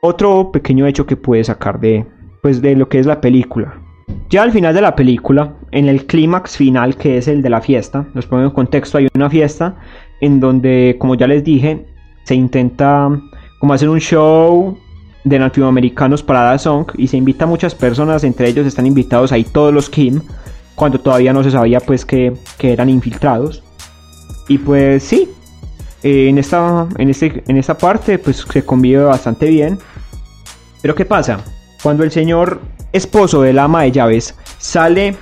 Otro 0.00 0.52
pequeño 0.52 0.86
hecho 0.86 1.06
que 1.06 1.16
puede 1.16 1.44
sacar 1.44 1.80
de, 1.80 2.04
pues, 2.42 2.60
de 2.60 2.76
lo 2.76 2.88
que 2.88 2.98
es 2.98 3.06
la 3.06 3.20
película. 3.20 3.80
Ya 4.28 4.42
al 4.42 4.52
final 4.52 4.74
de 4.74 4.82
la 4.82 4.94
película, 4.94 5.54
en 5.70 5.88
el 5.88 6.06
clímax 6.06 6.56
final 6.56 6.96
que 6.96 7.16
es 7.16 7.28
el 7.28 7.40
de 7.40 7.50
la 7.50 7.60
fiesta, 7.60 8.06
nos 8.14 8.26
ponemos 8.26 8.50
en 8.50 8.54
contexto, 8.54 8.98
hay 8.98 9.08
una 9.14 9.30
fiesta 9.30 9.76
en 10.20 10.40
donde, 10.40 10.96
como 10.98 11.14
ya 11.14 11.26
les 11.26 11.42
dije, 11.42 11.86
se 12.24 12.34
intenta 12.34 13.08
como 13.60 13.72
hacer 13.72 13.88
un 13.88 14.00
show 14.00 14.76
de 15.24 15.38
latinoamericanos 15.38 16.22
para 16.22 16.42
Da 16.42 16.58
Song 16.58 16.86
y 16.98 17.06
se 17.06 17.16
invita 17.16 17.44
a 17.44 17.48
muchas 17.48 17.74
personas, 17.74 18.24
entre 18.24 18.48
ellos 18.48 18.66
están 18.66 18.86
invitados 18.86 19.32
ahí 19.32 19.44
todos 19.44 19.72
los 19.72 19.88
Kim, 19.88 20.20
cuando 20.74 21.00
todavía 21.00 21.32
no 21.32 21.42
se 21.42 21.50
sabía 21.50 21.80
pues 21.80 22.04
que, 22.04 22.34
que 22.58 22.72
eran 22.72 22.90
infiltrados. 22.90 23.62
Y 24.48 24.58
pues 24.58 25.02
sí, 25.02 25.30
eh, 26.04 26.28
en, 26.28 26.36
esta, 26.38 26.86
en, 26.98 27.08
este, 27.08 27.42
en 27.48 27.56
esta 27.56 27.76
parte 27.76 28.18
pues 28.18 28.46
se 28.48 28.64
convive 28.64 29.02
bastante 29.02 29.48
bien. 29.48 29.78
Pero 30.82 30.94
¿qué 30.94 31.06
pasa? 31.06 31.40
Cuando 31.82 32.04
el 32.04 32.10
señor 32.10 32.60
esposo 32.92 33.40
del 33.40 33.58
ama 33.58 33.82
de 33.82 33.92
llaves 33.92 34.34
sale 34.58 35.16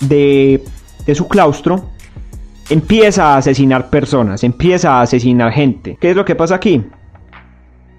de, 0.00 0.64
de 1.06 1.14
su 1.14 1.28
claustro, 1.28 1.90
empieza 2.70 3.34
a 3.34 3.36
asesinar 3.36 3.90
personas, 3.90 4.42
empieza 4.44 4.94
a 4.98 5.02
asesinar 5.02 5.52
gente. 5.52 5.98
¿Qué 6.00 6.10
es 6.10 6.16
lo 6.16 6.24
que 6.24 6.34
pasa 6.34 6.54
aquí? 6.54 6.82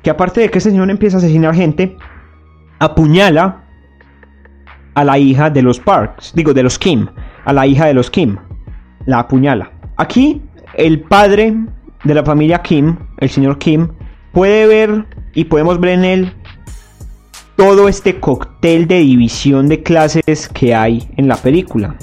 Que 0.02 0.10
aparte 0.10 0.42
de 0.42 0.50
que 0.50 0.58
ese 0.58 0.72
señor 0.72 0.90
empieza 0.90 1.18
a 1.18 1.20
asesinar 1.20 1.54
gente, 1.54 1.96
apuñala 2.80 3.64
a 4.96 5.04
la 5.04 5.20
hija 5.20 5.52
de 5.52 5.62
los 5.62 5.80
Parks, 5.80 6.34
digo 6.34 6.54
de 6.54 6.64
los 6.64 6.80
Kim, 6.80 7.08
a 7.46 7.54
la 7.54 7.68
hija 7.68 7.86
de 7.86 7.94
los 7.94 8.10
Kim, 8.10 8.38
la 9.06 9.20
apuñala. 9.20 9.72
Aquí 9.98 10.42
el 10.74 11.02
padre 11.02 11.56
de 12.06 12.14
la 12.14 12.24
familia 12.24 12.62
Kim, 12.62 12.96
el 13.18 13.30
señor 13.30 13.58
Kim, 13.58 13.90
puede 14.32 14.68
ver 14.68 15.06
y 15.34 15.46
podemos 15.46 15.80
ver 15.80 15.92
en 15.92 16.06
él 16.06 16.34
todo 17.56 17.88
este 17.88 18.20
cóctel 18.20 18.88
de 18.88 19.00
división 19.00 19.68
de 19.68 19.82
clases 19.82 20.48
que 20.50 20.74
hay 20.76 21.10
en 21.18 21.28
la 21.28 21.36
película. 21.36 21.96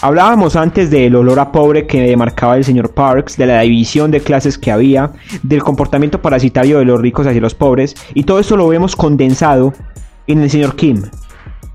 Hablábamos 0.00 0.56
antes 0.56 0.90
del 0.90 1.16
olor 1.16 1.40
a 1.40 1.50
pobre 1.50 1.86
que 1.86 2.02
demarcaba 2.02 2.56
el 2.56 2.64
señor 2.64 2.92
Parks, 2.92 3.36
de 3.36 3.46
la 3.46 3.62
división 3.62 4.10
de 4.10 4.20
clases 4.20 4.58
que 4.58 4.70
había, 4.70 5.12
del 5.42 5.62
comportamiento 5.62 6.20
parasitario 6.20 6.78
de 6.78 6.84
los 6.84 7.00
ricos 7.00 7.26
hacia 7.26 7.40
los 7.40 7.54
pobres, 7.54 7.94
y 8.12 8.24
todo 8.24 8.38
esto 8.38 8.56
lo 8.56 8.68
vemos 8.68 8.96
condensado 8.96 9.72
en 10.26 10.42
el 10.42 10.50
señor 10.50 10.76
Kim. 10.76 11.02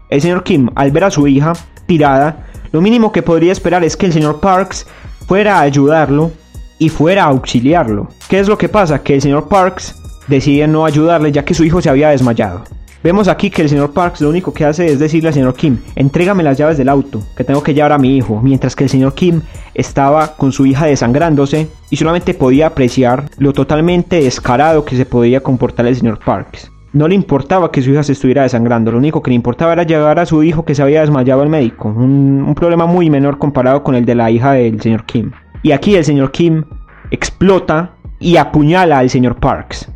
El 0.09 0.21
señor 0.21 0.43
Kim, 0.43 0.69
al 0.75 0.91
ver 0.91 1.05
a 1.05 1.11
su 1.11 1.27
hija 1.27 1.53
tirada, 1.87 2.45
lo 2.71 2.81
mínimo 2.81 3.11
que 3.11 3.23
podría 3.23 3.51
esperar 3.51 3.83
es 3.83 3.97
que 3.97 4.05
el 4.05 4.13
señor 4.13 4.39
Parks 4.39 4.85
fuera 5.27 5.57
a 5.57 5.61
ayudarlo 5.61 6.31
y 6.79 6.89
fuera 6.89 7.25
a 7.25 7.27
auxiliarlo. 7.27 8.07
¿Qué 8.27 8.39
es 8.39 8.47
lo 8.47 8.57
que 8.57 8.69
pasa? 8.69 9.03
Que 9.03 9.15
el 9.15 9.21
señor 9.21 9.47
Parks 9.47 9.95
decide 10.27 10.67
no 10.67 10.85
ayudarle 10.85 11.31
ya 11.31 11.45
que 11.45 11.53
su 11.53 11.63
hijo 11.63 11.81
se 11.81 11.89
había 11.89 12.09
desmayado. 12.09 12.63
Vemos 13.01 13.29
aquí 13.29 13.49
que 13.49 13.61
el 13.61 13.69
señor 13.69 13.93
Parks 13.93 14.19
lo 14.19 14.29
único 14.29 14.53
que 14.53 14.65
hace 14.65 14.87
es 14.87 14.99
decirle 14.99 15.29
al 15.29 15.33
señor 15.33 15.53
Kim, 15.53 15.77
entrégame 15.95 16.43
las 16.43 16.57
llaves 16.57 16.77
del 16.77 16.89
auto, 16.89 17.21
que 17.37 17.45
tengo 17.45 17.63
que 17.63 17.73
llevar 17.73 17.93
a 17.93 17.97
mi 17.97 18.17
hijo, 18.17 18.41
mientras 18.43 18.75
que 18.75 18.83
el 18.83 18.89
señor 18.89 19.13
Kim 19.13 19.41
estaba 19.73 20.35
con 20.35 20.51
su 20.51 20.65
hija 20.65 20.85
desangrándose 20.85 21.69
y 21.89 21.95
solamente 21.95 22.33
podía 22.33 22.67
apreciar 22.67 23.29
lo 23.37 23.53
totalmente 23.53 24.21
descarado 24.21 24.83
que 24.83 24.97
se 24.97 25.05
podía 25.05 25.41
comportar 25.41 25.87
el 25.87 25.95
señor 25.95 26.19
Parks. 26.19 26.71
No 26.91 27.07
le 27.07 27.15
importaba 27.15 27.71
que 27.71 27.81
su 27.81 27.91
hija 27.91 28.03
se 28.03 28.11
estuviera 28.11 28.43
desangrando, 28.43 28.91
lo 28.91 28.97
único 28.97 29.23
que 29.23 29.31
le 29.31 29.35
importaba 29.35 29.71
era 29.71 29.83
llevar 29.83 30.19
a 30.19 30.25
su 30.25 30.43
hijo 30.43 30.65
que 30.65 30.75
se 30.75 30.81
había 30.81 30.99
desmayado 30.99 31.41
al 31.41 31.47
médico, 31.47 31.87
un, 31.87 32.43
un 32.45 32.55
problema 32.55 32.85
muy 32.85 33.09
menor 33.09 33.37
comparado 33.37 33.81
con 33.81 33.95
el 33.95 34.05
de 34.05 34.15
la 34.15 34.29
hija 34.29 34.53
del 34.53 34.81
señor 34.81 35.05
Kim. 35.05 35.31
Y 35.61 35.71
aquí 35.71 35.95
el 35.95 36.05
señor 36.05 36.31
Kim 36.31 36.63
explota 37.11 37.95
y 38.19 38.37
apuñala 38.37 38.99
al 38.99 39.09
señor 39.09 39.35
Parks. 39.35 39.89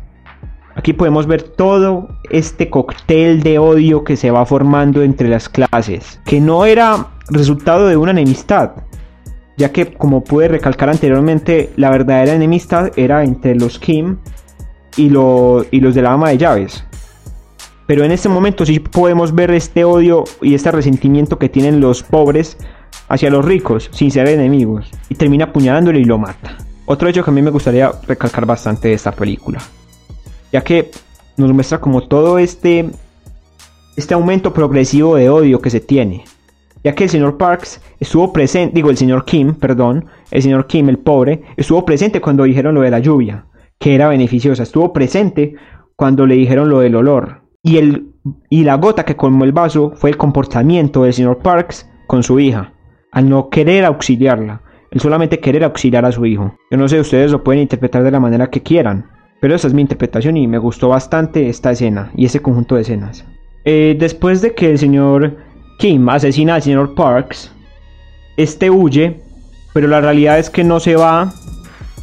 Aquí 0.76 0.92
podemos 0.92 1.26
ver 1.26 1.42
todo 1.42 2.08
este 2.30 2.68
cóctel 2.68 3.42
de 3.42 3.58
odio 3.58 4.02
que 4.02 4.16
se 4.16 4.30
va 4.30 4.44
formando 4.44 5.02
entre 5.02 5.28
las 5.28 5.48
clases, 5.48 6.20
que 6.24 6.40
no 6.40 6.66
era 6.66 7.06
resultado 7.28 7.86
de 7.86 7.96
una 7.96 8.10
enemistad, 8.10 8.72
ya 9.56 9.70
que 9.70 9.92
como 9.92 10.24
pude 10.24 10.48
recalcar 10.48 10.90
anteriormente, 10.90 11.70
la 11.76 11.90
verdadera 11.90 12.34
enemistad 12.34 12.90
era 12.96 13.22
entre 13.22 13.54
los 13.54 13.78
Kim 13.78 14.16
y, 14.96 15.06
y 15.06 15.80
los 15.80 15.94
de 15.94 16.02
la 16.02 16.12
ama 16.12 16.30
de 16.30 16.38
llaves. 16.38 16.84
Pero 17.86 18.02
en 18.02 18.10
este 18.10 18.28
momento 18.28 18.66
sí 18.66 18.80
podemos 18.80 19.34
ver 19.34 19.52
este 19.52 19.84
odio 19.84 20.24
y 20.40 20.54
este 20.54 20.72
resentimiento 20.72 21.38
que 21.38 21.48
tienen 21.48 21.80
los 21.80 22.02
pobres 22.02 22.56
hacia 23.08 23.30
los 23.30 23.44
ricos 23.44 23.90
sin 23.92 24.10
ser 24.10 24.28
enemigos 24.28 24.90
y 25.08 25.14
termina 25.14 25.46
apuñalándolo 25.46 25.98
y 25.98 26.04
lo 26.04 26.18
mata. 26.18 26.56
Otro 26.86 27.08
hecho 27.08 27.24
que 27.24 27.30
a 27.30 27.34
mí 27.34 27.42
me 27.42 27.50
gustaría 27.50 27.90
recalcar 28.06 28.46
bastante 28.46 28.88
de 28.88 28.94
esta 28.94 29.12
película, 29.12 29.60
ya 30.52 30.62
que 30.62 30.90
nos 31.36 31.52
muestra 31.52 31.80
como 31.80 32.02
todo 32.02 32.38
este 32.38 32.90
este 33.96 34.14
aumento 34.14 34.52
progresivo 34.52 35.16
de 35.16 35.30
odio 35.30 35.60
que 35.60 35.70
se 35.70 35.80
tiene, 35.80 36.24
ya 36.82 36.94
que 36.94 37.04
el 37.04 37.10
señor 37.10 37.38
Parks 37.38 37.80
estuvo 38.00 38.32
presente, 38.32 38.74
digo 38.74 38.90
el 38.90 38.96
señor 38.96 39.24
Kim, 39.24 39.54
perdón, 39.54 40.06
el 40.30 40.42
señor 40.42 40.66
Kim, 40.66 40.88
el 40.88 40.98
pobre, 40.98 41.42
estuvo 41.56 41.84
presente 41.84 42.20
cuando 42.20 42.42
dijeron 42.42 42.74
lo 42.74 42.80
de 42.80 42.90
la 42.90 42.98
lluvia, 42.98 43.46
que 43.78 43.94
era 43.94 44.08
beneficiosa, 44.08 44.64
estuvo 44.64 44.92
presente 44.92 45.54
cuando 45.94 46.26
le 46.26 46.34
dijeron 46.34 46.68
lo 46.68 46.80
del 46.80 46.96
olor, 46.96 47.42
y, 47.62 47.78
el, 47.78 48.08
y 48.50 48.64
la 48.64 48.74
gota 48.74 49.04
que 49.04 49.16
colmó 49.16 49.44
el 49.44 49.52
vaso 49.52 49.92
fue 49.94 50.10
el 50.10 50.16
comportamiento 50.16 51.04
del 51.04 51.14
señor 51.14 51.38
Parks 51.38 51.88
con 52.08 52.24
su 52.24 52.40
hija 52.40 52.73
al 53.14 53.28
no 53.28 53.48
querer 53.48 53.84
auxiliarla, 53.84 54.60
el 54.90 55.00
solamente 55.00 55.38
querer 55.38 55.64
auxiliar 55.64 56.04
a 56.04 56.12
su 56.12 56.26
hijo. 56.26 56.56
Yo 56.70 56.76
no 56.76 56.88
sé, 56.88 57.00
ustedes 57.00 57.30
lo 57.30 57.44
pueden 57.44 57.62
interpretar 57.62 58.02
de 58.02 58.10
la 58.10 58.20
manera 58.20 58.50
que 58.50 58.60
quieran, 58.60 59.06
pero 59.40 59.54
esa 59.54 59.68
es 59.68 59.74
mi 59.74 59.82
interpretación 59.82 60.36
y 60.36 60.48
me 60.48 60.58
gustó 60.58 60.88
bastante 60.88 61.48
esta 61.48 61.70
escena 61.70 62.10
y 62.16 62.26
ese 62.26 62.42
conjunto 62.42 62.74
de 62.74 62.82
escenas. 62.82 63.24
Eh, 63.64 63.96
después 63.98 64.42
de 64.42 64.52
que 64.54 64.72
el 64.72 64.78
señor 64.78 65.36
Kim 65.78 66.08
asesina 66.08 66.56
al 66.56 66.62
señor 66.62 66.94
Parks, 66.96 67.52
este 68.36 68.68
huye, 68.68 69.20
pero 69.72 69.86
la 69.86 70.00
realidad 70.00 70.40
es 70.40 70.50
que 70.50 70.64
no 70.64 70.80
se 70.80 70.96
va 70.96 71.32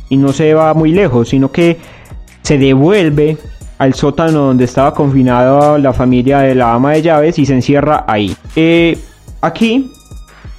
y 0.09 0.16
no 0.16 0.32
se 0.32 0.53
va 0.53 0.74
muy 0.74 0.93
lejos, 0.93 1.30
sino 1.30 1.51
que 1.51 1.78
se 2.41 2.57
devuelve 2.57 3.38
al 3.80 3.95
sótano 3.95 4.43
donde 4.43 4.64
estaba 4.64 4.93
confinada 4.93 5.78
la 5.78 5.91
familia 5.91 6.39
de 6.39 6.55
la 6.55 6.74
ama 6.74 6.93
de 6.93 7.01
llaves 7.01 7.38
y 7.38 7.45
se 7.45 7.53
encierra 7.53 8.05
ahí. 8.07 8.34
Eh, 8.55 8.97
aquí 9.41 9.91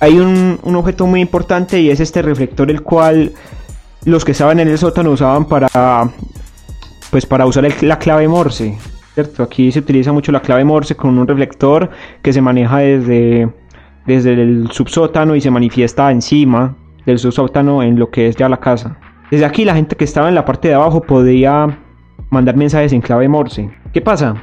hay 0.03 0.19
un, 0.19 0.59
objeto 0.75 1.07
muy 1.07 1.21
importante 1.21 1.81
y 1.81 1.89
es 1.89 2.01
este 2.01 2.23
reflector 2.23 2.69
el 2.73 2.83
cual 2.83 3.31
los 4.05 4.25
que 4.25 4.33
estaban 4.33 4.59
en 4.59 4.67
el 4.67 4.77
sótano 4.77 5.13
usaban 5.13 5.45
para 5.45 5.69
pues 7.13 7.25
para 7.25 7.47
usar 7.47 7.69
la 7.83 7.99
clave 8.01 8.27
Morse. 8.27 8.77
¿cierto? 9.15 9.45
Aquí 9.45 9.71
se 9.71 9.79
utiliza 9.79 10.13
mucho 10.13 10.33
la 10.33 10.41
clave 10.41 10.65
Morse 10.65 10.97
con 10.97 11.17
un 11.17 11.29
reflector 11.29 11.89
que 12.21 12.33
se 12.33 12.41
maneja 12.41 12.79
desde, 12.79 13.49
desde 14.05 14.33
el 14.33 14.73
subsótano 14.73 15.37
y 15.37 15.41
se 15.41 15.53
manifiesta 15.53 16.11
encima 16.11 16.75
del 17.07 17.21
subsótano 17.21 17.85
en 17.85 17.97
lo 17.97 18.11
que 18.11 18.27
es 18.27 18.35
ya 18.35 18.49
la 18.49 18.59
casa. 18.59 18.99
Desde 19.31 19.45
aquí 19.45 19.65
la 19.65 19.77
gente 19.77 19.95
que 19.95 20.05
estaba 20.05 20.29
en 20.29 20.35
la 20.35 20.45
parte 20.45 20.67
de 20.67 20.75
abajo 20.75 21.01
podía 21.03 21.79
mandar 22.29 22.57
mensajes 22.57 22.93
en 22.93 23.03
clave 23.03 23.29
Morse. 23.29 23.71
¿Qué 23.93 24.01
pasa? 24.01 24.35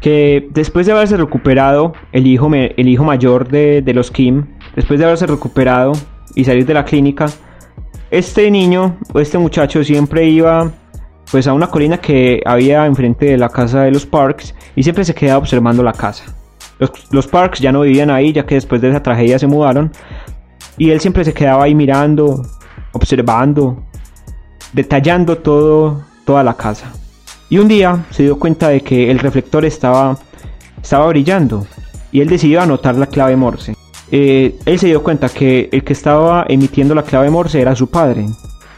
Que 0.00 0.48
después 0.52 0.86
de 0.86 0.92
haberse 0.92 1.16
recuperado 1.16 1.94
el 2.12 2.28
hijo, 2.28 2.48
el 2.54 2.88
hijo 2.88 3.02
mayor 3.02 3.48
de, 3.48 3.82
de 3.82 3.92
los 3.92 4.12
Kim, 4.12 4.53
después 4.76 4.98
de 4.98 5.06
haberse 5.06 5.26
recuperado 5.26 5.92
y 6.34 6.44
salir 6.44 6.66
de 6.66 6.74
la 6.74 6.84
clínica, 6.84 7.26
este 8.10 8.50
niño 8.50 8.96
o 9.12 9.20
este 9.20 9.38
muchacho 9.38 9.82
siempre 9.82 10.26
iba 10.26 10.70
pues 11.30 11.46
a 11.46 11.52
una 11.52 11.68
colina 11.68 11.98
que 11.98 12.40
había 12.44 12.86
enfrente 12.86 13.26
de 13.26 13.38
la 13.38 13.48
casa 13.48 13.82
de 13.82 13.90
los 13.90 14.06
Parks 14.06 14.54
y 14.76 14.82
siempre 14.82 15.04
se 15.04 15.14
quedaba 15.14 15.38
observando 15.38 15.82
la 15.82 15.92
casa. 15.92 16.24
Los, 16.78 16.90
los, 17.10 17.26
Parks 17.26 17.60
ya 17.60 17.72
no 17.72 17.80
vivían 17.80 18.10
ahí 18.10 18.32
ya 18.32 18.44
que 18.46 18.56
después 18.56 18.80
de 18.80 18.90
esa 18.90 19.02
tragedia 19.02 19.38
se 19.38 19.46
mudaron 19.46 19.92
y 20.76 20.90
él 20.90 21.00
siempre 21.00 21.24
se 21.24 21.32
quedaba 21.32 21.64
ahí 21.64 21.74
mirando, 21.74 22.42
observando, 22.92 23.82
detallando 24.72 25.38
todo, 25.38 26.02
toda 26.24 26.42
la 26.42 26.54
casa. 26.54 26.92
Y 27.48 27.58
un 27.58 27.68
día 27.68 28.04
se 28.10 28.24
dio 28.24 28.38
cuenta 28.38 28.68
de 28.68 28.80
que 28.80 29.10
el 29.10 29.18
reflector 29.18 29.64
estaba, 29.64 30.18
estaba 30.82 31.06
brillando 31.08 31.66
y 32.10 32.20
él 32.20 32.28
decidió 32.28 32.60
anotar 32.60 32.96
la 32.96 33.06
clave 33.06 33.36
Morse. 33.36 33.74
Eh, 34.10 34.56
él 34.66 34.78
se 34.78 34.86
dio 34.86 35.02
cuenta 35.02 35.28
que 35.28 35.68
el 35.72 35.82
que 35.82 35.92
estaba 35.92 36.44
emitiendo 36.48 36.94
la 36.94 37.02
clave 37.02 37.30
Morse 37.30 37.60
era 37.60 37.74
su 37.74 37.90
padre, 37.90 38.26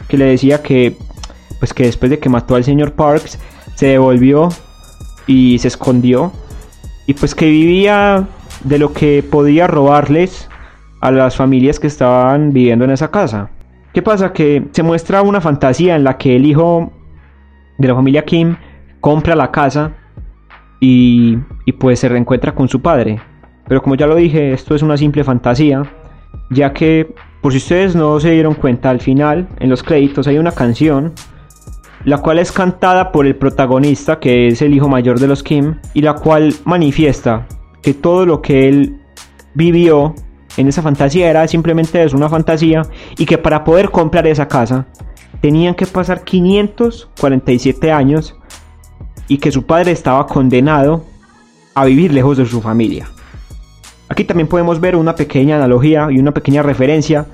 que 0.07 0.17
le 0.17 0.25
decía 0.25 0.61
que 0.61 0.95
pues 1.59 1.73
que 1.73 1.83
después 1.83 2.09
de 2.09 2.19
que 2.19 2.29
mató 2.29 2.55
al 2.55 2.63
señor 2.63 2.93
Parks 2.93 3.39
se 3.75 3.87
devolvió 3.87 4.49
y 5.25 5.57
se 5.59 5.67
escondió 5.67 6.31
y 7.07 7.13
pues 7.13 7.35
que 7.35 7.47
vivía 7.47 8.27
de 8.63 8.79
lo 8.79 8.93
que 8.93 9.23
podía 9.23 9.67
robarles 9.67 10.49
a 11.01 11.11
las 11.11 11.35
familias 11.35 11.79
que 11.79 11.87
estaban 11.87 12.53
viviendo 12.53 12.85
en 12.85 12.91
esa 12.91 13.11
casa. 13.11 13.49
¿Qué 13.93 14.01
pasa? 14.01 14.33
Que 14.33 14.67
se 14.71 14.83
muestra 14.83 15.21
una 15.21 15.41
fantasía 15.41 15.95
en 15.95 16.03
la 16.03 16.17
que 16.17 16.35
el 16.35 16.45
hijo 16.45 16.91
de 17.77 17.87
la 17.87 17.95
familia 17.95 18.25
Kim 18.25 18.57
compra 18.99 19.35
la 19.35 19.51
casa 19.51 19.93
y, 20.79 21.37
y 21.65 21.71
pues 21.73 21.99
se 21.99 22.09
reencuentra 22.09 22.53
con 22.53 22.67
su 22.67 22.81
padre. 22.81 23.19
Pero 23.67 23.81
como 23.81 23.95
ya 23.95 24.07
lo 24.07 24.15
dije, 24.15 24.53
esto 24.53 24.75
es 24.75 24.81
una 24.81 24.97
simple 24.97 25.23
fantasía, 25.23 25.83
ya 26.49 26.73
que 26.73 27.13
por 27.41 27.51
si 27.51 27.57
ustedes 27.57 27.95
no 27.95 28.19
se 28.19 28.31
dieron 28.31 28.55
cuenta, 28.55 28.89
al 28.89 28.99
final, 28.99 29.47
en 29.59 29.69
los 29.69 29.83
créditos 29.83 30.27
hay 30.27 30.37
una 30.37 30.51
canción 30.51 31.13
la 32.03 32.19
cual 32.19 32.39
es 32.39 32.51
cantada 32.51 33.11
por 33.11 33.25
el 33.25 33.35
protagonista, 33.35 34.19
que 34.19 34.47
es 34.47 34.61
el 34.61 34.73
hijo 34.73 34.87
mayor 34.87 35.19
de 35.19 35.27
los 35.27 35.43
Kim, 35.43 35.75
y 35.93 36.01
la 36.01 36.13
cual 36.13 36.53
manifiesta 36.63 37.47
que 37.81 37.93
todo 37.93 38.25
lo 38.25 38.41
que 38.41 38.69
él 38.69 39.01
vivió 39.53 40.15
en 40.55 40.67
esa 40.67 40.81
fantasía 40.81 41.29
era 41.29 41.47
simplemente 41.47 42.05
una 42.13 42.29
fantasía 42.29 42.83
y 43.17 43.25
que 43.25 43.37
para 43.37 43.63
poder 43.63 43.89
comprar 43.89 44.25
esa 44.27 44.47
casa 44.47 44.87
tenían 45.41 45.75
que 45.75 45.85
pasar 45.85 46.23
547 46.23 47.91
años 47.91 48.35
y 49.27 49.37
que 49.37 49.51
su 49.51 49.65
padre 49.65 49.91
estaba 49.91 50.25
condenado 50.27 51.03
a 51.75 51.85
vivir 51.85 52.13
lejos 52.13 52.37
de 52.37 52.45
su 52.45 52.61
familia. 52.61 53.07
Aquí 54.09 54.23
también 54.23 54.47
podemos 54.47 54.79
ver 54.79 54.95
una 54.95 55.15
pequeña 55.15 55.57
analogía 55.57 56.07
y 56.09 56.19
una 56.19 56.33
pequeña 56.33 56.63
referencia 56.63 57.25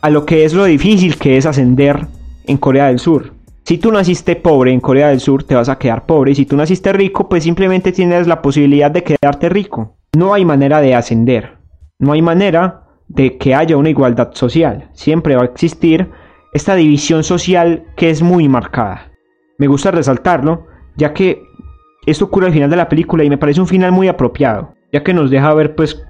a 0.00 0.10
lo 0.10 0.26
que 0.26 0.44
es 0.44 0.52
lo 0.52 0.64
difícil 0.64 1.16
que 1.16 1.36
es 1.36 1.46
ascender 1.46 2.06
en 2.46 2.58
Corea 2.58 2.88
del 2.88 2.98
Sur. 2.98 3.32
Si 3.64 3.78
tú 3.78 3.90
naciste 3.90 4.36
pobre 4.36 4.72
en 4.72 4.80
Corea 4.80 5.08
del 5.08 5.20
Sur, 5.20 5.44
te 5.44 5.54
vas 5.54 5.70
a 5.70 5.78
quedar 5.78 6.04
pobre. 6.04 6.32
Y 6.32 6.34
si 6.34 6.44
tú 6.44 6.54
naciste 6.56 6.92
rico, 6.92 7.30
pues 7.30 7.44
simplemente 7.44 7.92
tienes 7.92 8.26
la 8.26 8.42
posibilidad 8.42 8.90
de 8.90 9.02
quedarte 9.02 9.48
rico. 9.48 9.96
No 10.14 10.34
hay 10.34 10.44
manera 10.44 10.82
de 10.82 10.94
ascender. 10.94 11.56
No 11.98 12.12
hay 12.12 12.20
manera 12.20 12.82
de 13.08 13.38
que 13.38 13.54
haya 13.54 13.78
una 13.78 13.88
igualdad 13.88 14.32
social. 14.34 14.90
Siempre 14.92 15.36
va 15.36 15.42
a 15.42 15.46
existir 15.46 16.10
esta 16.52 16.74
división 16.74 17.24
social 17.24 17.84
que 17.96 18.10
es 18.10 18.22
muy 18.22 18.48
marcada. 18.48 19.10
Me 19.58 19.66
gusta 19.66 19.90
resaltarlo, 19.90 20.66
ya 20.96 21.14
que 21.14 21.42
esto 22.04 22.26
ocurre 22.26 22.48
al 22.48 22.52
final 22.52 22.68
de 22.68 22.76
la 22.76 22.88
película 22.88 23.24
y 23.24 23.30
me 23.30 23.38
parece 23.38 23.62
un 23.62 23.66
final 23.66 23.92
muy 23.92 24.08
apropiado, 24.08 24.73
ya 24.94 25.02
que 25.02 25.12
nos 25.12 25.28
deja 25.28 25.52
ver 25.54 25.74
pues 25.74 26.00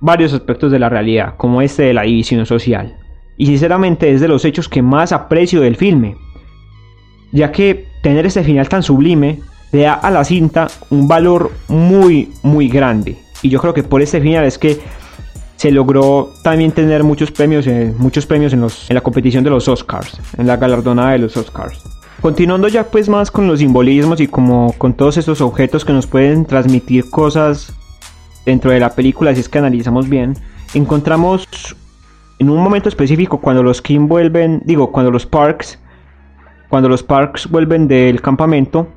varios 0.00 0.34
aspectos 0.34 0.70
de 0.70 0.78
la 0.78 0.90
realidad, 0.90 1.32
como 1.38 1.62
este 1.62 1.84
de 1.84 1.94
la 1.94 2.02
división 2.02 2.44
social. 2.44 2.94
Y 3.38 3.46
sinceramente 3.46 4.12
es 4.12 4.20
de 4.20 4.28
los 4.28 4.44
hechos 4.44 4.68
que 4.68 4.82
más 4.82 5.12
aprecio 5.12 5.62
del 5.62 5.76
filme, 5.76 6.14
ya 7.32 7.50
que 7.50 7.86
tener 8.02 8.26
ese 8.26 8.44
final 8.44 8.68
tan 8.68 8.82
sublime 8.82 9.40
le 9.72 9.80
da 9.84 9.94
a 9.94 10.10
la 10.10 10.24
cinta 10.24 10.66
un 10.90 11.08
valor 11.08 11.52
muy, 11.68 12.32
muy 12.42 12.68
grande. 12.68 13.16
Y 13.40 13.48
yo 13.48 13.58
creo 13.62 13.72
que 13.72 13.82
por 13.82 14.02
este 14.02 14.20
final 14.20 14.44
es 14.44 14.58
que 14.58 14.78
se 15.56 15.70
logró 15.70 16.28
también 16.42 16.72
tener 16.72 17.02
muchos 17.02 17.30
premios, 17.30 17.66
en, 17.66 17.96
muchos 17.96 18.26
premios 18.26 18.52
en, 18.52 18.60
los, 18.60 18.90
en 18.90 18.94
la 18.94 19.00
competición 19.00 19.42
de 19.42 19.48
los 19.48 19.68
Oscars, 19.68 20.20
en 20.36 20.46
la 20.46 20.58
galardonada 20.58 21.12
de 21.12 21.18
los 21.20 21.34
Oscars. 21.38 21.82
Continuando 22.20 22.68
ya 22.68 22.84
pues 22.84 23.08
más 23.08 23.30
con 23.30 23.48
los 23.48 23.60
simbolismos 23.60 24.20
y 24.20 24.26
como 24.26 24.74
con 24.76 24.92
todos 24.92 25.16
estos 25.16 25.40
objetos 25.40 25.82
que 25.86 25.94
nos 25.94 26.06
pueden 26.06 26.44
transmitir 26.44 27.08
cosas 27.08 27.72
dentro 28.44 28.70
de 28.70 28.80
la 28.80 28.90
película, 28.90 29.34
si 29.34 29.40
es 29.40 29.48
que 29.48 29.58
analizamos 29.58 30.08
bien, 30.08 30.34
encontramos 30.74 31.76
en 32.38 32.50
un 32.50 32.62
momento 32.62 32.88
específico 32.88 33.40
cuando 33.40 33.62
los 33.62 33.80
Kim 33.80 34.08
vuelven, 34.08 34.62
digo, 34.64 34.90
cuando 34.90 35.10
los 35.10 35.26
Parks 35.26 35.78
cuando 36.74 36.88
los 36.88 37.04
Parks 37.04 37.48
vuelven 37.48 37.86
del 37.86 38.20
campamento, 38.20 38.88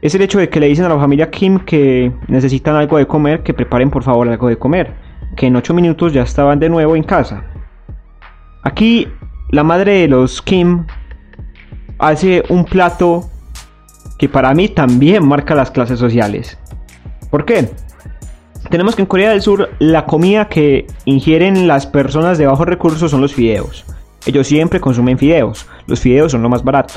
es 0.00 0.14
el 0.14 0.22
hecho 0.22 0.38
de 0.38 0.48
que 0.48 0.60
le 0.60 0.68
dicen 0.68 0.84
a 0.84 0.90
la 0.90 0.96
familia 0.96 1.28
Kim 1.28 1.58
que 1.58 2.12
necesitan 2.28 2.76
algo 2.76 2.98
de 2.98 3.06
comer, 3.08 3.42
que 3.42 3.52
preparen 3.52 3.90
por 3.90 4.04
favor 4.04 4.28
algo 4.28 4.48
de 4.48 4.56
comer, 4.56 4.94
que 5.34 5.46
en 5.46 5.56
8 5.56 5.74
minutos 5.74 6.12
ya 6.12 6.22
estaban 6.22 6.60
de 6.60 6.68
nuevo 6.68 6.94
en 6.94 7.02
casa. 7.02 7.42
Aquí 8.62 9.08
la 9.50 9.64
madre 9.64 10.02
de 10.02 10.06
los 10.06 10.40
Kim 10.40 10.86
hace 11.98 12.44
un 12.48 12.64
plato 12.64 13.28
que 14.18 14.28
para 14.28 14.54
mí 14.54 14.68
también 14.68 15.26
marca 15.26 15.56
las 15.56 15.72
clases 15.72 15.98
sociales. 15.98 16.56
¿Por 17.28 17.44
qué? 17.44 17.70
Tenemos 18.74 18.96
que 18.96 19.02
en 19.02 19.06
Corea 19.06 19.30
del 19.30 19.40
Sur 19.40 19.70
la 19.78 20.04
comida 20.04 20.48
que 20.48 20.88
ingieren 21.04 21.68
las 21.68 21.86
personas 21.86 22.38
de 22.38 22.46
bajos 22.46 22.66
recursos 22.66 23.08
son 23.08 23.20
los 23.20 23.32
fideos. 23.32 23.84
Ellos 24.26 24.48
siempre 24.48 24.80
consumen 24.80 25.16
fideos. 25.16 25.68
Los 25.86 26.00
fideos 26.00 26.32
son 26.32 26.42
lo 26.42 26.48
más 26.48 26.64
barato. 26.64 26.94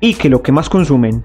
Y 0.00 0.14
que 0.14 0.30
lo 0.30 0.42
que 0.42 0.52
más 0.52 0.70
consumen 0.70 1.22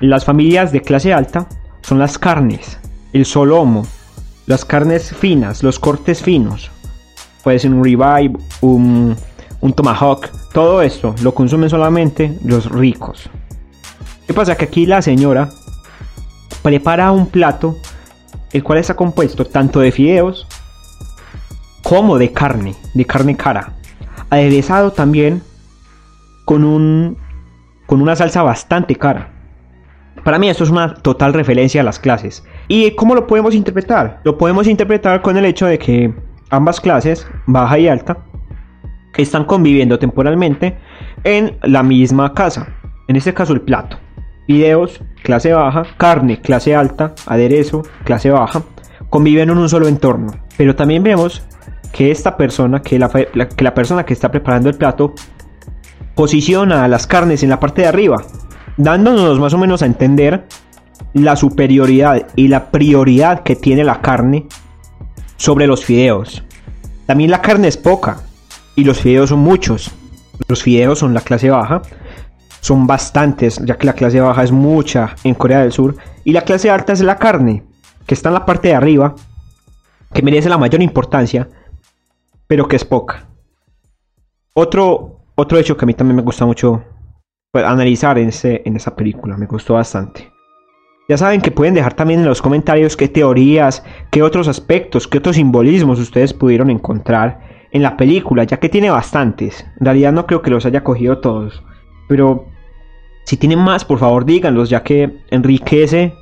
las 0.00 0.26
familias 0.26 0.70
de 0.70 0.82
clase 0.82 1.14
alta 1.14 1.48
son 1.80 1.98
las 1.98 2.18
carnes, 2.18 2.78
el 3.14 3.24
solomo, 3.24 3.86
las 4.44 4.66
carnes 4.66 5.14
finas, 5.16 5.62
los 5.62 5.78
cortes 5.78 6.20
finos. 6.20 6.70
Puede 7.42 7.58
ser 7.58 7.70
un 7.70 7.82
ribeye, 7.82 8.36
un, 8.60 9.16
un 9.62 9.72
tomahawk. 9.72 10.28
Todo 10.52 10.82
esto 10.82 11.14
lo 11.22 11.32
consumen 11.32 11.70
solamente 11.70 12.38
los 12.44 12.70
ricos. 12.70 13.30
¿Qué 14.26 14.34
pasa? 14.34 14.56
Que 14.56 14.66
aquí 14.66 14.84
la 14.84 15.00
señora 15.00 15.48
prepara 16.62 17.10
un 17.12 17.28
plato 17.28 17.76
el 18.52 18.62
cual 18.62 18.78
está 18.78 18.94
compuesto 18.94 19.44
tanto 19.44 19.80
de 19.80 19.92
fideos 19.92 20.46
como 21.82 22.18
de 22.18 22.32
carne, 22.32 22.74
de 22.94 23.04
carne 23.04 23.36
cara. 23.36 23.74
Aderezado 24.30 24.92
también 24.92 25.42
con, 26.44 26.64
un, 26.64 27.16
con 27.86 28.02
una 28.02 28.16
salsa 28.16 28.42
bastante 28.42 28.96
cara. 28.96 29.30
Para 30.24 30.38
mí 30.38 30.48
esto 30.48 30.64
es 30.64 30.70
una 30.70 30.94
total 30.94 31.32
referencia 31.34 31.80
a 31.80 31.84
las 31.84 32.00
clases. 32.00 32.44
¿Y 32.66 32.90
cómo 32.92 33.14
lo 33.14 33.26
podemos 33.26 33.54
interpretar? 33.54 34.20
Lo 34.24 34.36
podemos 34.36 34.66
interpretar 34.66 35.22
con 35.22 35.36
el 35.36 35.44
hecho 35.44 35.66
de 35.66 35.78
que 35.78 36.12
ambas 36.50 36.80
clases, 36.80 37.26
baja 37.46 37.78
y 37.78 37.88
alta, 37.88 38.18
están 39.22 39.44
conviviendo 39.44 39.98
temporalmente 39.98 40.76
en 41.24 41.58
la 41.62 41.82
misma 41.82 42.34
casa. 42.34 42.68
En 43.08 43.16
este 43.16 43.34
caso 43.34 43.52
el 43.52 43.60
plato. 43.60 43.98
Videos, 44.46 45.00
clase 45.22 45.52
baja, 45.52 45.84
carne, 45.96 46.40
clase 46.40 46.74
alta, 46.74 47.14
aderezo, 47.26 47.82
clase 48.04 48.30
baja, 48.30 48.62
conviven 49.10 49.50
en 49.50 49.58
un 49.58 49.68
solo 49.68 49.88
entorno. 49.88 50.32
Pero 50.56 50.76
también 50.76 51.02
vemos 51.02 51.42
que 51.92 52.10
esta 52.10 52.36
persona, 52.36 52.82
que 52.82 52.98
la, 52.98 53.08
que 53.08 53.64
la 53.64 53.74
persona 53.74 54.04
que 54.04 54.12
está 54.12 54.30
preparando 54.30 54.68
el 54.68 54.76
plato, 54.76 55.14
posiciona 56.14 56.86
las 56.88 57.06
carnes 57.06 57.42
en 57.42 57.50
la 57.50 57.60
parte 57.60 57.82
de 57.82 57.88
arriba, 57.88 58.22
dándonos 58.76 59.38
más 59.40 59.52
o 59.54 59.58
menos 59.58 59.82
a 59.82 59.86
entender 59.86 60.46
la 61.12 61.36
superioridad 61.36 62.28
y 62.36 62.48
la 62.48 62.70
prioridad 62.70 63.42
que 63.42 63.56
tiene 63.56 63.84
la 63.84 64.00
carne 64.00 64.46
sobre 65.36 65.66
los 65.66 65.84
fideos. 65.84 66.44
También 67.06 67.30
la 67.30 67.42
carne 67.42 67.68
es 67.68 67.76
poca 67.76 68.20
y 68.74 68.84
los 68.84 69.00
fideos 69.00 69.30
son 69.30 69.40
muchos. 69.40 69.90
Los 70.48 70.62
fideos 70.62 70.98
son 70.98 71.14
la 71.14 71.22
clase 71.22 71.50
baja, 71.50 71.82
son 72.60 72.86
bastantes, 72.86 73.58
ya 73.64 73.76
que 73.76 73.86
la 73.86 73.92
clase 73.92 74.20
baja 74.20 74.42
es 74.42 74.52
mucha 74.52 75.14
en 75.24 75.34
Corea 75.34 75.60
del 75.60 75.72
Sur 75.72 75.96
y 76.24 76.32
la 76.32 76.42
clase 76.42 76.70
alta 76.70 76.92
es 76.92 77.00
la 77.00 77.16
carne, 77.16 77.62
que 78.06 78.14
está 78.14 78.28
en 78.30 78.34
la 78.34 78.46
parte 78.46 78.68
de 78.68 78.74
arriba, 78.74 79.14
que 80.12 80.22
merece 80.22 80.48
la 80.48 80.58
mayor 80.58 80.82
importancia, 80.82 81.48
pero 82.46 82.68
que 82.68 82.76
es 82.76 82.84
poca. 82.84 83.26
Otro, 84.54 85.20
otro 85.34 85.58
hecho 85.58 85.76
que 85.76 85.84
a 85.84 85.86
mí 85.86 85.94
también 85.94 86.16
me 86.16 86.22
gusta 86.22 86.46
mucho 86.46 86.82
pues, 87.52 87.64
analizar 87.64 88.18
en, 88.18 88.28
ese, 88.28 88.62
en 88.64 88.76
esa 88.76 88.96
película, 88.96 89.36
me 89.36 89.46
gustó 89.46 89.74
bastante. 89.74 90.30
Ya 91.08 91.16
saben 91.16 91.40
que 91.40 91.52
pueden 91.52 91.74
dejar 91.74 91.94
también 91.94 92.20
en 92.20 92.26
los 92.26 92.42
comentarios 92.42 92.96
qué 92.96 93.06
teorías, 93.06 93.84
qué 94.10 94.22
otros 94.22 94.48
aspectos, 94.48 95.06
qué 95.06 95.18
otros 95.18 95.36
simbolismos 95.36 96.00
ustedes 96.00 96.32
pudieron 96.32 96.68
encontrar 96.68 97.40
en 97.70 97.82
la 97.82 97.96
película, 97.96 98.42
ya 98.42 98.56
que 98.56 98.68
tiene 98.68 98.90
bastantes. 98.90 99.64
En 99.78 99.86
realidad 99.86 100.12
no 100.12 100.26
creo 100.26 100.42
que 100.42 100.50
los 100.50 100.66
haya 100.66 100.82
cogido 100.82 101.18
todos, 101.18 101.62
pero 102.08 102.46
si 103.24 103.36
tienen 103.36 103.58
más, 103.58 103.84
por 103.84 103.98
favor 103.98 104.24
díganlos, 104.24 104.70
ya 104.70 104.82
que 104.82 105.18
enriquece 105.30 106.14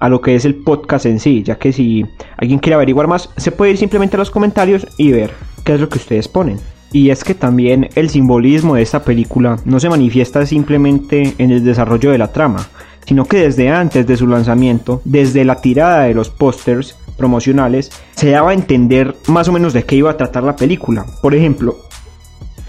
a 0.00 0.08
lo 0.08 0.20
que 0.20 0.34
es 0.34 0.44
el 0.44 0.56
podcast 0.56 1.06
en 1.06 1.20
sí, 1.20 1.42
ya 1.42 1.58
que 1.58 1.72
si 1.72 2.04
alguien 2.36 2.58
quiere 2.58 2.74
averiguar 2.74 3.06
más, 3.06 3.30
se 3.36 3.52
puede 3.52 3.72
ir 3.72 3.78
simplemente 3.78 4.16
a 4.16 4.18
los 4.18 4.30
comentarios 4.30 4.86
y 4.96 5.12
ver 5.12 5.32
qué 5.64 5.74
es 5.74 5.80
lo 5.80 5.88
que 5.88 5.98
ustedes 5.98 6.28
ponen. 6.28 6.58
Y 6.92 7.10
es 7.10 7.24
que 7.24 7.34
también 7.34 7.88
el 7.94 8.10
simbolismo 8.10 8.74
de 8.74 8.82
esta 8.82 9.02
película 9.02 9.58
no 9.64 9.80
se 9.80 9.88
manifiesta 9.88 10.44
simplemente 10.44 11.34
en 11.38 11.50
el 11.50 11.64
desarrollo 11.64 12.10
de 12.10 12.18
la 12.18 12.32
trama, 12.32 12.68
sino 13.06 13.24
que 13.24 13.38
desde 13.38 13.70
antes 13.70 14.06
de 14.06 14.16
su 14.16 14.26
lanzamiento, 14.26 15.00
desde 15.04 15.44
la 15.44 15.60
tirada 15.60 16.02
de 16.02 16.14
los 16.14 16.28
pósters 16.30 16.96
promocionales, 17.16 17.90
se 18.14 18.30
daba 18.30 18.50
a 18.50 18.54
entender 18.54 19.16
más 19.28 19.48
o 19.48 19.52
menos 19.52 19.72
de 19.72 19.84
qué 19.84 19.96
iba 19.96 20.10
a 20.10 20.16
tratar 20.16 20.42
la 20.42 20.56
película. 20.56 21.06
Por 21.22 21.34
ejemplo, 21.34 21.76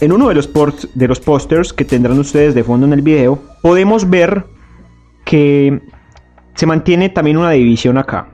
en 0.04 0.12
uno 0.12 0.28
de 0.28 0.36
los, 1.08 1.20
pósters 1.20 1.72
que 1.72 1.86
tendrán 1.86 2.20
ustedes 2.20 2.54
de 2.54 2.64
fondo 2.64 2.86
en 2.86 2.92
el 2.92 3.02
video, 3.02 3.40
podemos 3.62 4.10
ver 4.10 4.46
que 5.24 5.82
se 6.56 6.66
mantiene 6.66 7.08
también 7.08 7.38
una 7.38 7.52
división 7.52 7.98
acá. 7.98 8.28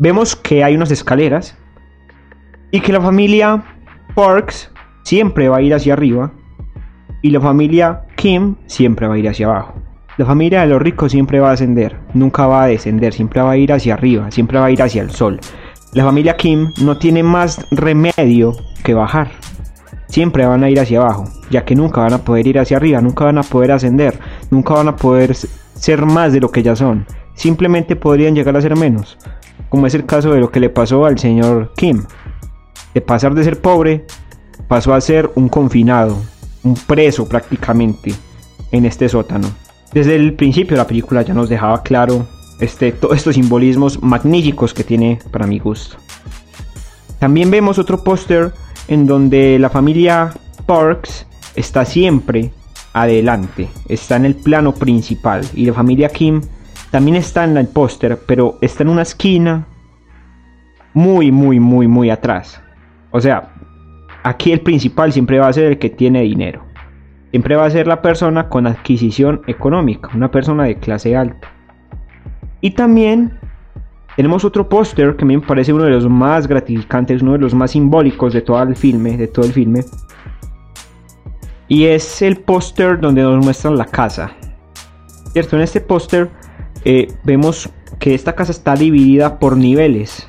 Vemos 0.00 0.34
que 0.34 0.64
hay 0.64 0.74
unas 0.74 0.90
escaleras 0.90 1.56
y 2.72 2.80
que 2.80 2.92
la 2.92 3.00
familia 3.00 3.62
Parks 4.16 4.70
siempre 5.04 5.48
va 5.48 5.58
a 5.58 5.62
ir 5.62 5.74
hacia 5.74 5.92
arriba 5.92 6.32
y 7.22 7.30
la 7.30 7.40
familia 7.40 8.02
Kim 8.16 8.56
siempre 8.66 9.06
va 9.06 9.14
a 9.14 9.18
ir 9.18 9.28
hacia 9.28 9.46
abajo. 9.46 9.74
La 10.16 10.26
familia 10.26 10.62
de 10.62 10.66
los 10.66 10.82
ricos 10.82 11.12
siempre 11.12 11.38
va 11.38 11.50
a 11.50 11.52
ascender, 11.52 11.96
nunca 12.14 12.48
va 12.48 12.64
a 12.64 12.66
descender, 12.66 13.12
siempre 13.12 13.40
va 13.40 13.52
a 13.52 13.56
ir 13.56 13.72
hacia 13.72 13.94
arriba, 13.94 14.30
siempre 14.32 14.58
va 14.58 14.66
a 14.66 14.70
ir 14.72 14.82
hacia 14.82 15.02
el 15.02 15.10
sol. 15.10 15.38
La 15.92 16.04
familia 16.04 16.36
Kim 16.36 16.72
no 16.82 16.98
tiene 16.98 17.22
más 17.22 17.64
remedio 17.70 18.54
que 18.82 18.94
bajar. 18.94 19.30
Siempre 20.10 20.44
van 20.44 20.64
a 20.64 20.70
ir 20.70 20.80
hacia 20.80 21.00
abajo, 21.00 21.24
ya 21.50 21.64
que 21.64 21.76
nunca 21.76 22.00
van 22.00 22.12
a 22.12 22.18
poder 22.18 22.46
ir 22.46 22.58
hacia 22.58 22.76
arriba, 22.76 23.00
nunca 23.00 23.24
van 23.24 23.38
a 23.38 23.44
poder 23.44 23.70
ascender, 23.72 24.18
nunca 24.50 24.74
van 24.74 24.88
a 24.88 24.96
poder 24.96 25.34
ser 25.34 26.04
más 26.04 26.32
de 26.32 26.40
lo 26.40 26.50
que 26.50 26.64
ya 26.64 26.74
son. 26.74 27.06
Simplemente 27.34 27.94
podrían 27.94 28.34
llegar 28.34 28.56
a 28.56 28.60
ser 28.60 28.76
menos, 28.76 29.16
como 29.68 29.86
es 29.86 29.94
el 29.94 30.04
caso 30.06 30.32
de 30.32 30.40
lo 30.40 30.50
que 30.50 30.60
le 30.60 30.68
pasó 30.68 31.06
al 31.06 31.18
señor 31.18 31.72
Kim. 31.76 32.04
De 32.92 33.00
pasar 33.00 33.34
de 33.34 33.44
ser 33.44 33.60
pobre, 33.60 34.04
pasó 34.66 34.94
a 34.94 35.00
ser 35.00 35.30
un 35.36 35.48
confinado, 35.48 36.20
un 36.64 36.74
preso 36.74 37.28
prácticamente 37.28 38.12
en 38.72 38.86
este 38.86 39.08
sótano. 39.08 39.48
Desde 39.92 40.16
el 40.16 40.34
principio 40.34 40.76
la 40.76 40.88
película 40.88 41.22
ya 41.22 41.34
nos 41.34 41.48
dejaba 41.48 41.82
claro 41.82 42.26
este, 42.58 42.90
todos 42.90 43.16
estos 43.16 43.36
simbolismos 43.36 44.02
magníficos 44.02 44.74
que 44.74 44.82
tiene 44.84 45.20
para 45.30 45.46
mi 45.46 45.60
gusto. 45.60 45.96
También 47.20 47.50
vemos 47.50 47.78
otro 47.78 48.02
póster 48.02 48.52
en 48.90 49.06
donde 49.06 49.58
la 49.58 49.70
familia 49.70 50.34
Parks 50.66 51.26
está 51.56 51.86
siempre 51.86 52.52
adelante, 52.92 53.70
está 53.88 54.16
en 54.16 54.26
el 54.26 54.34
plano 54.34 54.74
principal 54.74 55.42
y 55.54 55.64
la 55.64 55.72
familia 55.72 56.10
Kim 56.10 56.42
también 56.90 57.16
está 57.16 57.44
en 57.44 57.56
el 57.56 57.68
póster, 57.68 58.18
pero 58.26 58.58
está 58.60 58.82
en 58.82 58.90
una 58.90 59.02
esquina 59.02 59.66
muy, 60.92 61.32
muy, 61.32 61.58
muy, 61.58 61.88
muy 61.88 62.10
atrás. 62.10 62.60
O 63.12 63.20
sea, 63.20 63.54
aquí 64.22 64.52
el 64.52 64.60
principal 64.60 65.12
siempre 65.12 65.38
va 65.38 65.48
a 65.48 65.52
ser 65.54 65.64
el 65.64 65.78
que 65.78 65.88
tiene 65.88 66.20
dinero 66.20 66.70
siempre 67.30 67.56
va 67.56 67.64
a 67.64 67.70
ser 67.70 67.86
la 67.86 68.02
persona 68.02 68.48
con 68.48 68.66
adquisición 68.66 69.42
económica, 69.46 70.10
una 70.14 70.30
persona 70.30 70.64
de 70.64 70.76
clase 70.76 71.16
alta. 71.16 71.48
Y 72.60 72.72
también 72.72 73.38
tenemos 74.16 74.44
otro 74.44 74.68
póster 74.68 75.16
que 75.16 75.24
a 75.24 75.26
mí 75.26 75.36
me 75.36 75.46
parece 75.46 75.72
uno 75.72 75.84
de 75.84 75.90
los 75.90 76.08
más 76.08 76.46
gratificantes, 76.46 77.22
uno 77.22 77.32
de 77.32 77.38
los 77.38 77.54
más 77.54 77.70
simbólicos 77.70 78.32
de 78.32 78.42
todo 78.42 78.62
el 78.62 78.76
filme, 78.76 79.16
de 79.16 79.28
todo 79.28 79.46
el 79.46 79.52
filme. 79.52 79.84
Y 81.68 81.84
es 81.84 82.20
el 82.22 82.38
póster 82.38 83.00
donde 83.00 83.22
nos 83.22 83.44
muestran 83.44 83.76
la 83.76 83.84
casa. 83.84 84.32
¿Cierto? 85.32 85.56
En 85.56 85.62
este 85.62 85.80
póster 85.80 86.30
eh, 86.84 87.12
vemos 87.22 87.70
que 87.98 88.14
esta 88.14 88.34
casa 88.34 88.52
está 88.52 88.74
dividida 88.74 89.38
por 89.38 89.56
niveles. 89.56 90.28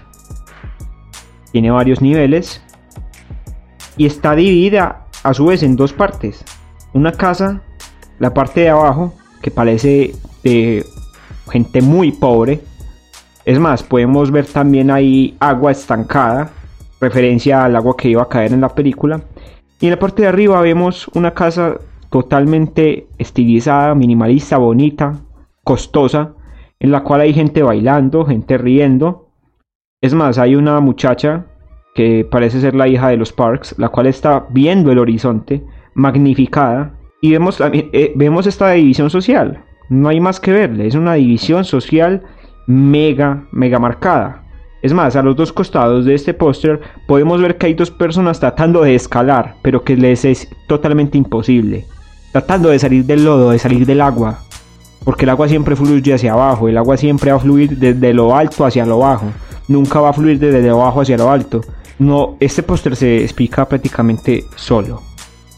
Tiene 1.52 1.72
varios 1.72 2.02
niveles. 2.02 2.64
Y 3.98 4.06
está 4.06 4.36
dividida 4.36 5.08
a 5.24 5.34
su 5.34 5.46
vez 5.48 5.64
en 5.64 5.76
dos 5.76 5.94
partes 5.94 6.46
una 6.94 7.12
casa, 7.12 7.62
la 8.20 8.34
parte 8.34 8.62
de 8.62 8.70
abajo, 8.70 9.14
que 9.42 9.52
parece 9.52 10.14
de 10.44 10.86
gente 11.50 11.82
muy 11.82 12.12
pobre. 12.12 12.62
Es 13.52 13.60
más, 13.60 13.84
podemos 13.84 14.32
ver 14.32 14.46
también 14.46 14.90
ahí 14.90 15.36
agua 15.42 15.74
estancada, 15.74 16.52
referencia 17.02 17.66
al 17.66 17.76
agua 17.76 17.98
que 17.98 18.08
iba 18.08 18.22
a 18.22 18.30
caer 18.30 18.54
en 18.54 18.62
la 18.62 18.70
película. 18.70 19.20
Y 19.82 19.88
en 19.88 19.92
la 19.92 20.00
parte 20.00 20.22
de 20.22 20.30
arriba 20.30 20.62
vemos 20.62 21.10
una 21.16 21.34
casa 21.34 21.78
totalmente 22.10 23.08
estilizada, 23.18 23.94
minimalista, 23.94 24.56
bonita, 24.56 25.20
costosa, 25.66 26.34
en 26.80 26.92
la 26.94 27.04
cual 27.04 27.20
hay 27.20 27.34
gente 27.34 27.62
bailando, 27.62 28.24
gente 28.24 28.58
riendo. 28.58 29.28
Es 30.00 30.14
más, 30.14 30.38
hay 30.38 30.56
una 30.56 30.80
muchacha 30.80 31.46
que 31.94 32.26
parece 32.32 32.62
ser 32.62 32.74
la 32.74 32.88
hija 32.88 33.10
de 33.10 33.18
los 33.18 33.34
Parks, 33.34 33.76
la 33.78 33.90
cual 33.90 34.08
está 34.08 34.46
viendo 34.50 34.94
el 34.94 35.00
horizonte 35.00 35.62
magnificada 35.94 36.94
y 37.20 37.32
vemos, 37.32 37.60
eh, 37.60 38.14
vemos 38.16 38.48
esta 38.48 38.72
división 38.72 39.10
social. 39.10 39.66
No 39.90 40.08
hay 40.08 40.22
más 40.22 40.40
que 40.40 40.54
verle, 40.54 40.88
es 40.88 40.96
una 40.96 41.16
división 41.16 41.66
social 41.66 42.24
mega, 42.68 43.44
mega 43.52 43.80
marcada. 43.80 44.44
Es 44.82 44.94
más, 44.94 45.16
a 45.16 45.22
los 45.22 45.36
dos 45.36 45.54
costados 45.54 46.06
de 46.06 46.16
este 46.16 46.34
póster 46.34 46.82
podemos 47.08 47.40
ver 47.40 47.58
que 47.58 47.68
hay 47.68 47.74
dos 47.76 47.92
personas 47.92 48.40
tratando 48.40 48.82
de 48.82 48.96
escalar, 48.96 49.56
pero 49.62 49.84
que 49.84 49.96
les 49.96 50.26
es 50.26 50.48
totalmente 50.68 51.18
imposible. 51.18 51.86
Tratando 52.32 52.70
de 52.70 52.80
salir 52.80 53.06
del 53.06 53.24
lodo, 53.24 53.52
de 53.52 53.60
salir 53.60 53.86
del 53.86 54.02
agua. 54.02 54.40
Porque 55.04 55.26
el 55.26 55.30
agua 55.30 55.48
siempre 55.48 55.76
fluye 55.76 56.14
hacia 56.14 56.34
abajo, 56.34 56.68
el 56.68 56.78
agua 56.78 56.98
siempre 56.98 57.32
va 57.32 57.38
a 57.38 57.42
fluir 57.42 57.78
desde 57.78 58.14
lo 58.14 58.36
alto 58.36 58.66
hacia 58.66 58.86
lo 58.86 59.00
bajo. 59.00 59.28
Nunca 59.68 60.00
va 60.00 60.10
a 60.10 60.14
fluir 60.14 60.40
desde 60.40 60.62
lo 60.62 60.78
bajo 60.80 61.02
hacia 61.02 61.18
lo 61.18 61.30
alto. 61.30 61.62
No, 62.00 62.38
este 62.40 62.64
póster 62.64 62.96
se 62.96 63.24
explica 63.24 63.68
prácticamente 63.68 64.46
solo. 64.56 65.02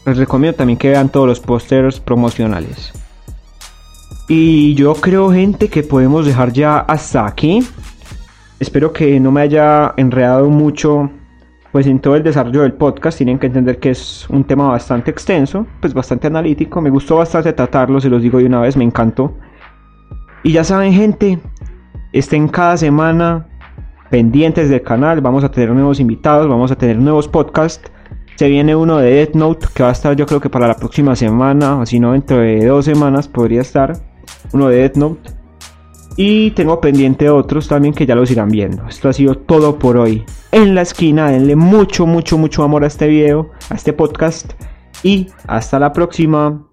Les 0.04 0.18
recomiendo 0.18 0.58
también 0.58 0.78
que 0.78 0.90
vean 0.90 1.08
todos 1.08 1.26
los 1.26 1.40
pósters 1.40 1.98
promocionales. 1.98 2.92
Y 4.28 4.74
yo 4.74 4.94
creo, 4.94 5.30
gente, 5.30 5.68
que 5.68 5.82
podemos 5.82 6.24
dejar 6.24 6.52
ya 6.52 6.78
hasta 6.78 7.26
aquí. 7.26 7.60
Espero 8.58 8.92
que 8.92 9.20
no 9.20 9.30
me 9.30 9.42
haya 9.42 9.92
enredado 9.96 10.48
mucho 10.48 11.10
pues 11.74 11.88
en 11.88 11.98
todo 11.98 12.14
el 12.14 12.22
desarrollo 12.22 12.62
del 12.62 12.74
podcast 12.74 13.18
tienen 13.18 13.36
que 13.36 13.48
entender 13.48 13.80
que 13.80 13.90
es 13.90 14.30
un 14.30 14.44
tema 14.44 14.68
bastante 14.68 15.10
extenso, 15.10 15.66
pues 15.80 15.92
bastante 15.92 16.28
analítico. 16.28 16.80
Me 16.80 16.88
gustó 16.88 17.16
bastante 17.16 17.52
tratarlo, 17.52 18.00
se 18.00 18.08
los 18.08 18.22
digo 18.22 18.38
de 18.38 18.46
una 18.46 18.60
vez, 18.60 18.76
me 18.76 18.84
encantó. 18.84 19.36
Y 20.44 20.52
ya 20.52 20.62
saben, 20.62 20.92
gente, 20.92 21.40
estén 22.12 22.46
cada 22.46 22.76
semana 22.76 23.48
pendientes 24.08 24.70
del 24.70 24.82
canal, 24.82 25.20
vamos 25.20 25.42
a 25.42 25.50
tener 25.50 25.70
nuevos 25.70 25.98
invitados, 25.98 26.48
vamos 26.48 26.70
a 26.70 26.76
tener 26.76 26.96
nuevos 26.96 27.26
podcasts. 27.26 27.90
Se 28.36 28.46
viene 28.46 28.76
uno 28.76 28.98
de 28.98 29.10
Death 29.10 29.34
Note 29.34 29.66
que 29.74 29.82
va 29.82 29.88
a 29.88 29.92
estar 29.92 30.14
yo 30.14 30.26
creo 30.26 30.38
que 30.40 30.50
para 30.50 30.68
la 30.68 30.76
próxima 30.76 31.16
semana, 31.16 31.78
o 31.78 31.86
si 31.86 31.98
no 31.98 32.12
dentro 32.12 32.36
de 32.36 32.66
dos 32.66 32.84
semanas 32.84 33.26
podría 33.26 33.62
estar. 33.62 34.13
Uno 34.52 34.68
de 34.68 34.76
Death 34.76 34.96
Note. 34.96 35.30
Y 36.16 36.52
tengo 36.52 36.80
pendiente 36.80 37.28
otros 37.28 37.66
también 37.66 37.92
que 37.92 38.06
ya 38.06 38.14
los 38.14 38.30
irán 38.30 38.48
viendo. 38.48 38.86
Esto 38.86 39.08
ha 39.08 39.12
sido 39.12 39.34
todo 39.36 39.78
por 39.78 39.96
hoy. 39.96 40.24
En 40.52 40.74
la 40.74 40.82
esquina, 40.82 41.30
denle 41.30 41.56
mucho, 41.56 42.06
mucho, 42.06 42.38
mucho 42.38 42.62
amor 42.62 42.84
a 42.84 42.86
este 42.86 43.08
video, 43.08 43.50
a 43.70 43.74
este 43.74 43.92
podcast. 43.92 44.52
Y 45.02 45.26
hasta 45.46 45.78
la 45.78 45.92
próxima. 45.92 46.64